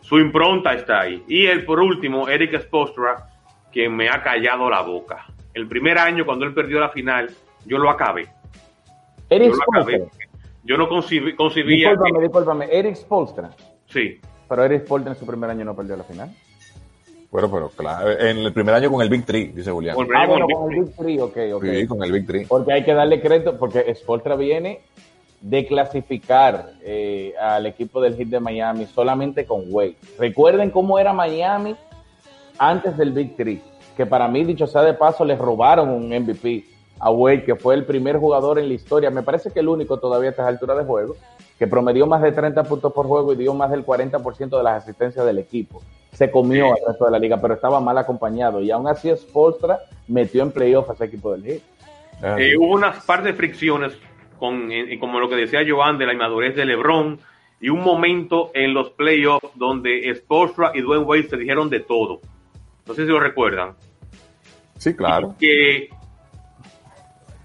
su 0.00 0.18
impronta 0.18 0.72
está 0.74 1.00
ahí. 1.00 1.22
Y 1.28 1.46
el 1.46 1.64
por 1.64 1.80
último, 1.80 2.28
Eric 2.28 2.60
Spoelstra, 2.62 3.28
que 3.72 3.88
me 3.88 4.08
ha 4.08 4.22
callado 4.22 4.70
la 4.70 4.82
boca. 4.82 5.26
El 5.52 5.66
primer 5.66 5.98
año, 5.98 6.24
cuando 6.24 6.44
él 6.46 6.54
perdió 6.54 6.78
la 6.78 6.90
final, 6.90 7.28
yo 7.66 7.78
lo 7.78 7.90
acabé. 7.90 8.28
Eric 9.28 9.50
Yo 9.50 9.56
lo 9.56 9.62
acabé. 9.78 9.94
Spoelstra. 9.96 10.26
Yo 10.62 10.76
no 10.76 10.88
concibí- 10.88 11.34
concibía 11.34 11.88
Discúlpame, 11.90 12.12
que... 12.18 12.22
discúlpame. 12.22 12.68
Eric 12.70 12.94
Spoelstra. 12.94 13.50
Sí, 13.92 14.20
Pero 14.48 14.64
Eric 14.64 14.84
Spoelstra 14.84 15.12
en 15.12 15.18
su 15.18 15.26
primer 15.26 15.50
año 15.50 15.64
no 15.64 15.74
perdió 15.74 15.96
la 15.96 16.04
final. 16.04 16.30
Bueno, 17.30 17.48
pero 17.50 17.68
claro, 17.68 18.10
en 18.10 18.38
el 18.38 18.52
primer 18.52 18.74
año 18.74 18.90
con 18.90 19.02
el 19.02 19.08
Big 19.08 19.24
Three, 19.24 19.52
dice 19.54 19.70
Julián. 19.70 19.94
Con 19.94 20.06
el 20.06 20.16
Ah, 20.16 20.26
bueno, 20.26 20.46
con 20.48 20.72
el 20.72 20.80
Big 20.80 20.96
Three, 20.96 21.20
ok, 21.20 21.36
ok. 21.54 21.64
Sí, 21.64 21.86
con 21.86 22.02
el 22.02 22.12
Big 22.12 22.26
Three. 22.26 22.46
Porque 22.46 22.72
hay 22.72 22.84
que 22.84 22.92
darle 22.92 23.20
crédito, 23.20 23.56
porque 23.56 23.94
Spoelstra 23.94 24.34
viene 24.34 24.80
de 25.40 25.66
clasificar 25.66 26.72
eh, 26.82 27.32
al 27.40 27.66
equipo 27.66 28.00
del 28.00 28.16
Heat 28.16 28.28
de 28.28 28.40
Miami 28.40 28.86
solamente 28.86 29.44
con 29.46 29.62
Wade. 29.68 29.94
Recuerden 30.18 30.70
cómo 30.70 30.98
era 30.98 31.12
Miami 31.12 31.76
antes 32.58 32.96
del 32.96 33.12
Big 33.12 33.36
Three, 33.36 33.62
que 33.96 34.06
para 34.06 34.26
mí, 34.26 34.44
dicho 34.44 34.66
sea 34.66 34.82
de 34.82 34.94
paso, 34.94 35.24
les 35.24 35.38
robaron 35.38 35.88
un 35.88 36.08
MVP 36.08 36.64
a 37.00 37.10
Wade, 37.10 37.44
que 37.44 37.56
fue 37.56 37.74
el 37.74 37.84
primer 37.84 38.18
jugador 38.18 38.58
en 38.58 38.68
la 38.68 38.74
historia, 38.74 39.10
me 39.10 39.22
parece 39.22 39.50
que 39.50 39.60
el 39.60 39.68
único 39.68 39.98
todavía 39.98 40.28
a 40.28 40.30
estas 40.32 40.46
alturas 40.46 40.76
de 40.76 40.84
juego, 40.84 41.16
que 41.58 41.66
promedió 41.66 42.06
más 42.06 42.22
de 42.22 42.30
30 42.30 42.62
puntos 42.64 42.92
por 42.92 43.06
juego 43.06 43.32
y 43.32 43.36
dio 43.36 43.54
más 43.54 43.70
del 43.70 43.84
40% 43.84 44.56
de 44.56 44.62
las 44.62 44.82
asistencias 44.82 45.24
del 45.24 45.38
equipo. 45.38 45.82
se 46.12 46.30
comió 46.30 46.66
al 46.66 46.78
resto 46.86 47.06
de 47.06 47.10
la 47.12 47.18
liga, 47.18 47.40
pero 47.40 47.54
estaba 47.54 47.80
mal 47.80 47.96
acompañado. 47.96 48.60
Y 48.60 48.70
aún 48.70 48.86
así 48.88 49.10
Spolstra 49.16 49.78
metió 50.08 50.42
en 50.42 50.50
playoff 50.50 50.90
a 50.90 50.92
ese 50.92 51.04
equipo 51.04 51.32
del 51.32 51.44
Heat. 51.44 51.60
Eh, 52.38 52.56
hubo 52.58 52.74
unas 52.74 53.04
par 53.06 53.22
de 53.22 53.32
fricciones, 53.32 53.96
con, 54.38 54.70
eh, 54.70 54.98
como 54.98 55.20
lo 55.20 55.28
que 55.30 55.36
decía 55.36 55.60
Joan, 55.66 55.96
de 55.96 56.06
la 56.06 56.12
inmadurez 56.12 56.56
de 56.56 56.66
LeBron, 56.66 57.18
y 57.60 57.68
un 57.68 57.82
momento 57.82 58.50
en 58.54 58.74
los 58.74 58.90
playoffs 58.90 59.48
donde 59.54 60.12
Spolstra 60.14 60.72
y 60.74 60.80
Dwayne 60.80 61.04
Wade 61.04 61.28
se 61.28 61.36
dijeron 61.36 61.70
de 61.70 61.80
todo. 61.80 62.20
No 62.86 62.94
sé 62.94 63.04
si 63.04 63.08
lo 63.08 63.20
recuerdan. 63.20 63.74
Sí, 64.76 64.94
claro. 64.94 65.34
Y 65.38 65.46
que, 65.46 65.90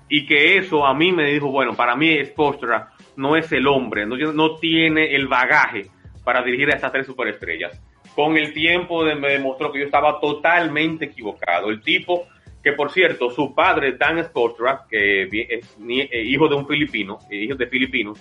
y 0.09 0.25
que 0.25 0.57
eso 0.57 0.85
a 0.85 0.93
mí 0.93 1.11
me 1.11 1.31
dijo, 1.31 1.49
bueno, 1.49 1.75
para 1.75 1.95
mí 1.95 2.23
Spolstra 2.25 2.91
no 3.15 3.35
es 3.35 3.51
el 3.51 3.67
hombre, 3.67 4.05
no, 4.05 4.15
no 4.15 4.55
tiene 4.55 5.15
el 5.15 5.27
bagaje 5.27 5.87
para 6.23 6.43
dirigir 6.43 6.69
a 6.71 6.75
estas 6.75 6.91
tres 6.91 7.05
superestrellas. 7.05 7.81
Con 8.15 8.37
el 8.37 8.53
tiempo 8.53 9.03
de, 9.03 9.15
me 9.15 9.29
demostró 9.29 9.71
que 9.71 9.79
yo 9.79 9.85
estaba 9.85 10.19
totalmente 10.19 11.05
equivocado. 11.05 11.69
El 11.69 11.81
tipo 11.81 12.27
que 12.65 12.73
por 12.73 12.91
cierto, 12.91 13.29
su 13.29 13.53
padre, 13.53 13.91
Dan 13.91 14.23
Spolstra, 14.23 14.85
que 14.89 15.21
es 15.21 15.77
eh, 15.87 16.23
hijo 16.23 16.47
de 16.47 16.55
un 16.55 16.67
filipino, 16.67 17.19
eh, 17.29 17.35
hijo 17.35 17.53
de 17.53 17.67
filipinos, 17.67 18.19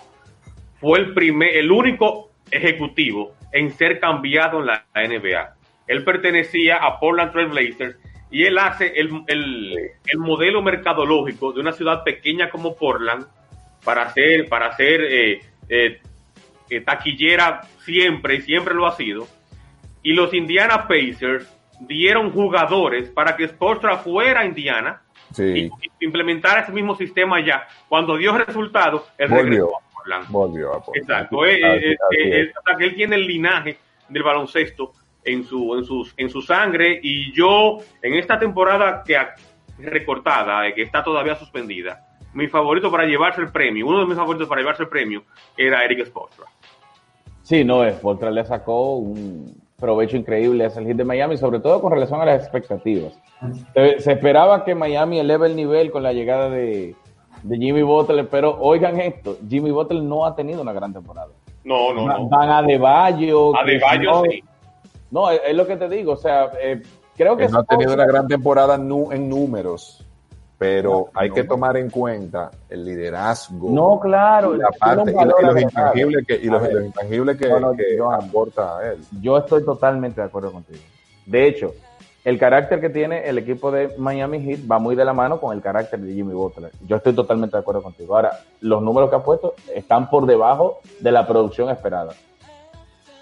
fue 0.79 0.99
el 0.99 1.15
primer, 1.15 1.57
el 1.57 1.73
único 1.73 2.31
ejecutivo 2.51 3.33
en 3.53 3.71
ser 3.71 3.99
cambiado 3.99 4.61
en 4.61 4.67
la 4.67 4.85
NBA. 4.95 5.57
Él 5.87 6.05
pertenecía 6.05 6.77
a 6.77 7.01
Portland 7.01 7.33
Trail 7.33 7.49
Blazers 7.49 7.97
y 8.35 8.45
él 8.47 8.59
hace 8.59 8.93
el, 8.97 9.23
el, 9.29 10.19
modelo 10.19 10.61
mercadológico 10.61 11.53
de 11.53 11.61
una 11.61 11.71
ciudad 11.71 12.03
pequeña 12.03 12.51
como 12.51 12.75
Portland 12.75 13.29
para 13.85 14.03
hacer, 14.03 14.49
para 14.49 14.67
hacer 14.67 15.03
eh, 15.69 16.01
taquillera 16.85 17.61
siempre 17.85 18.35
y 18.35 18.41
siempre 18.41 18.75
lo 18.75 18.89
ha 18.89 18.97
sido. 18.97 19.29
Y 20.03 20.15
los 20.15 20.35
Indiana 20.35 20.89
Pacers 20.89 21.49
dieron 21.79 22.33
jugadores 22.33 23.09
para 23.09 23.37
que 23.37 23.47
Sportstra 23.47 23.99
fuera 23.99 24.41
a 24.41 24.47
Indiana 24.47 25.01
y, 25.39 25.71
implementara 26.01 26.63
ese 26.63 26.73
mismo 26.73 26.97
sistema 26.97 27.37
allá. 27.37 27.69
Cuando 27.89 28.17
dio 28.17 28.37
resultados, 28.37 29.05
él 29.17 29.29
volvió, 29.29 29.71
a 29.77 30.25
Volvió 30.29 30.75
a 30.75 30.83
Exacto. 30.93 31.45
él 31.45 32.95
tiene 32.97 33.15
el 33.15 33.29
linaje 33.29 33.79
del 34.09 34.25
baloncesto 34.25 34.93
en 35.25 35.45
su, 35.45 35.75
en, 35.77 35.85
sus, 35.85 36.15
en 36.17 36.31
su 36.31 36.43
sangre 36.43 37.01
y 37.03 37.33
yo 37.33 37.79
en 38.03 38.15
esta 38.15 38.39
temporada 38.39 39.03
que 39.05 39.17
recortada, 39.79 40.73
que 40.73 40.83
está 40.83 41.03
todavía 41.03 41.35
suspendida, 41.37 42.07
mi 42.33 42.49
favorito 42.49 42.91
para 42.91 43.05
llevarse 43.05 43.41
el 43.41 43.51
premio, 43.51 43.87
uno 43.87 44.01
de 44.01 44.07
mis 44.07 44.17
favoritos 44.17 44.49
para 44.49 44.61
llevarse 44.61 44.83
el 44.83 44.89
premio 44.89 45.23
era 45.57 45.85
Eric 45.85 46.07
Spoelstra. 46.07 46.47
Sí, 47.43 47.65
no, 47.65 47.89
Spoelstra 47.89 48.31
le 48.31 48.45
sacó 48.45 48.97
un, 48.97 49.55
provecho 49.79 50.17
increíble 50.17 50.65
hacia 50.65 50.81
el 50.81 50.87
hit 50.87 50.97
de 50.97 51.05
Miami, 51.05 51.37
sobre 51.37 51.61
todo 51.61 51.81
con 51.81 51.93
relación 51.93 52.21
a 52.21 52.25
las 52.25 52.43
expectativas. 52.43 53.13
Se, 53.75 54.13
esperaba 54.13 54.65
que 54.65 54.75
Miami 54.75 55.19
eleve 55.19 55.49
el 55.49 55.57
nivel 55.57 55.91
con 55.91 56.03
la 56.03 56.13
llegada 56.13 56.49
de, 56.49 56.95
Jimmy 57.47 57.83
Butler, 57.83 58.27
pero 58.29 58.57
oigan 58.61 58.99
esto, 59.01 59.37
Jimmy 59.47 59.71
Butler 59.71 60.03
no 60.03 60.25
ha 60.25 60.35
tenido 60.35 60.63
una 60.63 60.73
gran 60.73 60.93
temporada. 60.93 61.29
No, 61.65 61.93
no, 61.93 62.07
no. 62.07 62.29
Van 62.29 62.51
a 62.51 62.63
De 62.63 62.79
Bayo. 62.79 63.55
A 63.57 63.65
De 63.65 63.79
Bayo, 63.79 64.23
sí. 64.31 64.43
No, 65.15 65.31
es, 65.31 65.55
lo 65.55 65.65
que 65.65 65.77
te 65.77 65.89
digo, 65.89 66.15
o 66.15 66.17
sea, 66.17 66.51
eh, 66.61 66.83
creo 67.17 67.37
que... 67.37 67.49
no 67.49 67.61
ha 67.61 67.65
tenido 67.65 67.95
una 67.95 68.05
gran 68.05 68.27
temporada 68.27 68.75
en 68.75 69.29
números 69.29 70.05
pero 70.59 71.11
hay 71.15 71.31
que 71.31 71.45
tomar 71.45 71.77
en 71.77 71.91
cuenta 71.91 72.51
el 72.71 72.85
liderazgo. 72.85 73.71
No, 73.71 74.01
claro. 74.01 74.55
Y 74.55 74.59
la 74.59 74.71
parte, 74.71 75.13
y, 75.13 75.45
los 75.45 75.61
intangibles 75.61 76.27
que, 76.27 76.35
y 76.37 76.47
los, 76.47 76.63
intangibles 76.87 77.37
que, 77.37 77.51
aporta 78.01 78.79
a 78.79 78.93
él. 78.93 78.99
Yo 79.21 79.37
estoy 79.37 79.65
totalmente 79.65 80.21
de 80.21 80.27
acuerdo 80.27 80.53
contigo. 80.53 80.81
De 81.27 81.49
hecho, 81.49 81.75
el 82.25 82.39
carácter 82.39 82.81
que 82.81 82.89
tiene 82.89 83.29
el 83.29 83.37
equipo 83.37 83.71
de 83.71 83.95
Miami 83.99 84.41
Heat 84.41 84.61
va 84.71 84.79
muy 84.79 84.97
de 84.97 85.05
la 85.05 85.13
mano 85.13 85.39
con 85.39 85.55
el 85.55 85.63
carácter 85.63 86.01
de 86.01 86.15
Jimmy 86.15 86.33
Butler. 86.33 86.71
Yo 86.87 86.97
estoy 86.97 87.15
totalmente 87.15 87.57
de 87.57 87.61
acuerdo 87.61 87.83
contigo. 87.83 88.17
Ahora, 88.17 88.41
los 88.61 88.81
números 88.81 89.11
que 89.11 89.17
ha 89.17 89.23
puesto 89.23 89.55
están 89.75 90.09
por 90.09 90.25
debajo 90.25 90.79
de 91.01 91.13
la 91.13 91.27
producción 91.27 91.69
esperada 91.69 92.15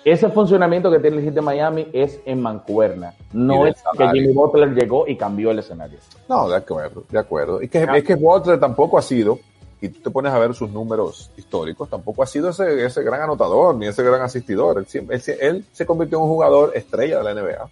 ese 0.04 0.28
funcionamiento 0.30 0.90
que 0.90 0.98
tiene 0.98 1.18
el 1.18 1.24
Heat 1.24 1.34
de 1.34 1.40
Miami 1.40 1.88
es 1.92 2.20
en 2.24 2.40
mancuerna. 2.40 3.14
No 3.32 3.66
es 3.66 3.76
que 3.96 4.08
Jimmy 4.08 4.32
Butler 4.32 4.74
llegó 4.74 5.06
y 5.06 5.16
cambió 5.16 5.50
el 5.50 5.60
escenario. 5.60 5.98
No, 6.28 6.48
de 6.48 6.56
acuerdo, 6.56 7.04
de 7.08 7.18
acuerdo. 7.18 7.62
Y 7.62 7.68
que, 7.68 7.86
es 7.94 8.04
que 8.04 8.16
Butler 8.16 8.58
tampoco 8.58 8.98
ha 8.98 9.02
sido, 9.02 9.38
y 9.80 9.88
tú 9.88 10.00
te 10.00 10.10
pones 10.10 10.32
a 10.32 10.38
ver 10.38 10.54
sus 10.54 10.70
números 10.70 11.30
históricos, 11.36 11.88
tampoco 11.88 12.22
ha 12.22 12.26
sido 12.26 12.50
ese, 12.50 12.84
ese 12.84 13.02
gran 13.02 13.22
anotador 13.22 13.76
ni 13.76 13.86
ese 13.86 14.02
gran 14.02 14.22
asistidor. 14.22 14.78
Él, 14.78 15.06
él, 15.08 15.22
él, 15.40 15.64
se 15.72 15.86
convirtió 15.86 16.18
en 16.18 16.24
un 16.24 16.30
jugador 16.30 16.72
estrella 16.74 17.18
de 17.18 17.24
la 17.24 17.34
NBA. 17.40 17.70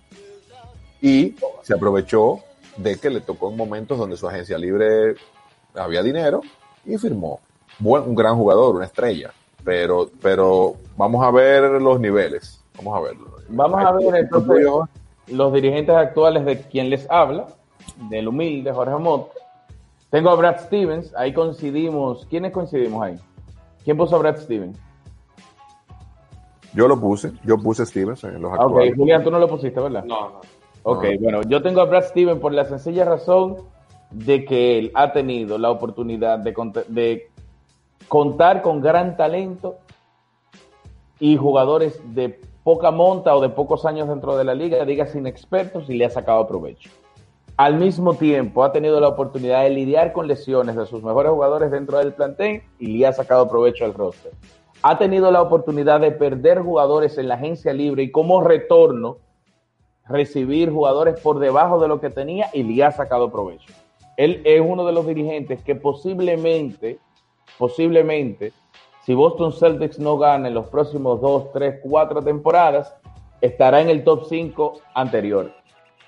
Y 1.02 1.34
se 1.62 1.74
aprovechó 1.74 2.40
de 2.76 2.96
que 2.96 3.10
le 3.10 3.20
tocó 3.20 3.50
en 3.50 3.56
momentos 3.56 3.98
donde 3.98 4.16
su 4.16 4.28
agencia 4.28 4.56
libre 4.56 5.16
había 5.74 6.02
dinero 6.02 6.42
y 6.84 6.96
firmó. 6.96 7.40
Buen, 7.78 8.04
un 8.04 8.14
gran 8.14 8.36
jugador, 8.36 8.76
una 8.76 8.84
estrella 8.84 9.32
pero, 9.64 10.08
pero 10.20 10.74
vamos 10.96 11.24
a 11.24 11.30
ver 11.30 11.62
los 11.80 12.00
niveles. 12.00 12.64
Vamos 12.76 12.98
a 12.98 13.00
verlo. 13.00 13.26
Vamos 13.48 13.84
a 13.84 13.92
ver 13.92 14.14
entonces 14.16 14.66
los 15.28 15.52
dirigentes 15.52 15.94
actuales 15.94 16.44
de 16.44 16.60
quien 16.60 16.90
les 16.90 17.08
habla, 17.10 17.46
del 18.08 18.28
humilde 18.28 18.72
Jorge 18.72 18.96
Mott. 18.96 19.30
Tengo 20.10 20.30
a 20.30 20.34
Brad 20.34 20.60
Stevens, 20.60 21.14
ahí 21.16 21.32
coincidimos. 21.32 22.26
¿Quiénes 22.26 22.52
coincidimos 22.52 23.02
ahí? 23.02 23.16
¿Quién 23.84 23.96
puso 23.96 24.16
a 24.16 24.18
Brad 24.18 24.38
Stevens? 24.38 24.78
Yo 26.72 26.86
lo 26.86 27.00
puse, 27.00 27.32
yo 27.44 27.58
puse 27.58 27.84
Stevens 27.84 28.22
en 28.24 28.40
los 28.40 28.52
actuales. 28.52 28.92
Ok, 28.92 28.98
Julián, 28.98 29.24
tú 29.24 29.30
no 29.30 29.38
lo 29.38 29.48
pusiste, 29.48 29.80
¿verdad? 29.80 30.04
No, 30.04 30.30
no. 30.30 30.40
Ok, 30.82 31.04
bueno, 31.20 31.42
yo 31.42 31.62
tengo 31.62 31.80
a 31.80 31.84
Brad 31.84 32.04
Stevens 32.04 32.40
por 32.40 32.52
la 32.52 32.64
sencilla 32.64 33.04
razón 33.04 33.56
de 34.10 34.44
que 34.44 34.78
él 34.78 34.90
ha 34.94 35.12
tenido 35.12 35.58
la 35.58 35.70
oportunidad 35.70 36.38
de, 36.38 36.54
de 36.88 37.29
contar 38.08 38.62
con 38.62 38.80
gran 38.80 39.16
talento 39.16 39.76
y 41.18 41.36
jugadores 41.36 42.00
de 42.14 42.40
poca 42.64 42.90
monta 42.90 43.34
o 43.34 43.40
de 43.40 43.48
pocos 43.48 43.84
años 43.84 44.08
dentro 44.08 44.36
de 44.36 44.44
la 44.44 44.54
liga, 44.54 44.84
diga 44.84 45.06
sin 45.06 45.26
expertos 45.26 45.88
y 45.88 45.94
le 45.94 46.04
ha 46.04 46.10
sacado 46.10 46.46
provecho. 46.46 46.90
Al 47.56 47.76
mismo 47.76 48.14
tiempo 48.14 48.64
ha 48.64 48.72
tenido 48.72 49.00
la 49.00 49.08
oportunidad 49.08 49.64
de 49.64 49.70
lidiar 49.70 50.12
con 50.12 50.26
lesiones 50.26 50.76
de 50.76 50.86
sus 50.86 51.02
mejores 51.02 51.30
jugadores 51.30 51.70
dentro 51.70 51.98
del 51.98 52.14
plantel 52.14 52.62
y 52.78 52.86
le 52.86 53.06
ha 53.06 53.12
sacado 53.12 53.48
provecho 53.48 53.84
al 53.84 53.92
roster. 53.92 54.32
Ha 54.82 54.96
tenido 54.96 55.30
la 55.30 55.42
oportunidad 55.42 56.00
de 56.00 56.10
perder 56.10 56.60
jugadores 56.60 57.18
en 57.18 57.28
la 57.28 57.34
agencia 57.34 57.74
libre 57.74 58.04
y 58.04 58.10
como 58.10 58.40
retorno 58.42 59.18
recibir 60.08 60.70
jugadores 60.70 61.20
por 61.20 61.38
debajo 61.38 61.78
de 61.80 61.88
lo 61.88 62.00
que 62.00 62.08
tenía 62.08 62.48
y 62.54 62.62
le 62.62 62.82
ha 62.82 62.92
sacado 62.92 63.30
provecho. 63.30 63.72
Él 64.16 64.40
es 64.44 64.62
uno 64.64 64.86
de 64.86 64.92
los 64.92 65.06
dirigentes 65.06 65.62
que 65.62 65.74
posiblemente 65.74 66.98
posiblemente, 67.58 68.52
si 69.04 69.14
Boston 69.14 69.52
Celtics 69.52 69.98
no 69.98 70.18
gana 70.18 70.48
en 70.48 70.54
los 70.54 70.68
próximos 70.68 71.20
dos, 71.20 71.52
tres, 71.52 71.80
cuatro 71.82 72.22
temporadas, 72.22 72.94
estará 73.40 73.80
en 73.80 73.88
el 73.88 74.04
top 74.04 74.26
5 74.28 74.80
anterior 74.94 75.50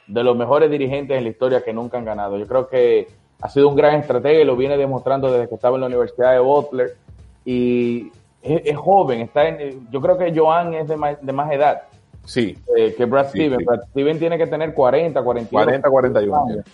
de 0.06 0.24
los 0.24 0.36
mejores 0.36 0.70
dirigentes 0.70 1.16
en 1.16 1.24
la 1.24 1.30
historia 1.30 1.62
que 1.62 1.72
nunca 1.72 1.98
han 1.98 2.04
ganado. 2.04 2.36
Yo 2.36 2.46
creo 2.46 2.68
que 2.68 3.08
ha 3.40 3.48
sido 3.48 3.68
un 3.68 3.76
gran 3.76 3.96
estratega 3.96 4.40
y 4.40 4.44
lo 4.44 4.56
viene 4.56 4.76
demostrando 4.76 5.32
desde 5.32 5.48
que 5.48 5.54
estaba 5.54 5.76
en 5.76 5.80
la 5.80 5.86
Universidad 5.86 6.32
de 6.32 6.38
Butler 6.40 6.96
y 7.44 8.10
es, 8.42 8.76
joven, 8.76 9.20
está 9.20 9.48
en, 9.48 9.88
yo 9.90 10.00
creo 10.00 10.18
que 10.18 10.36
Joan 10.36 10.74
es 10.74 10.88
de 10.88 10.96
más, 10.96 11.16
de 11.20 11.32
más 11.32 11.50
edad. 11.52 11.82
Sí. 12.24 12.56
Eh, 12.76 12.94
que 12.96 13.04
Brad 13.04 13.28
Steven. 13.28 13.64
Brad 13.64 13.82
Steven 13.90 14.18
tiene 14.18 14.38
que 14.38 14.46
tener 14.46 14.74
40, 14.74 15.22
41. 15.22 15.64
40, 15.64 15.90
41 15.90 16.64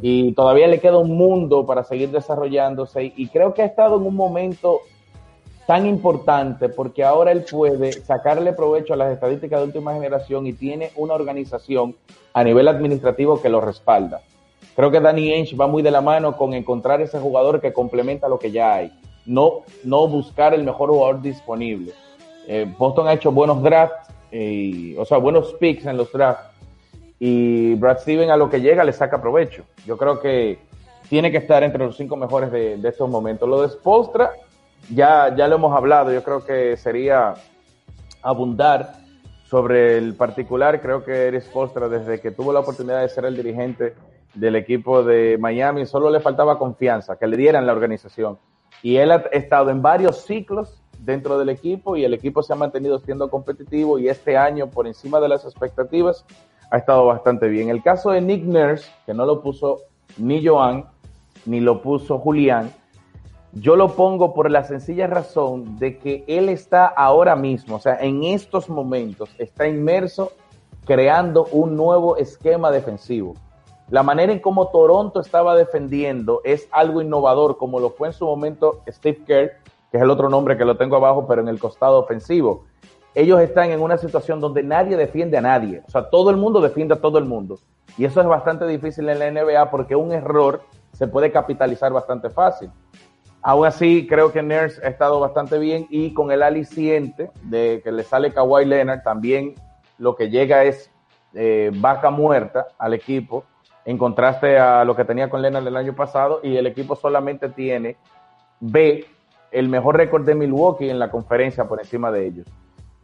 y 0.00 0.32
todavía 0.32 0.68
le 0.68 0.80
queda 0.80 0.96
un 0.98 1.16
mundo 1.16 1.66
para 1.66 1.84
seguir 1.84 2.10
desarrollándose 2.10 3.12
y 3.14 3.28
creo 3.28 3.52
que 3.52 3.62
ha 3.62 3.66
estado 3.66 3.96
en 3.96 4.06
un 4.06 4.16
momento 4.16 4.80
tan 5.66 5.86
importante 5.86 6.68
porque 6.68 7.04
ahora 7.04 7.32
él 7.32 7.44
puede 7.50 7.92
sacarle 7.92 8.52
provecho 8.52 8.94
a 8.94 8.96
las 8.96 9.12
estadísticas 9.12 9.60
de 9.60 9.66
última 9.66 9.92
generación 9.92 10.46
y 10.46 10.54
tiene 10.54 10.90
una 10.96 11.14
organización 11.14 11.94
a 12.32 12.42
nivel 12.42 12.68
administrativo 12.68 13.40
que 13.40 13.48
lo 13.48 13.60
respalda. 13.60 14.22
Creo 14.74 14.90
que 14.90 15.00
Danny 15.00 15.30
Ainge 15.32 15.56
va 15.56 15.66
muy 15.66 15.82
de 15.82 15.90
la 15.90 16.00
mano 16.00 16.36
con 16.36 16.54
encontrar 16.54 17.02
ese 17.02 17.20
jugador 17.20 17.60
que 17.60 17.72
complementa 17.72 18.28
lo 18.28 18.38
que 18.38 18.50
ya 18.50 18.74
hay, 18.74 18.92
no, 19.26 19.62
no 19.84 20.08
buscar 20.08 20.54
el 20.54 20.64
mejor 20.64 20.90
jugador 20.90 21.20
disponible. 21.20 21.92
Eh, 22.48 22.66
Boston 22.78 23.06
ha 23.06 23.12
hecho 23.12 23.30
buenos 23.30 23.62
drafts, 23.62 24.08
eh, 24.32 24.96
o 24.98 25.04
sea, 25.04 25.18
buenos 25.18 25.52
picks 25.54 25.84
en 25.86 25.98
los 25.98 26.10
drafts 26.10 26.51
y 27.24 27.76
Brad 27.76 28.00
Steven 28.00 28.32
a 28.32 28.36
lo 28.36 28.50
que 28.50 28.60
llega 28.60 28.82
le 28.82 28.92
saca 28.92 29.22
provecho. 29.22 29.62
Yo 29.86 29.96
creo 29.96 30.18
que 30.18 30.58
tiene 31.08 31.30
que 31.30 31.36
estar 31.36 31.62
entre 31.62 31.84
los 31.84 31.96
cinco 31.96 32.16
mejores 32.16 32.50
de, 32.50 32.80
estos 32.82 33.08
momentos. 33.08 33.48
Lo 33.48 33.62
de 33.62 33.68
Spolstra, 33.68 34.32
ya, 34.92 35.32
ya 35.36 35.46
lo 35.46 35.54
hemos 35.54 35.72
hablado, 35.72 36.12
yo 36.12 36.24
creo 36.24 36.44
que 36.44 36.76
sería 36.76 37.34
abundar 38.22 38.94
sobre 39.44 39.98
el 39.98 40.16
particular. 40.16 40.80
Creo 40.80 41.04
que 41.04 41.28
Eric 41.28 41.42
Spolstra, 41.42 41.88
desde 41.88 42.20
que 42.20 42.32
tuvo 42.32 42.52
la 42.52 42.58
oportunidad 42.58 43.02
de 43.02 43.08
ser 43.08 43.24
el 43.24 43.36
dirigente 43.36 43.94
del 44.34 44.56
equipo 44.56 45.04
de 45.04 45.38
Miami, 45.38 45.86
solo 45.86 46.10
le 46.10 46.18
faltaba 46.18 46.58
confianza, 46.58 47.16
que 47.20 47.28
le 47.28 47.36
dieran 47.36 47.68
la 47.68 47.72
organización. 47.72 48.36
Y 48.82 48.96
él 48.96 49.12
ha 49.12 49.18
estado 49.30 49.70
en 49.70 49.80
varios 49.80 50.24
ciclos 50.24 50.82
dentro 50.98 51.38
del 51.38 51.50
equipo 51.50 51.96
y 51.96 52.04
el 52.04 52.14
equipo 52.14 52.42
se 52.42 52.52
ha 52.52 52.56
mantenido 52.56 52.98
siendo 52.98 53.30
competitivo 53.30 54.00
y 54.00 54.08
este 54.08 54.36
año 54.36 54.70
por 54.70 54.88
encima 54.88 55.20
de 55.20 55.28
las 55.28 55.44
expectativas 55.44 56.24
ha 56.72 56.78
estado 56.78 57.04
bastante 57.04 57.48
bien. 57.48 57.68
El 57.68 57.82
caso 57.82 58.10
de 58.10 58.22
Nick 58.22 58.44
Nurse, 58.44 58.90
que 59.04 59.12
no 59.12 59.26
lo 59.26 59.42
puso 59.42 59.80
ni 60.16 60.44
Joan, 60.44 60.86
ni 61.44 61.60
lo 61.60 61.82
puso 61.82 62.18
Julián, 62.18 62.72
yo 63.52 63.76
lo 63.76 63.88
pongo 63.88 64.32
por 64.32 64.50
la 64.50 64.64
sencilla 64.64 65.06
razón 65.06 65.78
de 65.78 65.98
que 65.98 66.24
él 66.26 66.48
está 66.48 66.86
ahora 66.86 67.36
mismo, 67.36 67.76
o 67.76 67.78
sea, 67.78 67.98
en 68.00 68.24
estos 68.24 68.70
momentos, 68.70 69.28
está 69.36 69.68
inmerso 69.68 70.32
creando 70.86 71.44
un 71.52 71.76
nuevo 71.76 72.16
esquema 72.16 72.70
defensivo. 72.70 73.34
La 73.90 74.02
manera 74.02 74.32
en 74.32 74.38
cómo 74.38 74.68
Toronto 74.68 75.20
estaba 75.20 75.54
defendiendo 75.54 76.40
es 76.42 76.66
algo 76.72 77.02
innovador, 77.02 77.58
como 77.58 77.80
lo 77.80 77.90
fue 77.90 78.08
en 78.08 78.14
su 78.14 78.24
momento 78.24 78.80
Steve 78.88 79.22
Kerr, 79.26 79.50
que 79.90 79.98
es 79.98 80.02
el 80.02 80.08
otro 80.08 80.30
nombre 80.30 80.56
que 80.56 80.64
lo 80.64 80.78
tengo 80.78 80.96
abajo, 80.96 81.26
pero 81.28 81.42
en 81.42 81.48
el 81.48 81.60
costado 81.60 81.98
ofensivo. 81.98 82.64
Ellos 83.14 83.40
están 83.40 83.70
en 83.70 83.80
una 83.80 83.98
situación 83.98 84.40
donde 84.40 84.62
nadie 84.62 84.96
defiende 84.96 85.36
a 85.36 85.42
nadie, 85.42 85.82
o 85.86 85.90
sea, 85.90 86.08
todo 86.08 86.30
el 86.30 86.36
mundo 86.36 86.60
defiende 86.60 86.94
a 86.94 87.00
todo 87.00 87.18
el 87.18 87.24
mundo. 87.26 87.58
Y 87.98 88.04
eso 88.06 88.20
es 88.20 88.26
bastante 88.26 88.66
difícil 88.66 89.08
en 89.08 89.18
la 89.18 89.30
NBA 89.30 89.70
porque 89.70 89.94
un 89.94 90.12
error 90.12 90.62
se 90.92 91.06
puede 91.08 91.30
capitalizar 91.30 91.92
bastante 91.92 92.30
fácil. 92.30 92.70
Aún 93.42 93.66
así, 93.66 94.06
creo 94.06 94.32
que 94.32 94.42
Nurse 94.42 94.80
ha 94.86 94.88
estado 94.88 95.18
bastante 95.18 95.58
bien 95.58 95.86
y 95.90 96.14
con 96.14 96.30
el 96.30 96.42
aliciente 96.42 97.30
de 97.42 97.80
que 97.82 97.90
le 97.90 98.04
sale 98.04 98.32
Kawhi 98.32 98.64
Leonard, 98.64 99.02
también 99.02 99.56
lo 99.98 100.14
que 100.14 100.30
llega 100.30 100.64
es 100.64 100.90
eh, 101.34 101.70
vaca 101.74 102.10
muerta 102.10 102.68
al 102.78 102.94
equipo, 102.94 103.44
en 103.84 103.98
contraste 103.98 104.58
a 104.58 104.84
lo 104.84 104.94
que 104.94 105.04
tenía 105.04 105.28
con 105.28 105.42
Leonard 105.42 105.66
el 105.66 105.76
año 105.76 105.94
pasado, 105.94 106.40
y 106.42 106.56
el 106.56 106.66
equipo 106.66 106.94
solamente 106.94 107.48
tiene 107.48 107.96
B, 108.60 109.04
el 109.50 109.68
mejor 109.68 109.96
récord 109.96 110.24
de 110.24 110.36
Milwaukee 110.36 110.88
en 110.88 111.00
la 111.00 111.10
conferencia 111.10 111.66
por 111.66 111.80
encima 111.80 112.12
de 112.12 112.26
ellos. 112.26 112.46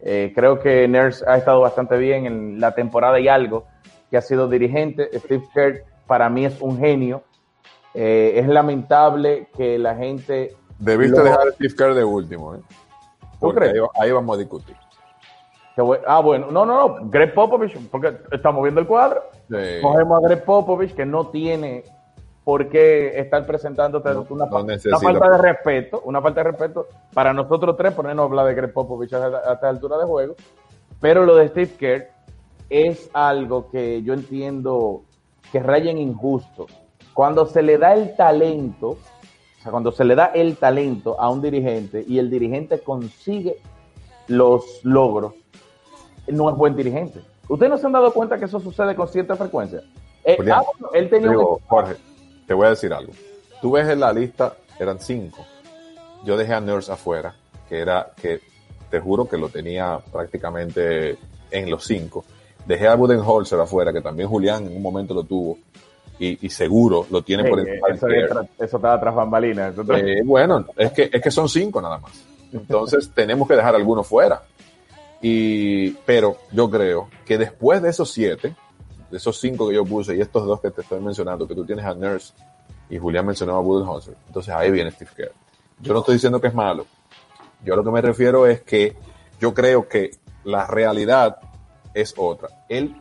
Eh, 0.01 0.31
creo 0.35 0.59
que 0.59 0.87
Nurse 0.87 1.23
ha 1.27 1.37
estado 1.37 1.59
bastante 1.61 1.97
bien 1.97 2.25
en 2.25 2.59
la 2.59 2.73
temporada 2.73 3.19
y 3.19 3.27
algo 3.27 3.65
que 4.09 4.17
ha 4.17 4.21
sido 4.21 4.47
dirigente. 4.47 5.09
Steve 5.19 5.43
Kerr 5.53 5.83
para 6.07 6.29
mí 6.29 6.45
es 6.45 6.59
un 6.61 6.77
genio 6.79 7.23
eh, 7.93 8.33
es 8.39 8.47
lamentable 8.47 9.47
que 9.57 9.77
la 9.79 9.95
gente... 9.95 10.55
Debiste 10.77 11.17
lo- 11.17 11.23
dejar 11.23 11.47
a 11.47 11.51
Steve 11.51 11.73
Kerr 11.75 11.93
de 11.95 12.03
último, 12.03 12.55
¿eh? 12.55 12.59
Porque 13.39 13.59
crees? 13.59 13.73
ahí, 13.73 13.79
va- 13.79 13.89
ahí 13.95 14.11
vamos 14.11 14.35
a 14.35 14.39
discutir. 14.39 14.75
ah, 16.07 16.19
bueno, 16.21 16.47
no, 16.51 16.65
no, 16.65 16.87
no, 16.87 17.09
Greg 17.09 17.33
Popovich, 17.33 17.75
porque 17.89 18.15
estamos 18.31 18.61
viendo 18.63 18.79
el 18.81 18.87
cuadro. 18.87 19.23
Sí. 19.49 19.81
Cogemos 19.81 20.23
a 20.23 20.27
Greg 20.27 20.43
Popovich, 20.45 20.93
que 20.93 21.05
no 21.05 21.27
tiene 21.27 21.83
por 22.43 22.69
qué 22.69 23.19
estar 23.19 23.45
presentándote 23.45 24.13
No, 24.13 24.25
una, 24.29 24.45
no 24.45 24.57
una 24.57 24.99
falta 24.99 25.29
de 25.29 25.37
respeto, 25.37 26.01
una 26.05 26.21
falta 26.21 26.43
de 26.43 26.51
respeto 26.51 26.87
para 27.13 27.33
nosotros 27.33 27.75
tres, 27.77 27.93
ponernos 27.93 28.23
a 28.23 28.25
hablar 28.25 28.45
de 28.47 28.55
Greg 28.55 28.73
Popovich 28.73 29.13
a, 29.13 29.25
a 29.25 29.53
esta 29.53 29.69
altura 29.69 29.97
de 29.97 30.05
juego. 30.05 30.35
Pero 30.99 31.25
lo 31.25 31.35
de 31.35 31.47
Steve 31.49 31.71
Kerr 31.77 32.07
es 32.69 33.09
algo 33.13 33.69
que 33.69 34.01
yo 34.03 34.13
entiendo 34.13 35.03
que 35.51 35.59
raya 35.59 35.91
en 35.91 35.97
injusto. 35.97 36.67
Cuando 37.13 37.45
se 37.45 37.61
le 37.61 37.77
da 37.77 37.93
el 37.93 38.15
talento, 38.15 38.89
o 38.89 39.61
sea, 39.61 39.71
cuando 39.71 39.91
se 39.91 40.05
le 40.05 40.15
da 40.15 40.27
el 40.27 40.57
talento 40.57 41.19
a 41.19 41.29
un 41.29 41.41
dirigente 41.41 42.03
y 42.07 42.19
el 42.19 42.29
dirigente 42.29 42.79
consigue 42.79 43.57
los 44.27 44.83
logros, 44.83 45.33
no 46.27 46.49
es 46.49 46.55
buen 46.55 46.75
dirigente. 46.75 47.21
¿Ustedes 47.47 47.71
no 47.71 47.77
se 47.77 47.87
han 47.87 47.93
dado 47.93 48.13
cuenta 48.13 48.37
que 48.37 48.45
eso 48.45 48.59
sucede 48.59 48.95
con 48.95 49.07
cierta 49.07 49.35
frecuencia? 49.35 49.81
Eh, 50.23 50.35
Julián, 50.37 50.59
ah, 50.59 50.63
bueno, 50.79 50.93
él 50.93 51.09
tenía 51.09 51.31
un 51.31 51.57
Jorge, 51.67 51.95
te 52.49 52.55
voy 52.55 52.65
a 52.65 52.71
decir 52.71 52.91
algo. 52.91 53.13
Tú 53.61 53.73
ves 53.73 53.87
en 53.87 53.99
la 53.99 54.11
lista, 54.11 54.55
eran 54.79 54.99
cinco. 54.99 55.45
Yo 56.25 56.35
dejé 56.35 56.55
a 56.55 56.59
Nurse 56.59 56.91
afuera, 56.91 57.35
que 57.69 57.77
era, 57.77 58.11
que 58.19 58.39
te 58.89 58.99
juro 58.99 59.29
que 59.29 59.37
lo 59.37 59.49
tenía 59.49 59.99
prácticamente 60.11 61.15
en 61.51 61.69
los 61.69 61.85
cinco. 61.85 62.25
Dejé 62.65 62.87
a 62.87 62.95
Budenholzer 62.95 63.59
afuera, 63.59 63.93
que 63.93 64.01
también 64.01 64.27
Julián 64.27 64.65
en 64.65 64.75
un 64.75 64.81
momento 64.81 65.13
lo 65.13 65.25
tuvo, 65.25 65.59
y, 66.17 66.43
y 66.43 66.49
seguro 66.49 67.05
lo 67.11 67.21
tiene 67.21 67.47
por 67.47 67.59
encima 67.59 67.87
eso, 67.93 68.07
eso 68.57 68.77
estaba 68.77 68.99
tras 68.99 69.13
bambalinas. 69.13 69.75
Eh, 69.95 70.23
bueno, 70.25 70.65
es 70.75 70.91
que, 70.91 71.07
es 71.13 71.21
que 71.21 71.29
son 71.29 71.47
cinco 71.47 71.79
nada 71.79 71.99
más. 71.99 72.25
Entonces 72.51 73.11
tenemos 73.15 73.47
que 73.47 73.57
dejar 73.57 73.75
algunos 73.75 74.07
fuera. 74.07 74.41
Y, 75.21 75.91
pero 76.03 76.37
yo 76.51 76.67
creo 76.67 77.09
que 77.27 77.37
después 77.37 77.79
de 77.83 77.89
esos 77.89 78.09
siete, 78.09 78.55
de 79.09 79.17
esos 79.17 79.39
cinco 79.39 79.67
que 79.67 79.75
yo 79.75 79.85
puse 79.85 80.15
y 80.15 80.21
estos 80.21 80.45
dos 80.45 80.61
que 80.61 80.71
te 80.71 80.81
estoy 80.81 80.99
mencionando, 80.99 81.47
que 81.47 81.55
tú 81.55 81.65
tienes 81.65 81.85
a 81.85 81.93
Nurse 81.93 82.33
y 82.89 82.97
Julián 82.97 83.25
mencionaba 83.25 83.59
a 83.59 83.61
Budenholzer, 83.61 84.15
entonces 84.27 84.53
ahí 84.53 84.71
viene 84.71 84.91
Steve 84.91 85.11
Kerr. 85.15 85.31
Yo 85.79 85.93
no 85.93 85.99
estoy 85.99 86.15
diciendo 86.15 86.41
que 86.41 86.47
es 86.47 86.53
malo. 86.53 86.85
Yo 87.63 87.75
lo 87.75 87.83
que 87.83 87.91
me 87.91 88.01
refiero 88.01 88.47
es 88.47 88.61
que 88.61 88.95
yo 89.39 89.53
creo 89.53 89.87
que 89.87 90.11
la 90.43 90.67
realidad 90.67 91.37
es 91.93 92.13
otra. 92.17 92.49
Él 92.67 92.95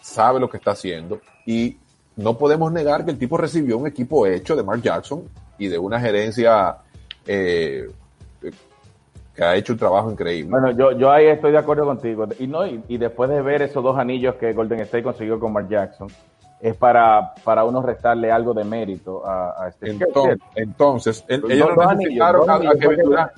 sabe 0.00 0.40
lo 0.40 0.48
que 0.48 0.58
está 0.58 0.72
haciendo 0.72 1.20
y 1.46 1.78
no 2.16 2.36
podemos 2.36 2.72
negar 2.72 3.04
que 3.04 3.10
el 3.10 3.18
tipo 3.18 3.36
recibió 3.36 3.78
un 3.78 3.86
equipo 3.86 4.26
hecho 4.26 4.54
de 4.54 4.62
Mark 4.62 4.82
Jackson 4.82 5.28
y 5.58 5.68
de 5.68 5.78
una 5.78 6.00
gerencia 6.00 6.78
eh, 7.26 7.90
que 9.34 9.42
ha 9.44 9.56
hecho 9.56 9.72
un 9.72 9.78
trabajo 9.78 10.10
increíble. 10.10 10.50
Bueno, 10.50 10.70
yo, 10.70 10.92
yo 10.92 11.10
ahí 11.10 11.26
estoy 11.26 11.52
de 11.52 11.58
acuerdo 11.58 11.84
contigo. 11.84 12.26
Y, 12.38 12.46
no, 12.46 12.64
y, 12.66 12.82
y 12.88 12.98
después 12.98 13.28
de 13.30 13.42
ver 13.42 13.62
esos 13.62 13.82
dos 13.82 13.98
anillos 13.98 14.36
que 14.36 14.52
Golden 14.52 14.80
State 14.80 15.02
consiguió 15.02 15.40
con 15.40 15.52
Mark 15.52 15.68
Jackson, 15.68 16.08
es 16.60 16.76
para, 16.76 17.34
para 17.42 17.64
uno 17.64 17.82
restarle 17.82 18.30
algo 18.32 18.54
de 18.54 18.64
mérito 18.64 19.26
a, 19.26 19.66
a 19.66 19.70
Kerr, 19.72 19.90
Entonces, 19.90 20.38
entonces 20.54 21.24
Dos- 21.28 21.50
ellos 21.50 21.68
no 21.76 21.82
anillos, 21.82 21.98
necesitaron 21.98 22.40
dos 22.40 22.48
a- 22.48 22.52
a, 22.52 22.56
anillos, 22.56 22.74
Kevin 22.80 23.02
Durant. 23.04 23.32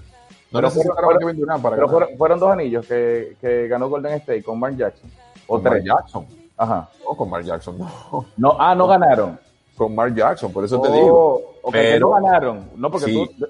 No 0.53 0.61
necesitaron 0.62 0.97
fueron- 0.97 1.16
a 1.16 1.18
Kevin 1.18 1.40
Durant 1.40 1.62
para 1.62 1.76
Pero 1.76 1.86
ganar. 1.88 2.01
fueron, 2.01 2.18
fueron 2.18 2.38
dos 2.40 2.51
anillos 2.51 2.86
que, 2.86 3.36
que 3.40 3.68
ganó 3.68 3.88
Golden 3.88 4.12
State 4.14 4.42
con 4.44 4.61
Mark 4.61 4.76
Jackson. 4.76 5.11
O 5.49 5.55
Con 5.55 5.62
Mark 5.64 5.74
tres. 5.76 5.84
Jackson. 5.86 6.26
Ajá. 6.59 6.88
No, 7.05 7.16
con 7.16 7.30
Mark 7.30 7.44
Jackson, 7.44 7.78
no. 7.78 8.26
No, 8.36 8.57
ah, 8.59 8.74
no 8.74 8.86
ganaron. 8.86 9.38
Con 9.76 9.94
Mark 9.94 10.14
Jackson, 10.14 10.53
por 10.53 10.64
eso 10.64 10.80
te 10.80 10.88
Oh, 10.88 10.92
digo. 10.92 11.34
ok, 11.62 11.72
que 11.72 11.78
Pero- 11.80 12.09
no 12.09 12.14
ganaron. 12.14 12.70
No, 12.76 12.90
porque 12.90 13.07
Sí. 13.07 13.30
tú, 13.38 13.47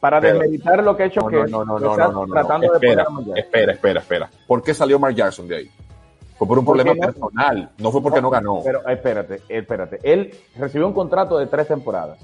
para 0.00 0.20
desmeritar 0.20 0.82
lo 0.82 0.96
que 0.96 1.02
ha 1.04 1.06
hecho 1.06 1.20
No, 1.20 1.28
que 1.28 1.36
no, 1.36 1.46
no, 1.46 1.64
no, 1.64 1.78
no, 1.78 1.90
estás 1.92 2.08
no, 2.12 2.12
no, 2.20 2.26
no. 2.26 2.32
tratando 2.34 2.66
de 2.68 2.74
Espera, 2.74 3.02
Jackson. 3.04 3.36
espera, 3.36 3.72
espera, 3.72 4.00
espera. 4.00 4.30
¿Por 4.46 4.62
qué 4.62 4.74
salió 4.74 4.98
Mark 4.98 5.14
Jackson 5.14 5.48
de 5.48 5.56
ahí? 5.56 5.70
Fue 6.36 6.46
por 6.46 6.58
un 6.58 6.64
¿Por 6.64 6.76
qué 6.76 6.84
problema 6.84 7.06
no? 7.06 7.12
personal, 7.12 7.70
no 7.78 7.90
fue 7.90 8.00
porque 8.02 8.22
no 8.22 8.30
ganó. 8.30 8.60
Pero 8.64 8.86
espérate, 8.88 9.40
espérate. 9.48 9.98
Él 10.04 10.32
recibió 10.56 10.86
un 10.86 10.92
contrato 10.92 11.36
de 11.38 11.46
tres 11.46 11.66
temporadas. 11.66 12.18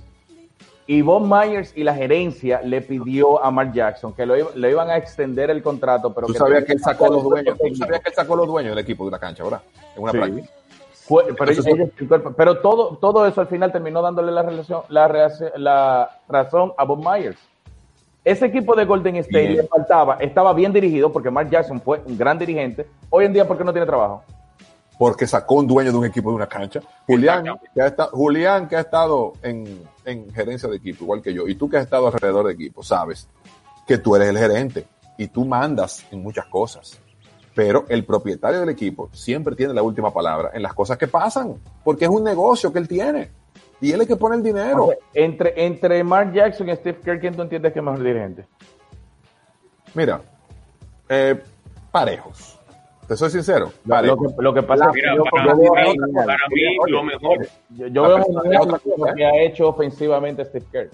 Y 0.87 1.01
Bob 1.03 1.23
Myers 1.27 1.73
y 1.75 1.83
la 1.83 1.95
gerencia 1.95 2.61
le 2.63 2.83
pidió 2.83 3.43
a 3.43 3.51
Mark 3.51 3.73
Jackson 3.73 4.13
que 4.13 4.27
lo 4.27 4.37
iba- 4.37 4.51
le 4.55 4.71
iban 4.71 4.91
a 4.91 4.99
extender 4.99 5.51
el 5.51 5.63
contrato, 5.63 6.13
pero 6.15 6.27
Tú 6.27 6.35
que 6.35 6.39
sabías 6.39 6.65
que 6.65 6.75
él 6.75 6.81
sacó 6.81 7.09
los 7.09 7.23
dueños, 7.25 7.57
tú 7.59 7.75
sabías 7.75 8.01
que 8.03 8.11
él 8.11 8.15
sacó 8.15 8.37
los 8.37 8.47
dueños 8.47 8.71
del 8.77 8.85
equipo 8.85 9.03
de 9.05 9.09
una 9.09 9.19
cancha, 9.19 9.43
¿verdad? 9.43 9.63
En 9.97 10.03
una 10.03 10.13
Sí. 10.13 10.19
práctica. 10.19 10.49
Pero, 11.09 11.21
Entonces, 11.31 11.67
ellos- 11.67 11.89
ellos- 12.01 12.21
pero 12.37 12.59
todo, 12.61 12.97
todo 12.99 13.27
eso 13.27 13.41
al 13.41 13.47
final 13.47 13.73
terminó 13.73 14.01
dándole 14.01 14.31
la, 14.31 14.43
relación, 14.43 14.83
la, 14.89 15.09
la 15.57 16.11
razón 16.29 16.73
a 16.79 16.85
Bob 16.85 16.99
Myers. 17.05 17.39
Ese 18.25 18.47
equipo 18.47 18.75
de 18.75 18.87
Golden 18.87 19.17
State 19.17 19.49
Bien. 19.49 19.57
le 19.59 19.67
faltaba, 19.67 20.15
estaba 20.15 20.55
bien 20.55 20.73
dirigido 20.73 21.13
porque 21.13 21.31
Mark 21.31 21.51
Jackson 21.51 21.79
fue 21.79 22.03
un 22.07 22.17
gran 22.17 22.39
dirigente. 22.39 22.87
Hoy 23.11 23.27
en 23.27 23.35
día, 23.35 23.47
¿por 23.47 23.59
qué 23.59 23.65
no 23.65 23.73
tiene 23.73 23.87
trabajo? 23.87 24.25
Porque 24.99 25.27
sacó 25.27 25.57
un 25.57 25.67
dueño 25.67 25.93
de 25.93 25.99
un 25.99 26.07
equipo 26.07 26.31
de 26.31 26.37
una 26.37 26.47
cancha. 26.47 26.81
Julián, 27.07 27.45
que 27.75 27.83
ha 27.83 27.89
estado, 27.89 28.11
Julián, 28.13 28.67
que 28.67 28.77
ha 28.77 28.81
estado 28.81 29.35
en, 29.43 29.83
en 30.07 30.33
gerencia 30.33 30.71
de 30.71 30.77
equipo, 30.77 31.05
igual 31.05 31.21
que 31.21 31.35
yo, 31.35 31.47
y 31.47 31.55
tú 31.55 31.69
que 31.69 31.77
has 31.77 31.85
estado 31.85 32.07
alrededor 32.07 32.47
de 32.47 32.55
equipo, 32.55 32.83
sabes 32.83 33.29
que 33.87 33.99
tú 33.99 34.17
eres 34.17 34.31
el 34.31 34.39
gerente 34.39 34.87
y 35.19 35.27
tú 35.29 35.45
mandas 35.45 36.07
en 36.11 36.23
muchas 36.23 36.47
cosas. 36.47 36.99
Pero 37.55 37.85
el 37.89 38.07
propietario 38.07 38.61
del 38.61 38.71
equipo 38.71 39.11
siempre 39.13 39.55
tiene 39.55 39.75
la 39.75 39.83
última 39.83 40.13
palabra 40.13 40.51
en 40.55 40.63
las 40.63 40.73
cosas 40.73 40.97
que 40.97 41.09
pasan, 41.09 41.61
porque 41.85 42.07
es 42.07 42.11
un 42.11 42.25
negocio 42.25 42.73
que 42.73 42.79
él 42.79 42.89
tiene. 42.89 43.31
Y 43.85 43.93
él 43.93 44.01
es 44.01 44.07
que 44.09 44.17
pone 44.17 44.37
el 44.37 44.43
dinero. 44.43 44.91
Entre, 45.13 45.53
entre 45.67 46.03
Mark 46.03 46.33
Jackson 46.33 46.69
y 46.71 46.77
Steve 46.77 46.99
Kerr, 47.05 47.21
¿quién 47.21 47.35
tú 47.37 47.43
entiendes 47.43 47.73
que 47.73 47.81
es 47.81 47.85
mejor 47.85 48.03
dirigente? 48.03 48.47
Mira, 49.95 50.21
eh, 51.09 51.39
parejos. 51.93 52.59
Te 53.07 53.15
soy 53.17 53.29
sincero. 53.29 53.71
Lo 53.85 53.95
parejos. 53.95 54.33
que, 54.35 54.43
lo 54.43 54.55
que 54.55 54.63
pasa 54.63 54.87
es 54.87 54.93
que 54.95 55.03
yo, 55.15 55.23
para 55.31 55.55
mí, 55.55 55.61
veo, 55.63 55.71
para 56.15 56.37
mí, 56.49 56.63
Oye, 56.83 56.93
lo 56.93 57.03
mejor. 57.03 57.47
yo- 57.71 57.87
yo 57.89 58.03
veo 58.03 58.19
lo 58.97 59.15
que 59.15 59.25
ha 59.27 59.43
hecho 59.43 59.69
ofensivamente 59.69 60.45
Steve 60.47 60.65
Kerr. 60.73 60.91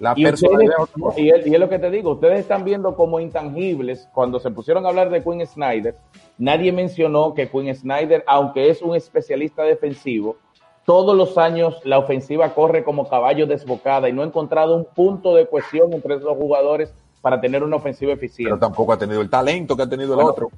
La 0.00 0.12
Y, 0.16 0.26
ustedes- 0.26 0.70
y, 1.16 1.30
es- 1.30 1.46
y 1.46 1.54
es 1.54 1.60
lo 1.60 1.68
que 1.70 1.78
te 1.78 1.88
digo, 1.90 2.10
ustedes 2.12 2.40
están 2.40 2.64
viendo 2.64 2.94
como 2.96 3.20
intangibles, 3.20 4.06
cuando 4.12 4.38
se 4.38 4.50
pusieron 4.50 4.84
a 4.84 4.90
hablar 4.90 5.08
de 5.08 5.22
Quinn 5.22 5.46
Snyder, 5.46 5.94
nadie 6.36 6.72
mencionó 6.72 7.32
que 7.32 7.48
Quinn 7.48 7.74
Snyder, 7.74 8.22
aunque 8.26 8.68
es 8.68 8.82
un 8.82 8.94
especialista 8.96 9.62
defensivo, 9.62 10.36
todos 10.84 11.16
los 11.16 11.38
años 11.38 11.80
la 11.84 11.98
ofensiva 11.98 12.54
corre 12.54 12.84
como 12.84 13.08
caballo 13.08 13.46
desbocada 13.46 14.08
y 14.08 14.12
no 14.12 14.22
ha 14.22 14.26
encontrado 14.26 14.76
un 14.76 14.84
punto 14.84 15.34
de 15.34 15.46
cohesión 15.48 15.92
entre 15.92 16.16
esos 16.16 16.36
jugadores 16.36 16.92
para 17.22 17.40
tener 17.40 17.62
una 17.62 17.76
ofensiva 17.76 18.12
pero 18.14 18.24
eficiente. 18.26 18.58
tampoco 18.60 18.92
ha 18.92 18.98
tenido 18.98 19.20
el 19.22 19.30
talento 19.30 19.76
que 19.76 19.82
ha 19.82 19.88
tenido 19.88 20.10
el 20.10 20.16
Bueno, 20.16 20.30
otro. 20.30 20.48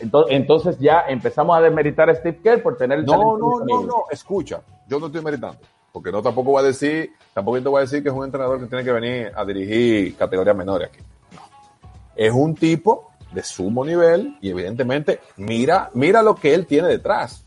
Entonces, 0.00 0.34
entonces 0.36 0.78
ya 0.78 1.02
empezamos 1.06 1.56
a 1.56 1.60
desmeritar 1.60 2.08
a 2.08 2.14
Steve 2.14 2.38
Kerr 2.42 2.62
por 2.62 2.76
tener 2.78 3.00
el 3.00 3.04
No, 3.04 3.12
talento 3.12 3.36
no, 3.36 3.48
no, 3.50 3.56
disponible. 3.58 3.86
no, 3.88 4.04
escucha, 4.10 4.62
yo 4.88 4.98
no 4.98 5.06
estoy 5.06 5.22
meritando, 5.22 5.58
porque 5.92 6.10
no 6.10 6.22
tampoco 6.22 6.52
voy 6.52 6.62
a 6.62 6.66
decir, 6.66 7.12
tampoco 7.34 7.60
te 7.60 7.68
voy 7.68 7.78
a 7.78 7.80
decir 7.82 8.02
que 8.02 8.08
es 8.08 8.14
un 8.14 8.24
entrenador 8.24 8.58
que 8.58 8.66
tiene 8.66 8.82
que 8.84 8.90
venir 8.92 9.32
a 9.36 9.44
dirigir 9.44 10.16
categorías 10.16 10.56
menores 10.56 10.88
aquí. 10.88 11.00
No. 11.34 11.40
es 12.16 12.32
un 12.32 12.54
tipo 12.54 13.10
de 13.32 13.42
sumo 13.42 13.84
nivel 13.84 14.36
y 14.40 14.50
evidentemente 14.50 15.20
mira, 15.36 15.90
mira 15.94 16.22
lo 16.22 16.34
que 16.34 16.54
él 16.54 16.66
tiene 16.66 16.88
detrás. 16.88 17.44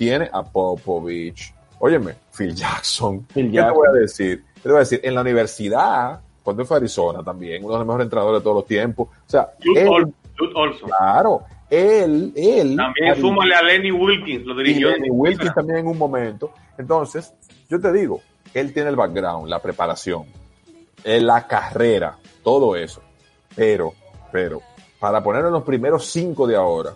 Tiene 0.00 0.30
a 0.32 0.42
Popovich, 0.42 1.52
óyeme, 1.78 2.14
Phil 2.34 2.54
Jackson. 2.54 3.26
Phil 3.34 3.50
¿Qué 3.50 3.56
Jackson. 3.56 3.74
te 3.74 3.78
voy 3.78 3.88
a 3.88 4.00
decir? 4.00 4.44
¿Qué 4.54 4.60
te 4.62 4.68
voy 4.70 4.76
a 4.76 4.78
decir? 4.80 5.00
En 5.04 5.14
la 5.14 5.20
universidad, 5.20 6.20
cuando 6.42 6.64
fue 6.64 6.76
a 6.76 6.78
Arizona 6.78 7.22
también, 7.22 7.62
uno 7.62 7.74
de 7.74 7.78
los 7.80 7.86
mejores 7.86 8.04
entrenadores 8.06 8.40
de 8.40 8.42
todos 8.44 8.56
los 8.56 8.66
tiempos. 8.66 9.08
O 9.08 9.30
sea, 9.30 9.50
Jude 9.62 9.82
él, 9.82 9.88
Ol- 9.88 10.14
Jude 10.38 10.52
Olson. 10.54 10.88
claro, 10.88 11.42
él, 11.68 12.32
él. 12.34 12.76
También 12.76 13.14
súmale 13.20 13.54
a 13.54 13.60
Lenny 13.62 13.92
Wilkins, 13.92 14.46
lo 14.46 14.54
y 14.54 14.64
dirigió. 14.64 14.88
Lenny 14.88 15.10
Wilkins 15.10 15.52
también 15.52 15.80
en 15.80 15.86
un 15.88 15.98
momento. 15.98 16.50
Entonces, 16.78 17.34
yo 17.68 17.78
te 17.78 17.92
digo, 17.92 18.22
él 18.54 18.72
tiene 18.72 18.88
el 18.88 18.96
background, 18.96 19.48
la 19.50 19.58
preparación, 19.60 20.24
eh, 21.04 21.20
la 21.20 21.46
carrera, 21.46 22.16
todo 22.42 22.74
eso. 22.74 23.02
Pero, 23.54 23.92
pero, 24.32 24.62
para 24.98 25.22
ponerlo 25.22 25.48
en 25.48 25.54
los 25.54 25.62
primeros 25.64 26.06
cinco 26.06 26.46
de 26.46 26.56
ahora, 26.56 26.94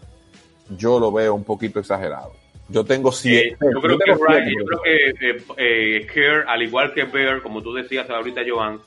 yo 0.75 0.99
lo 0.99 1.13
veo 1.13 1.35
un 1.35 1.45
poquito 1.45 1.81
exagerado. 1.81 2.33
Yo 2.69 2.85
tengo 2.85 3.11
Eh, 3.11 3.13
siete. 3.15 3.57
yo 3.61 3.81
creo 3.81 3.99
Brian- 3.99 4.19
siete, 4.45 4.53
yo 4.59 4.65
creo 4.65 4.81
que 4.83 5.29
eh, 5.31 5.43
eh, 5.57 6.07
Kerr, 6.13 6.45
al 6.49 6.63
igual 6.63 6.93
que 6.95 7.05
Bear, 7.05 7.43
como 7.43 7.63
tú 7.63 7.75
decías 7.75 8.09
ahorita, 8.09 8.41
Joan, 8.49 8.81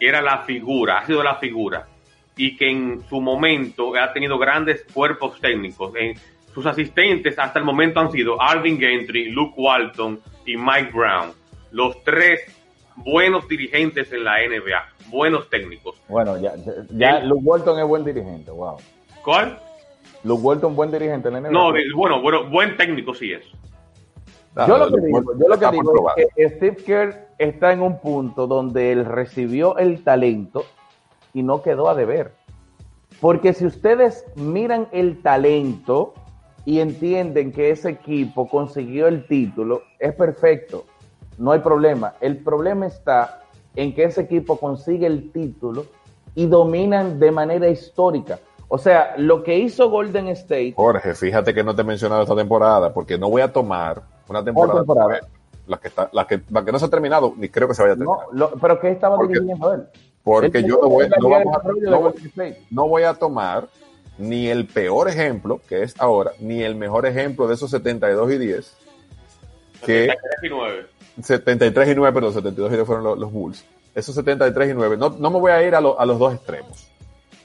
era 0.00 0.20
la 0.20 0.38
figura, 0.38 0.98
ha 0.98 1.06
sido 1.06 1.22
la 1.22 1.36
figura, 1.36 1.86
y 2.36 2.56
que 2.56 2.68
en 2.70 3.02
su 3.08 3.20
momento 3.20 3.94
ha 3.96 4.12
tenido 4.12 4.38
grandes 4.38 4.84
cuerpos 4.92 5.40
técnicos. 5.40 5.92
En 5.94 6.14
sus 6.54 6.66
asistentes 6.66 7.38
hasta 7.38 7.58
el 7.60 7.64
momento 7.64 8.00
han 8.00 8.10
sido 8.10 8.40
Alvin 8.40 8.78
Gentry, 8.80 9.30
Luke 9.30 9.54
Walton 9.56 10.18
y 10.46 10.56
Mike 10.56 10.90
Brown, 10.92 11.32
los 11.70 12.02
tres 12.02 12.40
buenos 12.96 13.46
dirigentes 13.46 14.12
en 14.12 14.24
la 14.24 14.42
NBA, 14.42 14.88
buenos 15.08 15.48
técnicos. 15.48 15.94
Bueno, 16.08 16.40
ya, 16.40 16.54
ya, 16.90 17.20
Luke 17.20 17.42
Walton 17.44 17.78
es 17.78 17.86
buen 17.86 18.04
dirigente, 18.04 18.50
wow. 18.50 18.76
¿Cuál? 19.22 19.58
Luke 20.24 20.42
Walton, 20.42 20.76
buen 20.76 20.90
dirigente 20.90 21.28
en 21.28 21.34
la 21.34 21.40
NBA. 21.40 21.50
No, 21.50 21.72
bueno, 21.96 22.20
bueno, 22.20 22.48
buen 22.50 22.76
técnico 22.76 23.14
sí 23.14 23.32
es. 23.32 23.44
Ah, 24.56 24.66
yo 24.66 24.78
lo 24.78 24.90
que 24.90 25.00
digo, 25.00 25.22
yo 25.38 25.48
lo 25.48 25.58
que 25.58 25.70
digo 25.70 26.12
es 26.16 26.26
que 26.34 26.56
Steve 26.56 26.76
Kerr 26.84 27.28
está 27.38 27.72
en 27.72 27.82
un 27.82 28.00
punto 28.00 28.46
donde 28.46 28.92
él 28.92 29.04
recibió 29.04 29.78
el 29.78 30.02
talento 30.02 30.64
y 31.32 31.42
no 31.42 31.62
quedó 31.62 31.88
a 31.88 31.94
deber. 31.94 32.32
Porque 33.20 33.52
si 33.52 33.66
ustedes 33.66 34.24
miran 34.34 34.88
el 34.92 35.22
talento 35.22 36.14
y 36.64 36.80
entienden 36.80 37.52
que 37.52 37.70
ese 37.70 37.90
equipo 37.90 38.48
consiguió 38.48 39.06
el 39.06 39.26
título, 39.26 39.82
es 39.98 40.14
perfecto, 40.14 40.84
no 41.38 41.52
hay 41.52 41.60
problema. 41.60 42.14
El 42.20 42.38
problema 42.38 42.86
está 42.86 43.42
en 43.76 43.94
que 43.94 44.04
ese 44.04 44.22
equipo 44.22 44.58
consigue 44.58 45.06
el 45.06 45.30
título 45.32 45.86
y 46.34 46.46
dominan 46.46 47.18
de 47.18 47.30
manera 47.30 47.68
histórica. 47.68 48.38
O 48.72 48.78
sea, 48.78 49.14
lo 49.18 49.42
que 49.42 49.58
hizo 49.58 49.90
Golden 49.90 50.28
State 50.28 50.74
Jorge, 50.76 51.14
fíjate 51.14 51.52
que 51.52 51.64
no 51.64 51.74
te 51.74 51.82
he 51.82 51.84
mencionado 51.84 52.22
esta 52.22 52.36
temporada, 52.36 52.92
porque 52.94 53.18
no 53.18 53.28
voy 53.28 53.42
a 53.42 53.52
tomar 53.52 54.00
una 54.28 54.44
temporada. 54.44 54.78
temporada? 54.80 55.20
La 55.66 55.76
que, 55.78 55.88
está, 55.88 56.08
la, 56.12 56.26
que, 56.26 56.40
la 56.50 56.64
que 56.64 56.72
no 56.72 56.78
se 56.78 56.84
ha 56.84 56.88
terminado, 56.88 57.34
ni 57.36 57.48
creo 57.48 57.66
que 57.68 57.74
se 57.74 57.82
vaya 57.82 57.94
a 57.94 57.96
terminar. 57.96 58.18
No, 58.30 58.38
lo- 58.38 58.50
pero 58.52 58.78
¿qué 58.80 58.90
estaba 58.92 59.16
Porque- 59.16 59.34
dirigiendo 59.34 59.74
él? 59.74 59.82
porque 60.22 60.58
Él 60.58 60.66
yo 60.66 60.78
no 60.82 60.88
voy, 60.88 61.08
no 61.08 61.28
vamos 61.28 61.56
a- 61.56 61.62
no 61.68 61.72
voy- 61.74 62.12
Golden 62.12 62.26
State. 62.26 62.62
no 62.70 62.88
voy 62.88 63.02
a 63.04 63.14
tomar 63.14 63.66
ni 64.18 64.46
el 64.48 64.66
peor 64.66 65.08
ejemplo, 65.08 65.60
que 65.68 65.82
es 65.82 65.94
ahora, 66.00 66.32
ni 66.38 66.62
el 66.62 66.74
mejor 66.76 67.06
ejemplo 67.06 67.48
de 67.48 67.54
esos 67.54 67.70
72 67.70 68.30
y 68.32 68.38
10, 68.38 68.76
que 69.84 70.06
73 70.06 70.18
y 70.42 70.48
9. 70.48 70.86
73 71.22 71.88
y 71.88 71.94
9, 71.94 72.14
perdón, 72.14 72.34
72 72.34 72.70
y 72.72 72.74
10 72.76 72.86
fueron 72.86 73.04
los, 73.04 73.18
los 73.18 73.32
Bulls. 73.32 73.64
Esos 73.94 74.14
73 74.14 74.70
y 74.70 74.74
9, 74.74 74.96
no, 74.96 75.10
no 75.10 75.30
me 75.30 75.40
voy 75.40 75.50
a 75.52 75.62
ir 75.66 75.74
a, 75.74 75.80
lo- 75.80 75.98
a 75.98 76.06
los 76.06 76.18
dos 76.18 76.34
extremos. 76.34 76.88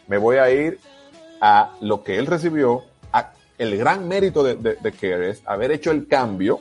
Me 0.07 0.17
voy 0.17 0.37
a 0.37 0.49
ir 0.51 0.79
a 1.41 1.73
lo 1.81 2.03
que 2.03 2.17
él 2.17 2.25
recibió, 2.25 2.83
el 3.57 3.77
gran 3.77 4.07
mérito 4.07 4.43
de, 4.43 4.55
de, 4.55 4.75
de 4.75 4.91
Kerr 4.91 5.23
es 5.23 5.41
haber 5.45 5.71
hecho 5.71 5.91
el 5.91 6.07
cambio 6.07 6.59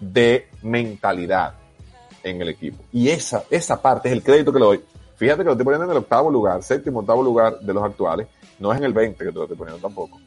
de 0.00 0.48
mentalidad 0.62 1.54
en 2.22 2.40
el 2.40 2.48
equipo. 2.48 2.82
Y 2.92 3.08
esa, 3.08 3.44
esa 3.50 3.80
parte 3.80 4.08
es 4.08 4.12
el 4.12 4.22
crédito 4.22 4.52
que 4.52 4.58
le 4.58 4.64
doy. 4.64 4.84
Fíjate 5.16 5.40
que 5.40 5.46
lo 5.46 5.52
estoy 5.52 5.64
poniendo 5.64 5.84
en 5.86 5.90
el 5.90 5.96
octavo 5.98 6.30
lugar, 6.30 6.62
séptimo, 6.62 7.00
octavo 7.00 7.22
lugar 7.22 7.58
de 7.60 7.74
los 7.74 7.82
actuales. 7.82 8.28
No 8.58 8.72
es 8.72 8.78
en 8.78 8.84
el 8.84 8.92
20 8.92 9.24
que 9.24 9.30
te 9.30 9.36
lo 9.36 9.42
estoy 9.42 9.56
poniendo 9.56 9.80
tampoco. 9.80 10.18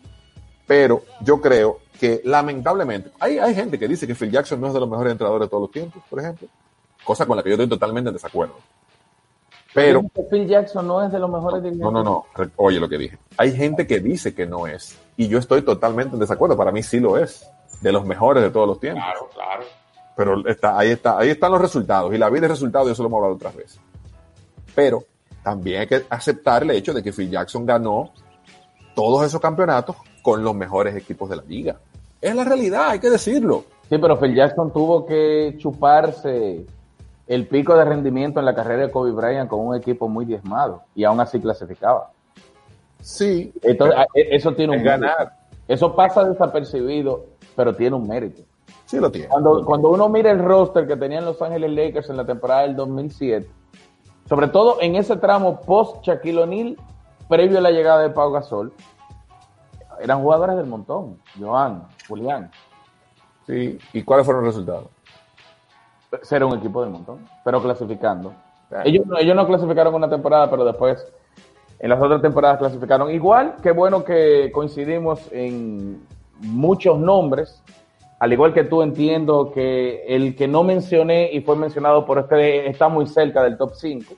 Pero 0.67 1.03
yo 1.22 1.39
creo 1.41 1.80
que 1.99 2.22
lamentablemente, 2.24 3.11
hay, 3.19 3.39
hay 3.39 3.53
gente 3.53 3.78
que 3.78 3.88
dice 3.88 4.07
que 4.07 4.15
Phil 4.15 4.32
Jackson 4.32 4.59
no 4.59 4.67
es 4.67 4.74
de 4.74 4.80
los 4.80 4.89
mejores 4.89 5.11
entrenadores 5.11 5.47
de 5.47 5.49
todos 5.49 5.63
los 5.63 5.72
tiempos, 5.72 6.03
por 6.09 6.19
ejemplo. 6.19 6.47
Cosa 7.03 7.26
con 7.26 7.36
la 7.36 7.43
que 7.43 7.49
yo 7.49 7.55
estoy 7.55 7.69
totalmente 7.69 8.09
en 8.09 8.13
desacuerdo. 8.13 8.55
Pero, 9.74 10.03
Phil 10.30 10.47
Jackson 10.47 10.86
no 10.86 11.01
es 11.01 11.11
de 11.11 11.19
los 11.19 11.30
mejores 11.30 11.63
no, 11.78 11.91
no, 11.91 12.03
no. 12.03 12.26
Oye 12.57 12.80
lo 12.80 12.89
que 12.89 12.97
dije. 12.97 13.17
Hay 13.38 13.53
gente 13.53 13.88
que 13.88 13.99
dice 13.99 14.36
que 14.36 14.45
no 14.45 14.67
es. 14.67 14.97
Y 15.15 15.28
yo 15.28 15.39
estoy 15.39 15.61
totalmente 15.61 16.15
en 16.15 16.19
desacuerdo. 16.19 16.57
Para 16.57 16.72
mí 16.72 16.84
sí 16.84 16.99
lo 16.99 17.17
es. 17.17 17.49
De 17.82 17.91
los 17.91 18.05
mejores 18.05 18.43
de 18.43 18.49
todos 18.49 18.67
los 18.67 18.80
tiempos. 18.80 19.03
Claro, 19.03 19.30
claro. 19.34 19.63
Pero 20.15 20.47
está, 20.47 20.78
ahí 20.78 20.89
está, 20.89 21.17
ahí 21.17 21.30
están 21.30 21.51
los 21.51 21.61
resultados. 21.61 22.13
Y 22.13 22.17
la 22.17 22.30
vida 22.30 22.45
es 22.45 22.51
resultado, 22.51 22.88
y 22.88 22.91
eso 22.91 23.01
lo 23.01 23.07
hemos 23.07 23.17
hablado 23.17 23.36
otras 23.36 23.55
veces. 23.55 23.80
Pero 24.76 25.03
también 25.43 25.82
hay 25.82 25.88
que 25.88 26.05
aceptar 26.09 26.63
el 26.63 26.72
hecho 26.72 26.93
de 26.93 27.01
que 27.01 27.11
Phil 27.11 27.30
Jackson 27.30 27.65
ganó 27.65 28.11
todos 28.93 29.26
esos 29.26 29.41
campeonatos 29.41 29.95
con 30.22 30.43
los 30.43 30.53
mejores 30.53 30.95
equipos 30.95 31.30
de 31.30 31.38
la 31.38 31.43
liga. 31.43 31.78
Es 32.19 32.36
la 32.36 32.43
realidad, 32.43 32.89
hay 32.89 32.99
que 32.99 33.09
decirlo. 33.09 33.65
Sí, 33.89 33.97
pero 33.97 34.19
Phil 34.19 34.36
Jackson 34.36 34.72
tuvo 34.72 35.05
que 35.05 35.55
chuparse 35.57 36.65
el 37.34 37.48
pico 37.48 37.76
de 37.76 37.86
rendimiento 37.86 38.40
en 38.40 38.46
la 38.46 38.54
carrera 38.54 38.88
de 38.88 38.92
Kobe 38.92 39.12
Bryant 39.12 39.50
con 39.50 39.60
un 39.66 39.76
equipo 39.76 40.10
muy 40.10 40.26
diezmado 40.26 40.82
y 40.96 41.04
aún 41.06 41.20
así 41.22 41.40
clasificaba. 41.40 42.12
Sí, 43.00 43.54
Entonces, 43.64 43.98
e- 44.14 44.36
eso 44.36 44.54
tiene 44.54 44.74
un 44.74 44.80
es 44.80 44.86
mérito. 44.86 45.08
ganar. 45.08 45.34
Eso 45.68 45.96
pasa 45.96 46.24
desapercibido, 46.26 47.26
pero 47.56 47.74
tiene 47.76 47.96
un 47.96 48.08
mérito. 48.08 48.42
Sí 48.86 48.98
lo 49.00 49.10
tiene. 49.10 49.30
Cuando, 49.30 49.64
cuando 49.66 49.90
uno 49.90 50.10
mira 50.10 50.30
el 50.32 50.40
roster 50.40 50.86
que 50.86 50.98
tenían 50.98 51.24
Los 51.24 51.42
Ángeles 51.42 51.72
Lakers 51.72 52.10
en 52.10 52.18
la 52.18 52.26
temporada 52.26 52.64
del 52.64 52.76
2007, 52.76 53.50
sobre 54.28 54.48
todo 54.50 54.78
en 54.82 54.96
ese 54.98 55.16
tramo 55.16 55.62
post 55.62 56.04
Shaquille 56.04 56.42
O'Neal, 56.44 56.78
previo 57.30 57.60
a 57.60 57.62
la 57.62 57.72
llegada 57.72 58.02
de 58.02 58.10
Pau 58.10 58.32
Gasol, 58.32 58.74
eran 60.02 60.22
jugadores 60.22 60.58
del 60.58 60.66
montón. 60.66 61.18
Joan, 61.40 61.88
Julián, 62.08 62.52
Sí. 63.48 63.80
¿Y 63.94 64.04
cuáles 64.04 64.26
fueron 64.26 64.44
los 64.46 64.54
resultados? 64.54 64.88
Ser 66.22 66.43
un 66.43 66.57
equipo 66.57 66.82
del 66.82 66.91
montón, 66.91 67.20
pero 67.43 67.62
clasificando. 67.62 68.34
Ellos, 68.86 69.05
no- 69.05 69.18
ellos 69.18 69.36
no 69.36 69.45
clasificaron 69.47 69.93
una 69.93 70.09
temporada, 70.09 70.49
pero 70.49 70.64
después 70.66 71.05
en 71.80 71.89
las 71.89 72.01
otras 72.01 72.22
temporadas 72.22 72.57
clasificaron. 72.59 73.09
Igual, 73.12 73.55
qué 73.62 73.72
bueno 73.72 74.03
que 74.03 74.51
coincidimos 74.53 75.28
en 75.32 76.01
muchos 76.39 76.97
nombres. 76.99 77.62
Al 78.20 78.32
igual 78.34 78.53
que 78.53 78.64
tú 78.64 78.82
entiendo 78.84 79.51
que 79.51 80.05
el 80.07 80.36
que 80.36 80.47
no 80.47 80.64
mencioné 80.64 81.30
y 81.34 81.41
fue 81.41 81.55
mencionado 81.55 82.05
por 82.05 82.20
este 82.20 82.70
está 82.70 82.88
muy 82.88 83.07
cerca 83.07 83.43
del 83.43 83.57
top 83.57 83.72
5. 83.74 84.14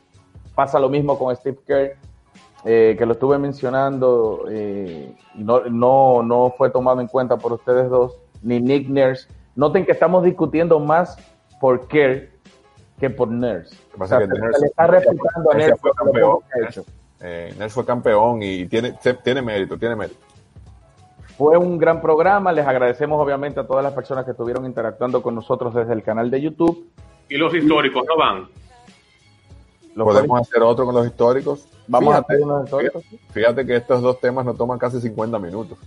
Pasa 0.56 0.78
lo 0.78 0.90
mismo 0.90 1.18
con 1.18 1.34
Steve 1.36 1.58
Kerr, 1.66 1.96
eh, 2.66 2.96
que 2.98 3.06
lo 3.06 3.14
estuve 3.14 3.38
mencionando 3.38 4.46
eh, 4.50 5.16
y 5.36 5.44
no, 5.44 5.62
no, 5.70 6.22
no 6.22 6.54
fue 6.58 6.70
tomado 6.70 7.00
en 7.02 7.08
cuenta 7.08 7.38
por 7.38 7.54
ustedes 7.54 7.90
dos, 7.90 8.18
ni 8.42 8.60
Nick 8.60 8.90
Nurse. 8.90 9.28
Noten 9.56 9.86
que 9.86 9.94
estamos 9.94 10.24
discutiendo 10.24 10.80
más 10.80 11.18
por 11.64 11.88
Kerr 11.88 12.28
que 13.00 13.10
por 13.10 13.30
Nurse. 13.30 13.74
que 13.90 13.98
pasa 13.98 14.18
O 14.18 14.20
sea, 14.20 14.26
es 14.28 14.34
que 14.34 14.36
se- 14.36 14.42
Nurse- 14.42 14.54
se 14.56 14.60
le 14.62 14.68
está 14.68 14.88
respetando 14.88 15.52
a 15.52 15.54
Nurse 15.54 15.68
Nurse 15.70 15.76
fue 15.82 15.92
campeón. 15.94 16.38
que 16.54 16.60
ha 16.66 16.70
hecho. 16.70 16.86
Eh, 17.22 17.56
Nels 17.58 17.72
fue 17.74 17.86
campeón 17.86 18.44
y 18.44 18.66
tiene, 18.66 18.98
tiene 19.24 19.42
mérito, 19.42 19.78
tiene 19.78 19.96
mérito. 19.96 20.20
Fue 21.38 21.56
un 21.58 21.78
gran 21.78 22.02
programa. 22.02 22.52
Les 22.52 22.68
agradecemos 22.68 23.18
obviamente 23.22 23.62
a 23.62 23.66
todas 23.66 23.82
las 23.82 23.94
personas 23.94 24.26
que 24.26 24.32
estuvieron 24.32 24.66
interactuando 24.66 25.22
con 25.24 25.36
nosotros 25.36 25.74
desde 25.74 25.94
el 25.94 26.04
canal 26.04 26.30
de 26.30 26.42
YouTube. 26.42 26.90
Y 27.30 27.38
los 27.38 27.54
históricos 27.56 28.04
no 28.10 28.18
van. 28.18 28.50
Los 29.96 30.06
Podemos 30.06 30.42
hacer 30.42 30.62
otro 30.64 30.86
con 30.86 30.96
los 30.96 31.06
históricos. 31.08 31.66
Vamos 31.88 32.14
a 32.14 32.18
hacer 32.18 32.42
unos 32.42 32.66
históricos. 32.66 33.04
Fíjate 33.32 33.66
que 33.66 33.78
estos 33.78 34.02
dos 34.02 34.20
temas 34.20 34.44
nos 34.44 34.58
toman 34.58 34.78
casi 34.78 35.00
50 35.00 35.40
minutos. 35.40 35.78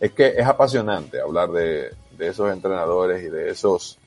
Es 0.00 0.12
que 0.12 0.28
es 0.28 0.46
apasionante 0.46 1.20
hablar 1.20 1.50
de, 1.50 1.90
de 2.16 2.28
esos 2.28 2.50
entrenadores 2.50 3.22
y 3.22 3.28
de 3.28 3.50
esos 3.50 3.98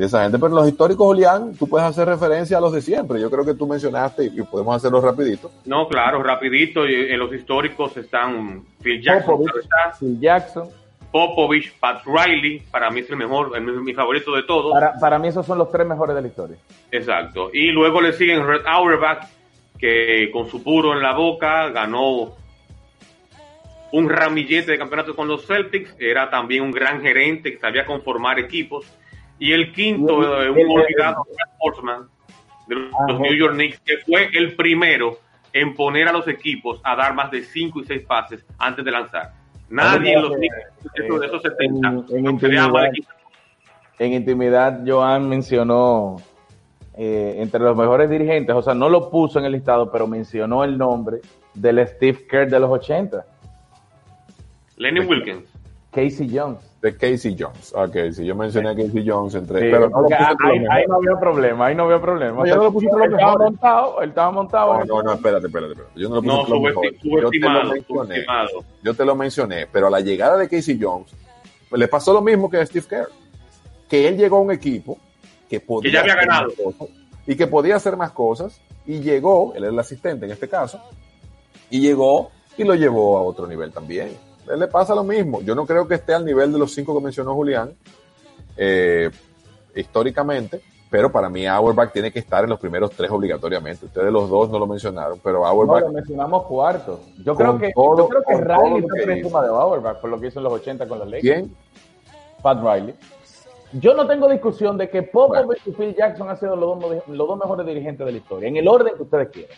de 0.00 0.06
esa 0.06 0.22
gente. 0.22 0.38
Pero 0.38 0.54
los 0.54 0.66
históricos, 0.66 1.06
Julián, 1.06 1.54
tú 1.58 1.68
puedes 1.68 1.86
hacer 1.86 2.08
referencia 2.08 2.56
a 2.56 2.60
los 2.60 2.72
de 2.72 2.80
siempre. 2.80 3.20
Yo 3.20 3.30
creo 3.30 3.44
que 3.44 3.52
tú 3.54 3.66
mencionaste 3.66 4.24
y, 4.24 4.42
podemos 4.42 4.74
hacerlo 4.74 5.00
rapidito. 5.00 5.50
No, 5.66 5.86
claro, 5.88 6.22
rapidito. 6.22 6.88
y 6.88 7.12
En 7.12 7.18
los 7.18 7.32
históricos 7.34 7.94
están 7.98 8.64
Phil 8.82 9.02
Jackson, 9.02 9.36
Popovich, 9.36 9.56
está, 9.62 9.98
Phil 9.98 10.18
Jackson. 10.18 10.68
Popovich, 11.12 11.72
Pat 11.78 12.02
Riley, 12.06 12.60
para 12.70 12.90
mí 12.90 13.00
es 13.00 13.10
el 13.10 13.16
mejor, 13.16 13.52
el- 13.54 13.62
mi 13.82 13.92
favorito 13.92 14.34
de 14.34 14.44
todos. 14.44 14.72
Para, 14.72 14.94
para 14.98 15.18
mí 15.18 15.28
esos 15.28 15.44
son 15.44 15.58
los 15.58 15.70
tres 15.70 15.86
mejores 15.86 16.16
de 16.16 16.22
la 16.22 16.28
historia. 16.28 16.56
Exacto. 16.90 17.50
Y 17.52 17.70
luego 17.70 18.00
le 18.00 18.14
siguen 18.14 18.46
Red 18.46 18.62
Auerbach, 18.66 19.26
que 19.78 20.30
con 20.32 20.48
su 20.48 20.62
puro 20.62 20.94
en 20.94 21.02
la 21.02 21.12
boca 21.12 21.68
ganó 21.70 22.36
un 23.92 24.08
ramillete 24.08 24.72
de 24.72 24.78
campeonatos 24.78 25.14
con 25.14 25.28
los 25.28 25.46
Celtics. 25.46 25.94
Era 25.98 26.30
también 26.30 26.62
un 26.62 26.70
gran 26.70 27.02
gerente 27.02 27.52
que 27.52 27.58
sabía 27.58 27.84
conformar 27.84 28.38
equipos. 28.38 28.86
Y 29.40 29.52
el 29.52 29.72
quinto, 29.72 30.22
Y 30.22 30.24
el- 30.26 30.46
eh, 30.46 30.50
un 30.50 30.58
el- 30.58 30.94
Brad 30.96 31.16
Sportsman, 31.54 32.08
de 32.68 32.74
los 32.76 32.94
Ajá. 32.94 33.12
New 33.18 33.34
York 33.34 33.54
Knicks, 33.54 33.80
que 33.80 33.96
fue 34.06 34.28
el 34.32 34.54
primero 34.54 35.18
en 35.52 35.74
poner 35.74 36.06
a 36.06 36.12
los 36.12 36.28
equipos 36.28 36.80
a 36.84 36.94
dar 36.94 37.12
más 37.14 37.30
de 37.32 37.42
5 37.42 37.80
y 37.80 37.84
6 37.84 38.02
pases 38.06 38.44
antes 38.58 38.84
de 38.84 38.90
lanzar. 38.92 39.32
Nadie 39.68 40.12
en 40.14 40.22
los 40.22 40.34
Knicks, 40.36 40.56
eh, 40.94 41.18
de 41.20 41.26
esos 41.26 41.42
70, 41.42 41.88
en- 41.88 42.26
en 42.26 42.38
creaba 42.38 42.86
intimidad. 42.86 43.08
En 43.98 44.12
intimidad, 44.12 44.80
Joan 44.86 45.28
mencionó 45.28 46.16
eh, 47.02 47.36
entre 47.40 47.60
los 47.60 47.74
mejores 47.76 48.10
dirigentes, 48.10 48.54
o 48.54 48.60
sea, 48.60 48.74
no 48.74 48.88
lo 48.90 49.08
puso 49.10 49.38
en 49.38 49.46
el 49.46 49.52
listado, 49.52 49.90
pero 49.90 50.06
mencionó 50.06 50.64
el 50.64 50.76
nombre 50.76 51.20
del 51.54 51.86
Steve 51.88 52.26
Kerr 52.28 52.50
de 52.50 52.60
los 52.60 52.68
80, 52.70 53.24
Lenny 54.76 55.00
Wilkins. 55.00 55.44
Casey 55.92 56.28
Jones. 56.32 56.58
De 56.80 56.96
Casey 56.96 57.36
Jones. 57.38 57.74
Ok, 57.74 57.94
si 58.12 58.24
yo 58.24 58.34
mencioné 58.34 58.70
a 58.70 58.74
Casey 58.74 59.04
Jones 59.06 59.34
entre... 59.34 59.60
Sí, 59.60 59.66
pero 59.70 59.90
no 59.90 60.00
lo 60.00 60.08
ahí, 60.08 60.64
ahí 60.70 60.84
no 60.88 60.94
había 60.96 61.20
problema, 61.20 61.66
ahí 61.66 61.74
no 61.74 61.84
había 61.84 62.00
problema. 62.00 62.38
No, 62.38 62.46
yo 62.46 62.56
no 62.56 62.62
lo 62.64 62.72
puse 62.72 62.86
él 62.86 63.12
estaba 63.12 63.36
montado, 63.36 64.00
él 64.02 64.08
estaba 64.08 64.30
montado. 64.30 64.84
No, 64.86 65.02
no, 65.02 65.12
espérate, 65.12 65.46
espérate, 65.48 65.72
espérate. 65.72 66.00
Yo 66.00 66.08
no 66.08 66.14
lo 66.16 66.22
puse 66.22 66.34
No, 66.36 66.46
subesti- 66.46 66.62
mejores. 66.64 66.94
Yo 67.02 67.30
te 67.30 67.38
lo 67.38 67.64
mencioné. 67.64 67.84
subestimado. 68.14 68.48
Yo 68.82 68.94
te 68.94 69.04
lo 69.04 69.14
mencioné, 69.14 69.66
pero 69.70 69.86
a 69.88 69.90
la 69.90 70.00
llegada 70.00 70.38
de 70.38 70.48
Casey 70.48 70.78
Jones, 70.80 71.14
pues 71.68 71.78
le 71.78 71.88
pasó 71.88 72.14
lo 72.14 72.22
mismo 72.22 72.48
que 72.48 72.56
a 72.56 72.64
Steve 72.64 72.86
Kerr. 72.88 73.08
Que 73.88 74.08
él 74.08 74.16
llegó 74.16 74.38
a 74.38 74.40
un 74.40 74.52
equipo 74.52 74.96
que 75.50 75.60
podía 75.60 75.90
Que 75.90 75.94
ya 75.94 76.00
había 76.00 76.12
hacer 76.14 76.26
ganado. 76.28 76.46
más 76.46 76.54
cosas, 76.78 76.88
y 77.26 77.36
que 77.36 77.46
podía 77.46 77.76
hacer 77.76 77.96
más 77.98 78.12
cosas 78.12 78.60
y 78.86 79.00
llegó, 79.00 79.52
él 79.54 79.64
era 79.64 79.72
el 79.72 79.78
asistente 79.78 80.24
en 80.24 80.32
este 80.32 80.48
caso, 80.48 80.80
y 81.68 81.80
llegó 81.80 82.30
y 82.56 82.64
lo 82.64 82.74
llevó 82.74 83.18
a 83.18 83.22
otro 83.22 83.46
nivel 83.46 83.70
también. 83.70 84.16
Él 84.52 84.60
le 84.60 84.66
pasa 84.68 84.94
lo 84.94 85.04
mismo. 85.04 85.40
Yo 85.42 85.54
no 85.54 85.64
creo 85.66 85.86
que 85.86 85.94
esté 85.94 86.14
al 86.14 86.24
nivel 86.24 86.52
de 86.52 86.58
los 86.58 86.72
cinco 86.74 86.96
que 86.96 87.04
mencionó 87.04 87.34
Julián 87.34 87.72
eh, 88.56 89.10
históricamente, 89.74 90.60
pero 90.90 91.10
para 91.12 91.28
mí 91.28 91.46
Auerbach 91.46 91.92
tiene 91.92 92.10
que 92.12 92.18
estar 92.18 92.44
en 92.44 92.50
los 92.50 92.58
primeros 92.58 92.90
tres 92.90 93.10
obligatoriamente. 93.10 93.86
Ustedes 93.86 94.12
los 94.12 94.28
dos 94.28 94.50
no 94.50 94.58
lo 94.58 94.66
mencionaron, 94.66 95.20
pero 95.22 95.40
No, 95.40 95.46
Auerbach 95.46 95.82
lo 95.82 95.92
mencionamos 95.92 96.44
cuarto. 96.46 97.00
Yo 97.24 97.34
creo 97.34 97.58
que, 97.58 97.70
todo- 97.74 97.96
yo 97.98 98.08
creo 98.08 98.22
que 98.26 98.34
Riley 98.44 98.78
está 98.78 98.94
por 99.04 99.10
encima 99.10 99.42
de 99.42 99.48
Auerbach 99.48 100.00
por 100.00 100.10
lo 100.10 100.20
que 100.20 100.26
hizo 100.28 100.40
en 100.40 100.44
los 100.44 100.52
80 100.54 100.88
con 100.88 100.98
los 100.98 101.08
Lakers. 101.08 101.22
¿quién? 101.22 101.56
Pat 102.42 102.58
Riley. 102.62 102.94
Yo 103.72 103.94
no 103.94 104.04
tengo 104.08 104.28
discusión 104.28 104.76
de 104.76 104.90
que 104.90 105.02
Popovich 105.04 105.44
Bueno. 105.46 105.62
y 105.66 105.70
Phil 105.72 105.94
Jackson 105.94 106.28
han 106.28 106.36
sido 106.40 106.56
los 106.56 106.80
dos, 106.80 107.02
los 107.06 107.28
dos 107.28 107.38
mejores 107.38 107.64
dirigentes 107.66 108.04
de 108.04 108.10
la 108.12 108.18
historia, 108.18 108.48
en 108.48 108.56
el 108.56 108.66
orden 108.66 108.94
que 108.96 109.02
ustedes 109.04 109.28
quieran. 109.28 109.56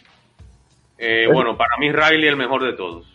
Eh, 0.98 1.28
bueno, 1.32 1.56
para 1.56 1.76
mí 1.78 1.90
Riley 1.90 2.28
el 2.28 2.36
mejor 2.36 2.62
de 2.62 2.74
todos. 2.74 3.06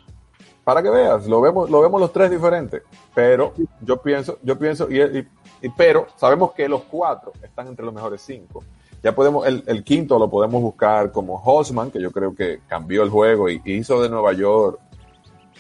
Para 0.68 0.84
que 0.84 0.90
veas, 0.90 1.26
lo 1.28 1.40
vemos, 1.40 1.70
lo 1.70 1.80
vemos 1.80 2.02
los 2.02 2.12
tres 2.12 2.30
diferentes, 2.30 2.82
pero 3.16 3.54
yo 3.80 4.02
pienso, 4.02 4.38
yo 4.44 4.60
pienso, 4.60 4.92
y, 4.92 5.02
y- 5.02 5.70
pero 5.78 6.08
sabemos 6.18 6.52
que 6.52 6.68
los 6.68 6.84
cuatro 6.84 7.32
están 7.42 7.68
entre 7.70 7.86
los 7.86 7.94
mejores 7.94 8.22
cinco. 8.22 8.66
Ya 9.02 9.16
podemos, 9.16 9.48
el, 9.48 9.82
quinto 9.86 10.20
lo 10.20 10.30
podemos 10.30 10.62
buscar 10.62 11.14
como 11.14 11.42
Hosman, 11.42 11.90
que 11.90 12.02
yo 12.02 12.12
creo 12.12 12.36
que 12.36 12.60
cambió 12.68 13.04
el 13.04 13.10
juego 13.10 13.50
y, 13.50 13.62
y 13.64 13.76
hizo 13.76 14.02
de 14.02 14.10
Nueva 14.10 14.34
York, 14.34 14.78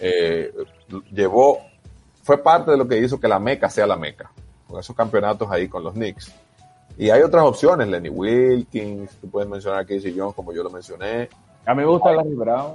eh, 0.01 0.51
llevó, 1.13 1.59
fue 2.21 2.37
parte 2.39 2.71
de 2.71 2.77
lo 2.77 2.85
que 2.85 2.97
hizo 2.97 3.17
que 3.17 3.29
la 3.29 3.39
Meca 3.39 3.69
sea 3.69 3.87
la 3.87 3.95
Meca, 3.95 4.29
con 4.67 4.77
esos 4.77 4.93
campeonatos 4.93 5.49
ahí 5.49 5.69
con 5.69 5.85
los 5.85 5.93
Knicks. 5.93 6.33
Y 6.97 7.11
hay 7.11 7.21
otras 7.21 7.45
opciones, 7.45 7.87
Lenny 7.87 8.09
Wilkins, 8.09 9.15
tú 9.21 9.29
puedes 9.29 9.49
mencionar 9.49 9.79
a 9.79 9.85
Casey 9.85 10.13
Jones 10.17 10.35
como 10.35 10.51
yo 10.51 10.63
lo 10.63 10.69
mencioné, 10.69 11.29
A 11.67 11.73
mí 11.73 11.81
me 11.81 11.85
gusta 11.85 12.11
Larry 12.13 12.33
Brown. 12.35 12.73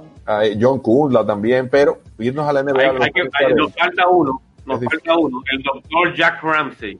John 0.59 0.79
Kuzla 0.79 1.25
también, 1.25 1.67
pero 1.69 1.99
irnos 2.19 2.47
a 2.47 2.53
la 2.53 2.61
NBA. 2.63 2.79
Hay- 2.81 2.97
hay 3.01 3.11
que- 3.11 3.21
hay- 3.33 3.53
nos 3.55 3.73
falta 3.73 4.07
uno, 4.07 4.41
nos 4.65 4.81
Es 4.81 4.87
falta 4.89 5.17
uno, 5.17 5.41
el 5.51 5.63
doctor 5.63 6.15
Jack 6.15 6.41
Ramsey. 6.43 6.99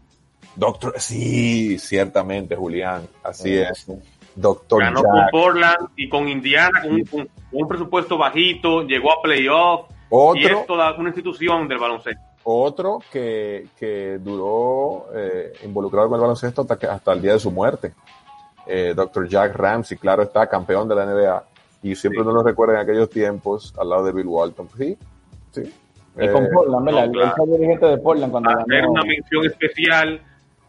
Doctor, 0.55 0.93
sí, 0.97 1.77
ciertamente, 1.79 2.55
Julián, 2.55 3.07
así 3.23 3.55
es. 3.57 3.87
Doctor 4.35 4.81
Ganó 4.81 5.01
Jack. 5.01 5.11
con 5.11 5.27
Portland 5.31 5.89
y 5.95 6.09
con 6.09 6.27
Indiana 6.27 6.81
con 6.81 6.91
un, 6.93 7.05
con 7.05 7.29
un 7.51 7.67
presupuesto 7.67 8.17
bajito, 8.17 8.81
llegó 8.83 9.11
a 9.13 9.21
playoff 9.21 9.81
y 9.89 9.93
Otro, 10.09 10.59
es 10.59 10.65
toda 10.67 10.93
una 10.97 11.09
institución 11.09 11.67
del 11.67 11.77
baloncesto. 11.79 12.21
otro 12.43 12.99
que, 13.11 13.67
que 13.79 14.17
duró 14.19 15.05
eh, 15.15 15.53
involucrado 15.63 16.07
con 16.09 16.15
el 16.17 16.21
baloncesto 16.21 16.61
hasta, 16.63 16.77
que- 16.77 16.87
hasta 16.87 17.13
el 17.13 17.21
día 17.21 17.33
de 17.33 17.39
su 17.39 17.51
muerte. 17.51 17.93
Eh, 18.65 18.93
Doctor 18.95 19.27
Jack 19.27 19.55
Ramsey, 19.55 19.97
claro 19.97 20.23
está, 20.23 20.47
campeón 20.47 20.87
de 20.87 20.95
la 20.95 21.05
NBA. 21.05 21.43
Y 21.83 21.95
siempre 21.95 22.21
Sí. 22.21 22.25
no 22.27 22.33
lo 22.33 22.43
recuerda 22.43 22.75
en 22.75 22.79
aquellos 22.81 23.09
tiempos 23.09 23.73
al 23.77 23.89
lado 23.89 24.05
de 24.05 24.13
Bill 24.13 24.27
Walton. 24.27 24.67
Sí, 24.77 24.97
sí. 25.51 25.61
Y 26.17 26.25
Eh, 26.25 26.31
con 26.31 26.47
Portland, 26.53 26.85
¿verdad? 26.85 27.05
no, 27.07 27.11
claro. 27.11 27.33
fue 27.37 27.47
dirigente 27.57 27.85
de 27.87 27.97
Portland 27.97 28.31
cuando 28.31 28.49
Hacer 28.51 28.65
ganó. 28.67 28.91
una 28.91 29.01
mención 29.03 29.45
especial, 29.45 30.21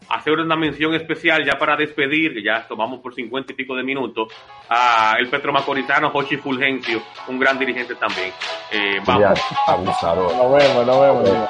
hacer 0.09 0.33
una 0.39 0.55
mención 0.55 0.93
especial 0.95 1.45
ya 1.45 1.57
para 1.57 1.75
despedir, 1.77 2.33
que 2.33 2.43
ya 2.43 2.67
tomamos 2.67 2.99
por 2.99 3.13
cincuenta 3.15 3.53
y 3.53 3.55
pico 3.55 3.75
de 3.75 3.83
minutos, 3.83 4.27
a 4.69 5.15
el 5.19 5.29
petromacorizano 5.29 6.09
Jochi 6.11 6.37
Fulgencio, 6.37 7.01
un 7.27 7.39
gran 7.39 7.57
dirigente 7.59 7.95
también. 7.95 8.29
Eh, 8.71 8.97
vamos. 9.05 9.13
Julián, 9.15 9.35
abusador. 9.67 10.31
Lo 10.35 10.51
vemos, 10.51 10.85
lo 10.85 11.01
vemos. 11.01 11.23
mira. 11.23 11.49